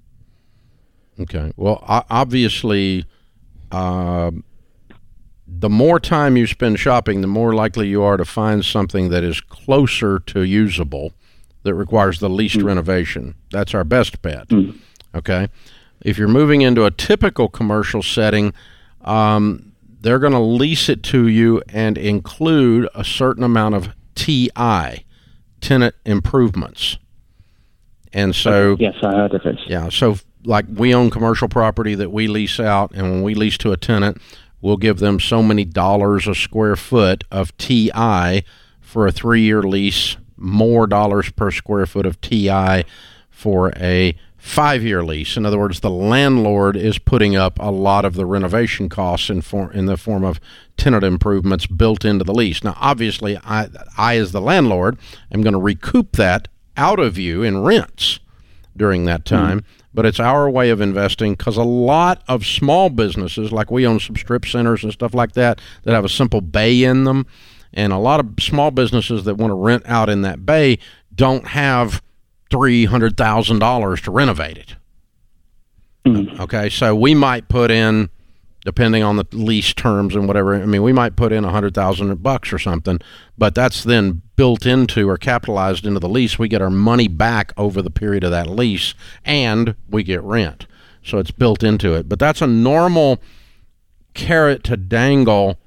Okay. 1.20 1.52
Well, 1.57 1.85
obviously, 1.87 3.04
uh, 3.70 4.31
the 5.50 5.68
more 5.70 5.98
time 5.98 6.37
you 6.37 6.46
spend 6.46 6.78
shopping, 6.78 7.20
the 7.22 7.26
more 7.26 7.54
likely 7.54 7.88
you 7.88 8.02
are 8.02 8.16
to 8.16 8.24
find 8.24 8.64
something 8.64 9.08
that 9.08 9.24
is 9.24 9.40
closer 9.40 10.18
to 10.20 10.42
usable 10.42 11.12
that 11.62 11.74
requires 11.74 12.20
the 12.20 12.28
least 12.28 12.56
renovation. 12.62 13.34
That's 13.50 13.74
our 13.74 13.82
best 13.84 14.20
bet. 14.22 14.48
Okay. 15.14 15.48
If 16.02 16.18
you're 16.18 16.28
moving 16.28 16.61
into 16.61 16.84
a 16.84 16.90
typical 16.90 17.48
commercial 17.48 18.02
setting, 18.02 18.52
um, 19.02 19.72
they're 20.00 20.20
going 20.20 20.32
to 20.32 20.38
lease 20.38 20.88
it 20.88 21.02
to 21.04 21.26
you 21.26 21.61
and 21.70 21.98
include 21.98 22.88
a 22.94 23.02
certain 23.04 23.42
amount 23.42 23.74
of 23.74 23.88
TI, 24.14 25.04
tenant 25.61 25.94
improvements. 26.04 26.98
And 28.12 28.34
so 28.34 28.76
Yes, 28.78 28.94
I 29.02 29.12
heard 29.12 29.34
of 29.34 29.44
it. 29.44 29.58
yeah. 29.66 29.88
So, 29.88 30.18
like, 30.44 30.66
we 30.72 30.94
own 30.94 31.11
commercial 31.11 31.48
property 31.48 31.94
that 31.96 32.12
we 32.12 32.28
lease 32.28 32.61
out, 32.61 32.92
and 32.94 33.02
when 33.11 33.22
we 33.22 33.34
lease 33.34 33.58
to 33.58 33.72
a 33.72 33.76
tenant, 33.76 34.20
we'll 34.60 34.76
give 34.76 34.98
them 34.98 35.20
so 35.20 35.42
many 35.42 35.64
dollars 35.64 36.26
a 36.26 36.34
square 36.34 36.76
foot 36.76 37.24
of 37.30 37.56
TI 37.58 38.44
for 38.80 39.06
a 39.06 39.12
three 39.12 39.42
year 39.42 39.62
lease, 39.62 40.16
more 40.36 40.86
dollars 40.86 41.30
per 41.30 41.50
square 41.50 41.86
foot 41.86 42.06
of 42.06 42.20
TI 42.20 42.84
for 43.30 43.72
a 43.76 44.16
five 44.38 44.82
year 44.82 45.02
lease. 45.04 45.36
In 45.36 45.44
other 45.44 45.58
words, 45.58 45.80
the 45.80 45.90
landlord 45.90 46.76
is 46.76 46.98
putting 46.98 47.36
up 47.36 47.58
a 47.60 47.70
lot 47.70 48.04
of 48.04 48.14
the 48.14 48.24
renovation 48.24 48.88
costs 48.88 49.28
in, 49.28 49.42
for, 49.42 49.70
in 49.72 49.86
the 49.86 49.96
form 49.96 50.24
of 50.24 50.40
tenant 50.76 51.04
improvements 51.04 51.66
built 51.66 52.04
into 52.04 52.24
the 52.24 52.32
lease. 52.32 52.64
Now, 52.64 52.76
obviously, 52.80 53.36
I, 53.44 53.68
I 53.96 54.16
as 54.16 54.32
the 54.32 54.40
landlord, 54.40 54.98
am 55.30 55.42
going 55.42 55.52
to 55.52 55.60
recoup 55.60 56.12
that 56.12 56.48
out 56.76 56.98
of 56.98 57.18
you 57.18 57.42
in 57.42 57.62
rents 57.62 58.20
during 58.76 59.04
that 59.04 59.28
hmm. 59.28 59.34
time. 59.34 59.64
But 59.98 60.06
it's 60.06 60.20
our 60.20 60.48
way 60.48 60.70
of 60.70 60.80
investing 60.80 61.32
because 61.34 61.56
a 61.56 61.64
lot 61.64 62.22
of 62.28 62.46
small 62.46 62.88
businesses, 62.88 63.50
like 63.50 63.68
we 63.68 63.84
own 63.84 63.98
some 63.98 64.14
strip 64.14 64.46
centers 64.46 64.84
and 64.84 64.92
stuff 64.92 65.12
like 65.12 65.32
that, 65.32 65.61
that 65.82 65.92
have 65.92 66.04
a 66.04 66.08
simple 66.08 66.40
bay 66.40 66.84
in 66.84 67.02
them, 67.02 67.26
and 67.72 67.92
a 67.92 67.98
lot 67.98 68.20
of 68.20 68.34
small 68.38 68.70
businesses 68.70 69.24
that 69.24 69.34
want 69.34 69.50
to 69.50 69.56
rent 69.56 69.82
out 69.87 70.08
in 70.08 70.22
that 70.22 70.46
bay 70.46 70.78
don't 71.12 71.48
have 71.48 72.00
three 72.48 72.84
hundred 72.84 73.16
thousand 73.16 73.58
dollars 73.58 74.00
to 74.02 74.12
renovate 74.12 74.56
it. 74.56 74.76
Mm-hmm. 76.04 76.42
Okay, 76.42 76.68
so 76.68 76.94
we 76.94 77.12
might 77.12 77.48
put 77.48 77.72
in, 77.72 78.08
depending 78.64 79.02
on 79.02 79.16
the 79.16 79.26
lease 79.32 79.72
terms 79.72 80.14
and 80.14 80.26
whatever. 80.26 80.54
I 80.54 80.66
mean, 80.66 80.82
we 80.82 80.92
might 80.92 81.16
put 81.16 81.32
in 81.32 81.44
a 81.44 81.50
hundred 81.50 81.74
thousand 81.74 82.22
bucks 82.22 82.52
or 82.52 82.58
something, 82.58 83.00
but 83.36 83.54
that's 83.54 83.84
then 83.84 84.22
built 84.36 84.66
into 84.66 85.08
or 85.08 85.16
capitalized 85.16 85.86
into 85.86 86.00
the 86.00 86.08
lease. 86.08 86.38
We 86.38 86.48
get 86.48 86.62
our 86.62 86.70
money 86.70 87.08
back 87.08 87.52
over 87.56 87.80
the 87.82 87.90
period 87.90 88.24
of 88.24 88.30
that 88.32 88.48
lease, 88.48 88.94
and 89.24 89.74
we 89.88 90.02
get 90.02 90.22
rent. 90.22 90.66
So 91.02 91.18
it's 91.18 91.30
built 91.30 91.62
into 91.62 91.94
it. 91.94 92.08
But 92.08 92.18
that's 92.18 92.42
a 92.42 92.46
normal 92.46 93.20
carrot 94.14 94.64
to 94.64 94.76
dangle 94.76 95.58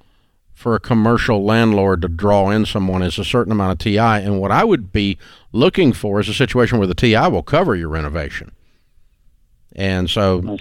for 0.54 0.76
a 0.76 0.80
commercial 0.80 1.44
landlord 1.44 2.04
to 2.04 2.08
draw 2.08 2.52
in 2.52 2.66
someone 2.68 3.02
is 3.02 3.18
a 3.18 3.26
certain 3.26 3.52
amount 3.52 3.72
of 3.72 3.78
TI. 3.80 3.98
And 3.98 4.40
what 4.40 4.52
I 4.52 4.64
would 4.64 4.92
be 4.92 5.18
looking 5.52 5.92
for 5.92 6.20
is 6.20 6.30
a 6.30 6.36
situation 6.36 6.78
where 6.78 6.88
the 6.88 6.94
TI 6.94 7.28
will 7.30 7.42
cover 7.42 7.76
your 7.76 7.90
renovation. 7.90 8.52
And 9.76 10.08
so 10.08 10.58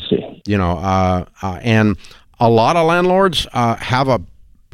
you 0.46 0.56
know, 0.56 0.78
uh, 0.78 1.24
uh, 1.42 1.58
and 1.62 1.96
a 2.40 2.48
lot 2.48 2.76
of 2.76 2.86
landlords 2.86 3.46
uh, 3.52 3.76
have 3.76 4.08
a, 4.08 4.20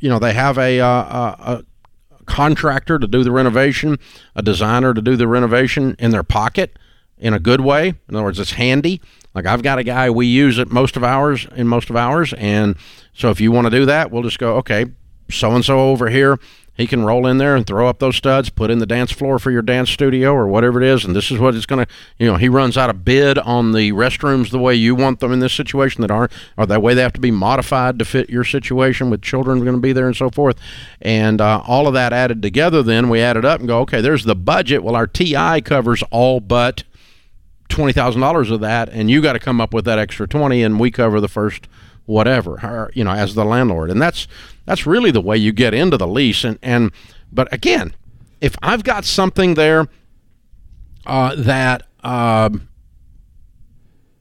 you 0.01 0.09
know, 0.09 0.19
they 0.19 0.33
have 0.33 0.57
a, 0.57 0.81
uh, 0.81 0.87
a, 0.89 1.37
a 1.41 2.25
contractor 2.25 2.99
to 2.99 3.07
do 3.07 3.25
the 3.25 3.33
renovation, 3.33 3.99
a 4.35 4.43
designer 4.43 4.95
to 4.95 5.03
do 5.03 5.17
the 5.17 5.29
renovation 5.29 5.97
in 5.99 6.13
their 6.13 6.23
pocket 6.23 6.79
in 7.19 7.35
a 7.35 7.39
good 7.39 7.61
way. 7.61 7.89
In 7.89 8.15
other 8.15 8.25
words, 8.25 8.39
it's 8.39 8.53
handy. 8.53 9.01
Like 9.35 9.47
I've 9.47 9.63
got 9.63 9.79
a 9.79 9.85
guy 9.85 10.09
we 10.11 10.27
use 10.27 10.59
it 10.59 10.71
most 10.71 10.97
of 10.97 11.05
ours 11.05 11.47
in 11.55 11.69
most 11.69 11.91
of 11.91 11.97
ours, 11.97 12.33
and 12.39 12.77
so 13.13 13.31
if 13.31 13.41
you 13.41 13.53
want 13.53 13.67
to 13.67 13.71
do 13.71 13.85
that, 13.85 14.11
we'll 14.11 14.23
just 14.23 14.39
go 14.39 14.57
okay. 14.57 14.87
So 15.31 15.51
and 15.53 15.65
so 15.65 15.79
over 15.91 16.09
here, 16.09 16.39
he 16.77 16.87
can 16.87 17.05
roll 17.05 17.27
in 17.27 17.39
there 17.39 17.57
and 17.57 17.67
throw 17.67 17.89
up 17.89 17.99
those 17.99 18.17
studs, 18.17 18.51
put 18.51 18.71
in 18.71 18.79
the 18.79 18.87
dance 18.87 19.11
floor 19.11 19.39
for 19.39 19.51
your 19.51 19.63
dance 19.63 19.91
studio 19.91 20.33
or 20.33 20.47
whatever 20.47 20.81
it 20.83 20.87
is, 20.87 21.05
and 21.05 21.17
this 21.17 21.31
is 21.31 21.39
what 21.39 21.55
it's 21.55 21.67
going 21.67 21.87
to. 21.87 21.93
You 22.19 22.27
know, 22.27 22.37
he 22.37 22.49
runs 22.49 22.77
out 22.77 22.91
of 22.91 23.05
bid 23.05 23.39
on 23.39 23.73
the 23.73 23.93
restrooms 23.93 24.51
the 24.51 24.59
way 24.59 24.75
you 24.75 24.95
want 24.95 25.21
them 25.21 25.33
in 25.33 25.41
this 25.41 25.55
situation 25.55 26.03
that 26.03 26.11
aren't, 26.11 26.33
or 26.57 26.67
that 26.67 26.83
way 26.83 26.95
they 26.95 27.03
have 27.03 27.15
to 27.15 27.21
be 27.21 27.31
modified 27.31 27.99
to 27.99 28.05
fit 28.05 28.29
your 28.29 28.45
situation 28.45 29.09
with 29.09 29.23
children 29.23 29.61
going 29.61 29.77
to 29.77 29.81
be 29.81 29.93
there 29.93 30.07
and 30.07 30.17
so 30.17 30.31
forth, 30.31 30.59
and 31.01 31.41
uh, 31.41 31.63
all 31.67 31.87
of 31.87 31.95
that 31.95 32.13
added 32.13 32.43
together. 32.43 32.83
Then 32.83 33.09
we 33.09 33.21
add 33.21 33.37
it 33.37 33.45
up 33.45 33.61
and 33.61 33.69
go, 33.69 33.81
okay, 33.81 34.01
there's 34.01 34.25
the 34.25 34.37
budget. 34.37 34.83
Well, 34.83 34.97
our 34.97 35.07
TI 35.07 35.63
covers 35.63 36.03
all 36.11 36.41
but 36.41 36.85
twenty 37.69 37.93
thousand 37.93 38.21
dollars 38.21 38.51
of 38.51 38.61
that, 38.61 38.89
and 38.91 39.11
you 39.11 39.23
got 39.23 39.33
to 39.33 39.39
come 39.39 39.61
up 39.61 39.73
with 39.73 39.87
that 39.87 39.99
extra 39.99 40.29
twenty, 40.29 40.63
and 40.63 40.79
we 40.79 40.91
cover 40.91 41.21
the 41.21 41.29
first 41.29 41.69
whatever, 42.07 42.91
you 42.95 43.05
know, 43.05 43.11
as 43.11 43.35
the 43.35 43.45
landlord, 43.45 43.91
and 43.91 44.01
that's 44.01 44.27
that's 44.65 44.87
really 44.87 45.11
the 45.11 45.21
way 45.21 45.37
you 45.37 45.53
get 45.53 45.75
into 45.75 45.97
the 45.97 46.07
lease. 46.07 46.45
And 46.45 46.59
and 46.63 46.93
but 47.31 47.53
again, 47.53 47.95
if 48.41 48.57
I've 48.63 48.85
got 48.85 49.05
something 49.05 49.55
there 49.55 49.89
uh, 51.05 51.35
that 51.37 51.83
um, 52.03 52.69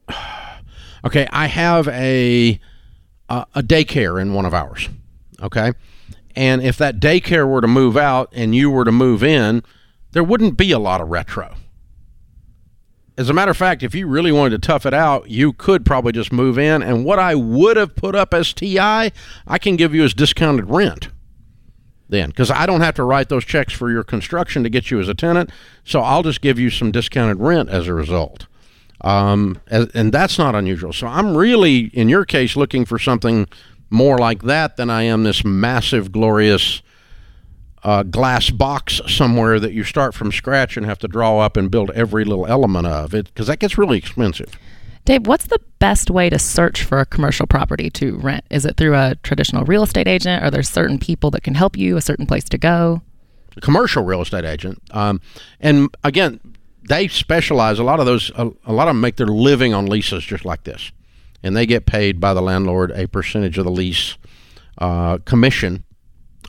okay, 1.04 1.26
I 1.32 1.46
have 1.46 1.88
a 1.88 2.60
a 3.28 3.46
a 3.54 3.62
daycare 3.62 4.20
in 4.20 4.34
one 4.34 4.44
of 4.44 4.54
ours, 4.54 4.88
okay, 5.42 5.72
and 6.34 6.62
if 6.62 6.76
that 6.78 7.00
daycare 7.00 7.48
were 7.48 7.60
to 7.60 7.68
move 7.68 7.96
out 7.96 8.28
and 8.32 8.54
you 8.54 8.70
were 8.70 8.84
to 8.84 8.92
move 8.92 9.22
in, 9.22 9.62
there 10.12 10.24
wouldn't 10.24 10.56
be 10.56 10.72
a 10.72 10.78
lot 10.78 11.00
of 11.00 11.08
retro. 11.08 11.54
As 13.18 13.30
a 13.30 13.32
matter 13.32 13.50
of 13.50 13.56
fact, 13.56 13.82
if 13.82 13.94
you 13.94 14.06
really 14.06 14.30
wanted 14.30 14.50
to 14.60 14.66
tough 14.66 14.84
it 14.84 14.92
out, 14.92 15.30
you 15.30 15.52
could 15.54 15.86
probably 15.86 16.12
just 16.12 16.32
move 16.32 16.58
in. 16.58 16.82
And 16.82 17.04
what 17.04 17.18
I 17.18 17.34
would 17.34 17.76
have 17.76 17.96
put 17.96 18.14
up 18.14 18.34
as 18.34 18.52
TI, 18.52 18.78
I 18.78 19.58
can 19.58 19.76
give 19.76 19.94
you 19.94 20.04
as 20.04 20.12
discounted 20.12 20.68
rent 20.68 21.08
then, 22.08 22.28
because 22.28 22.50
I 22.50 22.66
don't 22.66 22.82
have 22.82 22.94
to 22.96 23.04
write 23.04 23.28
those 23.28 23.44
checks 23.44 23.72
for 23.72 23.90
your 23.90 24.04
construction 24.04 24.62
to 24.62 24.70
get 24.70 24.90
you 24.90 25.00
as 25.00 25.08
a 25.08 25.14
tenant. 25.14 25.50
So 25.84 26.00
I'll 26.00 26.22
just 26.22 26.40
give 26.40 26.58
you 26.58 26.70
some 26.70 26.92
discounted 26.92 27.38
rent 27.38 27.68
as 27.68 27.88
a 27.88 27.94
result. 27.94 28.46
Um, 29.00 29.60
as, 29.68 29.88
and 29.88 30.12
that's 30.12 30.38
not 30.38 30.54
unusual. 30.54 30.92
So 30.92 31.06
I'm 31.06 31.36
really, 31.36 31.86
in 31.94 32.08
your 32.08 32.24
case, 32.24 32.56
looking 32.56 32.84
for 32.84 32.98
something 32.98 33.46
more 33.90 34.18
like 34.18 34.42
that 34.42 34.76
than 34.76 34.90
I 34.90 35.02
am 35.02 35.24
this 35.24 35.44
massive, 35.44 36.12
glorious 36.12 36.82
uh, 37.86 38.02
glass 38.02 38.50
box 38.50 39.00
somewhere 39.06 39.60
that 39.60 39.72
you 39.72 39.84
start 39.84 40.12
from 40.12 40.32
scratch 40.32 40.76
and 40.76 40.84
have 40.84 40.98
to 40.98 41.06
draw 41.06 41.38
up 41.38 41.56
and 41.56 41.70
build 41.70 41.90
every 41.92 42.24
little 42.24 42.44
element 42.46 42.84
of 42.86 43.14
it 43.14 43.26
because 43.26 43.46
that 43.46 43.60
gets 43.60 43.78
really 43.78 43.96
expensive. 43.96 44.58
Dave, 45.04 45.28
what's 45.28 45.46
the 45.46 45.60
best 45.78 46.10
way 46.10 46.28
to 46.28 46.36
search 46.36 46.82
for 46.82 46.98
a 46.98 47.06
commercial 47.06 47.46
property 47.46 47.88
to 47.90 48.16
rent? 48.16 48.44
Is 48.50 48.66
it 48.66 48.76
through 48.76 48.96
a 48.96 49.14
traditional 49.22 49.64
real 49.64 49.84
estate 49.84 50.08
agent? 50.08 50.42
Are 50.42 50.50
there 50.50 50.64
certain 50.64 50.98
people 50.98 51.30
that 51.30 51.44
can 51.44 51.54
help 51.54 51.76
you, 51.76 51.96
a 51.96 52.02
certain 52.02 52.26
place 52.26 52.44
to 52.48 52.58
go? 52.58 53.02
commercial 53.62 54.04
real 54.04 54.20
estate 54.20 54.44
agent. 54.44 54.82
Um, 54.90 55.20
and 55.60 55.88
again, 56.04 56.40
they 56.88 57.08
specialize. 57.08 57.78
A 57.78 57.84
lot 57.84 58.00
of 58.00 58.06
those, 58.06 58.30
a, 58.36 58.50
a 58.66 58.72
lot 58.72 58.88
of 58.88 58.94
them 58.94 59.00
make 59.00 59.16
their 59.16 59.26
living 59.26 59.72
on 59.72 59.86
leases 59.86 60.24
just 60.24 60.44
like 60.44 60.64
this, 60.64 60.92
and 61.42 61.56
they 61.56 61.66
get 61.66 61.86
paid 61.86 62.20
by 62.20 62.34
the 62.34 62.42
landlord 62.42 62.90
a 62.92 63.08
percentage 63.08 63.58
of 63.58 63.64
the 63.64 63.70
lease 63.70 64.18
uh, 64.78 65.18
commission. 65.18 65.84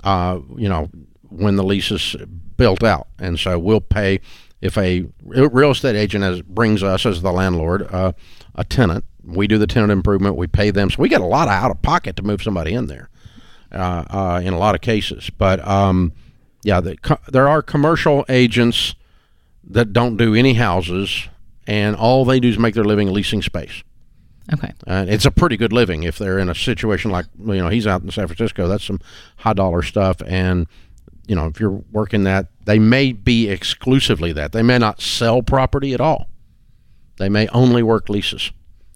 Uh, 0.04 0.40
you 0.58 0.70
know, 0.70 0.90
when 1.30 1.56
the 1.56 1.64
lease 1.64 1.92
is 1.92 2.16
built 2.58 2.84
out, 2.84 3.08
and 3.20 3.40
so 3.40 3.58
we'll 3.60 3.82
pay 3.82 4.20
if 4.62 4.78
a 4.78 5.06
real 5.24 5.72
estate 5.72 5.96
agent 5.96 6.24
has, 6.24 6.42
brings 6.42 6.82
us 6.82 7.06
as 7.06 7.22
the 7.22 7.32
landlord 7.32 7.84
uh, 7.94 8.14
a 8.56 8.64
tenant. 8.64 9.06
We 9.24 9.48
do 9.48 9.58
the 9.58 9.68
tenant 9.68 9.92
improvement. 9.92 10.36
We 10.36 10.48
pay 10.48 10.72
them, 10.72 10.90
so 10.90 10.98
we 11.00 11.10
get 11.10 11.22
a 11.22 11.26
lot 11.26 11.48
of 11.48 11.54
out 11.54 11.72
of 11.72 11.82
pocket 11.82 12.16
to 12.16 12.24
move 12.24 12.42
somebody 12.42 12.74
in 12.74 12.88
there. 12.88 13.10
Uh, 13.70 14.06
uh, 14.10 14.42
in 14.42 14.54
a 14.54 14.58
lot 14.58 14.76
of 14.76 14.82
cases, 14.82 15.30
but 15.38 15.66
um, 15.68 16.14
yeah, 16.64 16.80
the, 16.80 16.96
co- 16.96 17.20
there 17.28 17.50
are 17.50 17.62
commercial 17.62 18.24
agents 18.30 18.96
that 19.70 19.92
don't 19.92 20.16
do 20.16 20.34
any 20.34 20.54
houses, 20.54 21.28
and 21.68 21.94
all 21.98 22.24
they 22.24 22.40
do 22.40 22.48
is 22.48 22.58
make 22.58 22.76
their 22.76 22.86
living 22.86 23.12
leasing 23.12 23.42
space. 23.42 23.84
Okay. 24.54 24.74
And 24.86 25.10
it's 25.10 25.26
a 25.26 25.32
pretty 25.32 25.58
good 25.58 25.74
living 25.74 26.04
if 26.04 26.18
they're 26.18 26.40
in 26.40 26.48
a 26.48 26.56
situation 26.56 27.12
like 27.12 27.26
you 27.38 27.56
know 27.56 27.68
he's 27.68 27.86
out 27.86 28.02
in 28.02 28.12
San 28.12 28.28
Francisco. 28.28 28.68
That's 28.70 28.86
some 28.86 29.02
high 29.36 29.54
dollar 29.54 29.82
stuff, 29.82 30.22
and 30.26 30.68
you 31.28 31.36
know 31.36 31.46
if 31.48 31.60
you're 31.60 31.84
working 31.92 32.24
that, 32.24 32.48
they 32.66 32.80
may 32.80 33.12
be 33.12 33.50
exclusively 33.50 34.32
that. 34.34 34.52
They 34.52 34.64
may 34.64 34.78
not 34.78 35.02
sell 35.02 35.42
property 35.42 35.94
at 35.94 36.02
all. 36.02 36.28
They 37.18 37.30
may 37.30 37.48
only 37.50 37.84
work 37.84 38.10
leases. 38.10 38.52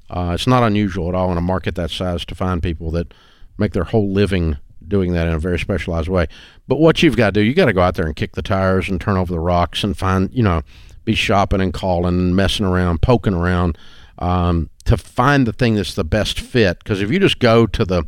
Uh, 0.10 0.32
it's 0.34 0.48
not 0.48 0.64
unusual 0.64 1.10
at 1.10 1.16
all 1.16 1.32
in 1.32 1.38
a 1.38 1.42
market 1.42 1.76
that 1.76 1.90
size 1.90 2.26
to 2.26 2.36
find 2.36 2.62
people 2.62 2.92
that 2.92 3.14
make 3.58 3.74
their 3.74 3.86
whole 3.86 4.12
living 4.12 4.58
doing 4.88 5.14
that 5.14 5.28
in 5.28 5.34
a 5.34 5.40
very 5.40 5.58
specialized 5.58 6.10
way. 6.10 6.28
But 6.68 6.80
what 6.80 7.02
you've 7.02 7.16
got 7.16 7.34
to 7.34 7.40
do, 7.40 7.42
you 7.42 7.54
got 7.54 7.66
to 7.66 7.74
go 7.74 7.82
out 7.82 7.96
there 7.96 8.06
and 8.06 8.16
kick 8.16 8.34
the 8.34 8.42
tires 8.42 8.90
and 8.90 9.00
turn 9.00 9.18
over 9.18 9.32
the 9.32 9.40
rocks 9.40 9.84
and 9.84 9.98
find, 9.98 10.30
you 10.34 10.44
know, 10.44 10.64
be 11.06 11.16
shopping 11.16 11.62
and 11.62 11.74
calling 11.74 12.20
and 12.20 12.36
messing 12.36 12.66
around, 12.66 13.02
poking 13.02 13.34
around 13.34 13.78
um, 14.20 14.70
to 14.86 14.98
find 14.98 15.48
the 15.48 15.54
thing 15.54 15.76
that's 15.76 15.96
the 15.96 16.04
best 16.04 16.40
fit. 16.40 16.80
Because 16.80 17.02
if 17.02 17.10
you 17.10 17.20
just 17.20 17.40
go 17.40 17.66
to 17.68 17.86
the, 17.86 18.04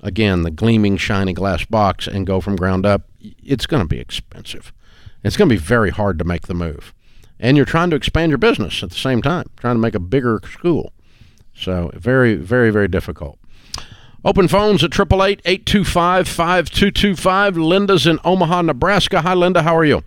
again, 0.00 0.42
the 0.42 0.50
gleaming, 0.50 0.96
shiny 0.96 1.34
glass 1.34 1.64
box 1.64 2.06
and 2.06 2.26
go 2.26 2.40
from 2.40 2.56
ground 2.56 2.86
up, 2.86 3.02
it's 3.42 3.66
going 3.66 3.82
to 3.82 3.88
be 3.88 3.98
expensive. 3.98 4.72
It's 5.22 5.36
going 5.36 5.48
to 5.48 5.54
be 5.54 5.60
very 5.60 5.90
hard 5.90 6.18
to 6.18 6.24
make 6.24 6.46
the 6.46 6.54
move. 6.54 6.94
And 7.38 7.56
you're 7.56 7.66
trying 7.66 7.90
to 7.90 7.96
expand 7.96 8.30
your 8.30 8.38
business 8.38 8.82
at 8.82 8.90
the 8.90 8.96
same 8.96 9.22
time, 9.22 9.50
trying 9.56 9.74
to 9.74 9.80
make 9.80 9.94
a 9.94 10.00
bigger 10.00 10.40
school. 10.50 10.92
So 11.54 11.90
very, 11.94 12.36
very, 12.36 12.70
very 12.70 12.88
difficult. 12.88 13.38
Open 14.24 14.46
phones 14.46 14.84
at 14.84 14.92
888-825-5225. 14.92 17.56
Linda's 17.56 18.06
in 18.06 18.20
Omaha, 18.24 18.62
Nebraska. 18.62 19.20
Hi, 19.22 19.34
Linda. 19.34 19.62
How 19.62 19.76
are 19.76 19.84
you? 19.84 20.04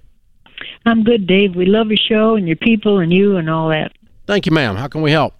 I'm 0.86 1.04
good, 1.04 1.28
Dave. 1.28 1.54
We 1.56 1.66
love 1.66 1.88
your 1.88 1.98
show 1.98 2.36
and 2.36 2.48
your 2.48 2.56
people 2.56 3.00
and 3.00 3.12
you 3.12 3.36
and 3.36 3.50
all 3.50 3.68
that. 3.70 3.92
Thank 4.26 4.46
you, 4.46 4.54
ma'am. 4.54 4.78
How 4.78 4.88
can 4.88 5.02
we 5.02 5.12
help? 5.12 5.34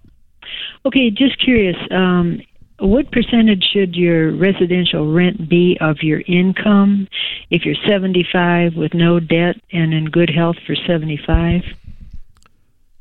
Okay, 0.84 1.10
just 1.10 1.42
curious. 1.42 1.76
Um, 1.90 2.42
what 2.78 3.10
percentage 3.10 3.64
should 3.72 3.96
your 3.96 4.32
residential 4.32 5.12
rent 5.12 5.48
be 5.48 5.78
of 5.80 6.02
your 6.02 6.22
income 6.26 7.08
if 7.50 7.64
you're 7.64 7.76
75 7.86 8.74
with 8.74 8.92
no 8.92 9.18
debt 9.18 9.56
and 9.72 9.94
in 9.94 10.06
good 10.06 10.30
health 10.30 10.56
for 10.66 10.74
75? 10.74 11.62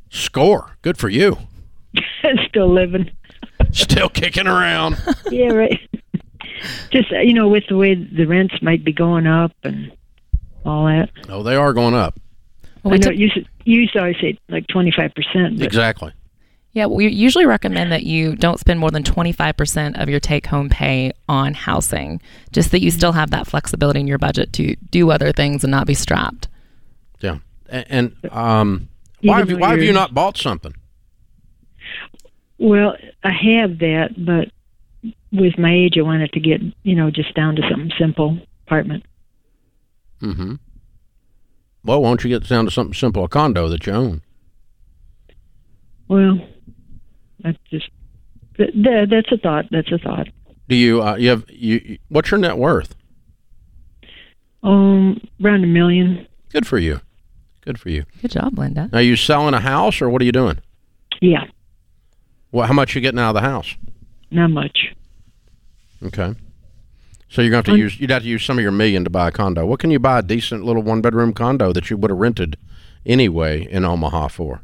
Score. 0.09 0.77
Good 0.81 0.97
for 0.97 1.09
you. 1.09 1.37
Still 2.47 2.73
living. 2.73 3.11
Still 3.71 4.09
kicking 4.09 4.47
around. 4.47 5.01
yeah, 5.29 5.49
right. 5.49 5.79
Just 6.91 7.11
uh, 7.11 7.19
you 7.19 7.33
know, 7.33 7.49
with 7.49 7.65
the 7.67 7.75
way 7.75 7.95
the 7.95 8.25
rents 8.25 8.55
might 8.61 8.83
be 8.83 8.93
going 8.93 9.27
up 9.27 9.51
and 9.63 9.91
all 10.65 10.85
that. 10.85 11.09
Oh, 11.29 11.43
they 11.43 11.55
are 11.55 11.73
going 11.73 11.93
up. 11.93 12.17
Well, 12.83 12.93
I 12.93 12.97
know 12.97 13.11
you 13.11 13.29
you 13.65 13.81
used 13.81 13.93
to 13.93 13.99
always 13.99 14.15
say 14.21 14.39
like 14.47 14.67
twenty 14.67 14.91
five 14.95 15.13
percent. 15.13 15.61
Exactly. 15.61 16.13
Yeah, 16.75 16.87
we 16.87 17.07
usually 17.07 17.45
recommend 17.45 17.93
that 17.93 18.03
you 18.03 18.35
don't 18.35 18.59
spend 18.59 18.81
more 18.81 18.91
than 18.91 19.01
25% 19.01 20.01
of 20.01 20.09
your 20.09 20.19
take 20.19 20.45
home 20.45 20.67
pay 20.67 21.13
on 21.29 21.53
housing, 21.53 22.21
just 22.51 22.71
that 22.71 22.81
you 22.81 22.91
still 22.91 23.13
have 23.13 23.31
that 23.31 23.47
flexibility 23.47 24.01
in 24.01 24.07
your 24.07 24.17
budget 24.17 24.51
to 24.53 24.75
do 24.91 25.09
other 25.09 25.31
things 25.31 25.63
and 25.63 25.71
not 25.71 25.87
be 25.87 25.93
strapped. 25.93 26.49
Yeah. 27.21 27.37
And, 27.69 27.85
and 28.21 28.31
um, 28.33 28.89
why, 29.21 29.39
have 29.39 29.49
you, 29.49 29.57
why 29.57 29.69
have 29.69 29.81
you 29.81 29.93
not 29.93 30.13
bought 30.13 30.35
something? 30.35 30.73
Well, 32.57 32.97
I 33.23 33.31
have 33.31 33.79
that, 33.79 34.09
but 34.17 34.51
with 35.31 35.57
my 35.57 35.73
age, 35.73 35.93
I 35.97 36.01
wanted 36.01 36.33
to 36.33 36.41
get, 36.41 36.59
you 36.83 36.95
know, 36.95 37.09
just 37.09 37.33
down 37.35 37.55
to 37.55 37.61
something 37.69 37.91
simple 37.97 38.37
apartment. 38.67 39.05
Mm-hmm. 40.21 40.55
Well, 41.85 42.01
why 42.01 42.09
don't 42.09 42.23
you 42.25 42.31
get 42.31 42.49
down 42.49 42.65
to 42.65 42.71
something 42.71 42.93
simple, 42.93 43.23
a 43.23 43.29
condo 43.29 43.69
that 43.69 43.87
you 43.87 43.93
own? 43.93 44.23
Well, 46.09 46.39
that's 47.45 47.57
just 47.69 47.89
that, 48.57 49.07
that's 49.09 49.31
a 49.31 49.37
thought. 49.37 49.65
That's 49.69 49.91
a 49.91 49.97
thought. 49.97 50.27
Do 50.67 50.75
you 50.75 51.01
uh, 51.01 51.15
you 51.15 51.29
have 51.29 51.45
you? 51.49 51.99
What's 52.09 52.31
your 52.31 52.39
net 52.39 52.57
worth? 52.57 52.95
Um, 54.63 55.21
around 55.43 55.63
a 55.63 55.67
million. 55.67 56.27
Good 56.49 56.65
for 56.65 56.79
you. 56.79 57.01
Good 57.61 57.79
for 57.79 57.89
you. 57.89 58.05
Good 58.21 58.31
job, 58.31 58.57
Linda. 58.57 58.89
Are 58.93 59.01
you 59.01 59.15
selling 59.15 59.53
a 59.53 59.59
house 59.59 60.01
or 60.01 60.09
what 60.09 60.21
are 60.21 60.25
you 60.25 60.31
doing? 60.31 60.59
Yeah. 61.21 61.45
Well, 62.51 62.65
how 62.65 62.73
much 62.73 62.95
you 62.95 63.01
getting 63.01 63.19
out 63.19 63.29
of 63.29 63.35
the 63.35 63.41
house? 63.41 63.75
Not 64.31 64.49
much. 64.49 64.95
Okay. 66.03 66.33
So 67.29 67.41
you're 67.41 67.51
going 67.51 67.63
to 67.63 67.71
have 67.71 67.75
to 67.75 67.81
use 67.81 67.99
you'd 67.99 68.09
have 68.09 68.23
to 68.23 68.27
use 68.27 68.43
some 68.43 68.57
of 68.57 68.63
your 68.63 68.71
million 68.71 69.03
to 69.03 69.09
buy 69.09 69.27
a 69.27 69.31
condo. 69.31 69.65
What 69.65 69.79
can 69.79 69.91
you 69.91 69.99
buy 69.99 70.19
a 70.19 70.23
decent 70.23 70.63
little 70.63 70.81
one 70.81 71.01
bedroom 71.01 71.33
condo 71.33 71.73
that 71.73 71.89
you 71.89 71.97
would 71.97 72.09
have 72.09 72.19
rented 72.19 72.57
anyway 73.05 73.67
in 73.69 73.85
Omaha 73.85 74.29
for? 74.29 74.61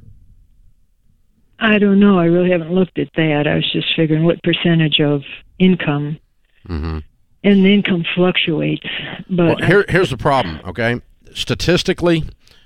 I 1.61 1.77
don't 1.77 1.99
know. 1.99 2.17
I 2.17 2.25
really 2.25 2.49
haven't 2.49 2.73
looked 2.73 2.97
at 2.97 3.09
that. 3.15 3.45
I 3.47 3.55
was 3.55 3.71
just 3.71 3.87
figuring 3.95 4.25
what 4.25 4.41
percentage 4.41 4.99
of 4.99 5.21
income, 5.59 6.19
mm-hmm. 6.67 6.99
and 7.43 7.65
the 7.65 7.71
income 7.71 8.03
fluctuates. 8.15 8.87
But 9.29 9.59
well, 9.59 9.67
here, 9.67 9.85
here's 9.87 10.09
the 10.09 10.17
problem. 10.17 10.59
Okay, 10.65 11.01
statistically, 11.33 12.23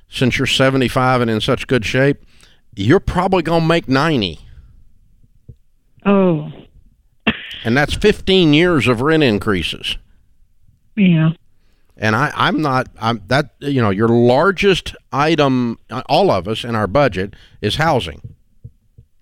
since 0.07 0.37
you're 0.37 0.47
75 0.47 1.21
and 1.21 1.29
in 1.29 1.41
such 1.41 1.67
good 1.67 1.85
shape, 1.85 2.23
you're 2.73 3.01
probably 3.01 3.43
going 3.43 3.63
to 3.63 3.67
make 3.67 3.89
90. 3.89 4.39
Oh. 6.05 6.49
And 7.65 7.75
that's 7.75 7.95
15 7.95 8.53
years 8.53 8.87
of 8.87 9.01
rent 9.01 9.23
increases. 9.23 9.97
Yeah. 10.95 11.31
And 11.97 12.15
I, 12.15 12.31
I'm 12.33 12.61
not. 12.61 12.87
I'm 12.99 13.21
that. 13.27 13.55
You 13.59 13.81
know, 13.81 13.89
your 13.89 14.07
largest 14.07 14.95
item, 15.11 15.79
all 16.07 16.31
of 16.31 16.47
us 16.47 16.63
in 16.63 16.75
our 16.75 16.87
budget, 16.87 17.35
is 17.61 17.75
housing 17.75 18.34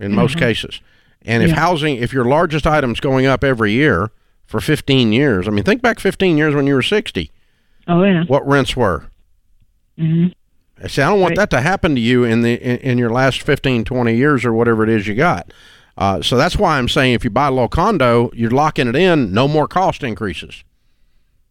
in 0.03 0.11
mm-hmm. 0.11 0.19
most 0.19 0.37
cases. 0.37 0.81
And 1.21 1.41
if 1.41 1.49
yeah. 1.49 1.55
housing, 1.55 1.95
if 1.97 2.11
your 2.11 2.25
largest 2.25 2.67
item's 2.67 2.99
going 2.99 3.25
up 3.25 3.43
every 3.43 3.71
year 3.71 4.11
for 4.45 4.59
15 4.59 5.13
years, 5.13 5.47
I 5.47 5.51
mean, 5.51 5.63
think 5.63 5.81
back 5.81 5.99
15 5.99 6.37
years 6.37 6.53
when 6.53 6.67
you 6.67 6.73
were 6.73 6.81
60. 6.81 7.31
Oh 7.87 8.03
yeah. 8.03 8.23
What 8.25 8.45
rents 8.47 8.75
were. 8.75 9.05
Mm-hmm. 9.97 10.87
See, 10.87 11.01
I 11.01 11.09
don't 11.09 11.21
want 11.21 11.31
right. 11.31 11.49
that 11.49 11.49
to 11.51 11.61
happen 11.61 11.95
to 11.95 12.01
you 12.01 12.23
in 12.23 12.41
the 12.41 12.55
in, 12.55 12.77
in, 12.79 12.97
your 12.97 13.09
last 13.09 13.41
15, 13.41 13.85
20 13.85 14.15
years 14.15 14.43
or 14.43 14.53
whatever 14.53 14.83
it 14.83 14.89
is 14.89 15.07
you 15.07 15.15
got. 15.15 15.53
Uh, 15.97 16.21
so 16.21 16.35
that's 16.35 16.57
why 16.57 16.77
I'm 16.77 16.89
saying 16.89 17.13
if 17.13 17.23
you 17.23 17.29
buy 17.29 17.47
a 17.47 17.51
little 17.51 17.67
condo, 17.67 18.31
you're 18.33 18.49
locking 18.49 18.87
it 18.87 18.95
in. 18.95 19.31
No 19.31 19.47
more 19.47 19.67
cost 19.67 20.03
increases. 20.03 20.63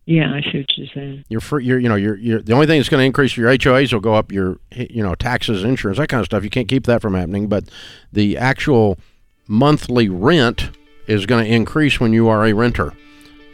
Yeah, 0.04 0.34
I 0.34 0.40
see 0.40 0.58
what 0.58 0.76
you're 0.76 0.88
saying. 0.92 1.24
You're 1.28 1.40
free. 1.40 1.64
You're 1.64 1.78
you 1.78 1.88
know 1.88 1.94
you're, 1.94 2.16
you're 2.16 2.42
the 2.42 2.52
only 2.54 2.66
thing 2.66 2.80
that's 2.80 2.88
going 2.88 3.02
to 3.02 3.06
increase 3.06 3.36
your 3.36 3.48
HOAs 3.50 3.92
will 3.92 4.00
go 4.00 4.14
up 4.14 4.32
your 4.32 4.58
you 4.72 5.02
know 5.02 5.14
taxes, 5.14 5.62
insurance, 5.62 5.98
that 5.98 6.08
kind 6.08 6.20
of 6.20 6.26
stuff. 6.26 6.42
You 6.42 6.50
can't 6.50 6.68
keep 6.68 6.86
that 6.86 7.00
from 7.00 7.14
happening, 7.14 7.46
but 7.46 7.68
the 8.12 8.36
actual 8.36 8.98
monthly 9.46 10.08
rent 10.08 10.70
is 11.06 11.24
going 11.26 11.44
to 11.44 11.50
increase 11.50 12.00
when 12.00 12.12
you 12.12 12.28
are 12.28 12.44
a 12.44 12.52
renter. 12.52 12.92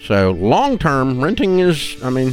So 0.03 0.31
long 0.31 0.79
term 0.79 1.21
renting 1.21 1.59
is, 1.59 2.03
I 2.03 2.09
mean, 2.09 2.33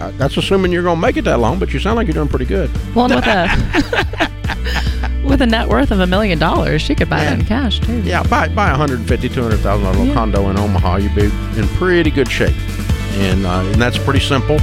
uh, 0.00 0.10
that's 0.12 0.36
assuming 0.36 0.72
you're 0.72 0.82
going 0.82 0.96
to 0.96 1.02
make 1.02 1.16
it 1.16 1.22
that 1.22 1.38
long, 1.38 1.60
but 1.60 1.72
you 1.72 1.78
sound 1.78 1.96
like 1.96 2.08
you're 2.08 2.14
doing 2.14 2.28
pretty 2.28 2.46
good. 2.46 2.68
Well, 2.96 3.08
with 3.08 3.26
a 3.26 4.30
with 5.24 5.40
a 5.40 5.46
net 5.46 5.68
worth 5.68 5.92
of 5.92 6.00
a 6.00 6.06
million 6.06 6.40
dollars, 6.40 6.82
she 6.82 6.96
could 6.96 7.08
buy 7.08 7.22
yeah. 7.22 7.34
it 7.34 7.40
in 7.40 7.46
cash 7.46 7.78
too. 7.78 8.00
Yeah, 8.00 8.24
buy 8.24 8.48
buy 8.48 8.70
a 8.70 8.74
hundred 8.74 9.06
fifty, 9.06 9.28
two 9.28 9.42
hundred 9.42 9.58
thousand 9.58 9.84
dollar 9.84 10.04
yeah. 10.04 10.14
condo 10.14 10.50
in 10.50 10.58
Omaha, 10.58 10.96
you'd 10.96 11.14
be 11.14 11.26
in 11.26 11.68
pretty 11.76 12.10
good 12.10 12.28
shape 12.28 12.56
and 13.16 13.46
uh, 13.46 13.62
and 13.64 13.80
that's 13.80 13.98
pretty 13.98 14.20
simple. 14.20 14.60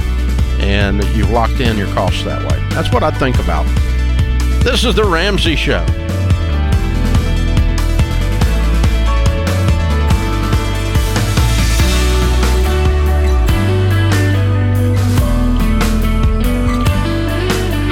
And 0.60 1.04
you've 1.16 1.30
locked 1.30 1.60
in 1.60 1.76
your 1.76 1.88
costs 1.88 2.22
that 2.24 2.40
way. 2.50 2.58
That's 2.70 2.92
what 2.92 3.02
I 3.02 3.10
think 3.10 3.38
about. 3.38 3.66
This 4.62 4.84
is 4.84 4.94
the 4.94 5.04
Ramsey 5.04 5.56
Show. 5.56 5.84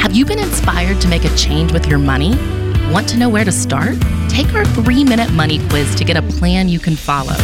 Have 0.01 0.13
you 0.13 0.25
been 0.25 0.39
inspired 0.39 1.01
to 1.01 1.09
make 1.09 1.25
a 1.25 1.35
change 1.37 1.73
with 1.73 1.87
your 1.87 1.99
money? 1.99 2.37
Want 2.93 3.09
to 3.09 3.19
know 3.19 3.29
where 3.29 3.45
to 3.45 3.53
start? 3.53 3.97
Take 4.29 4.55
our 4.55 4.65
three 4.65 5.05
minute 5.05 5.33
money 5.33 5.67
quiz 5.69 5.95
to 5.97 6.05
get 6.05 6.17
a 6.17 6.23
plan 6.23 6.69
you 6.69 6.79
can 6.79 6.97
follow. 6.97 7.37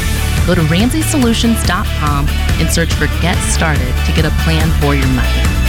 Go 0.48 0.54
to 0.54 0.62
RamseySolutions.com 0.62 2.26
and 2.26 2.70
search 2.70 2.94
for 2.94 3.06
Get 3.20 3.36
Started 3.52 3.94
to 4.06 4.12
get 4.12 4.24
a 4.24 4.30
plan 4.42 4.70
for 4.80 4.94
your 4.94 5.06
money. 5.08 5.67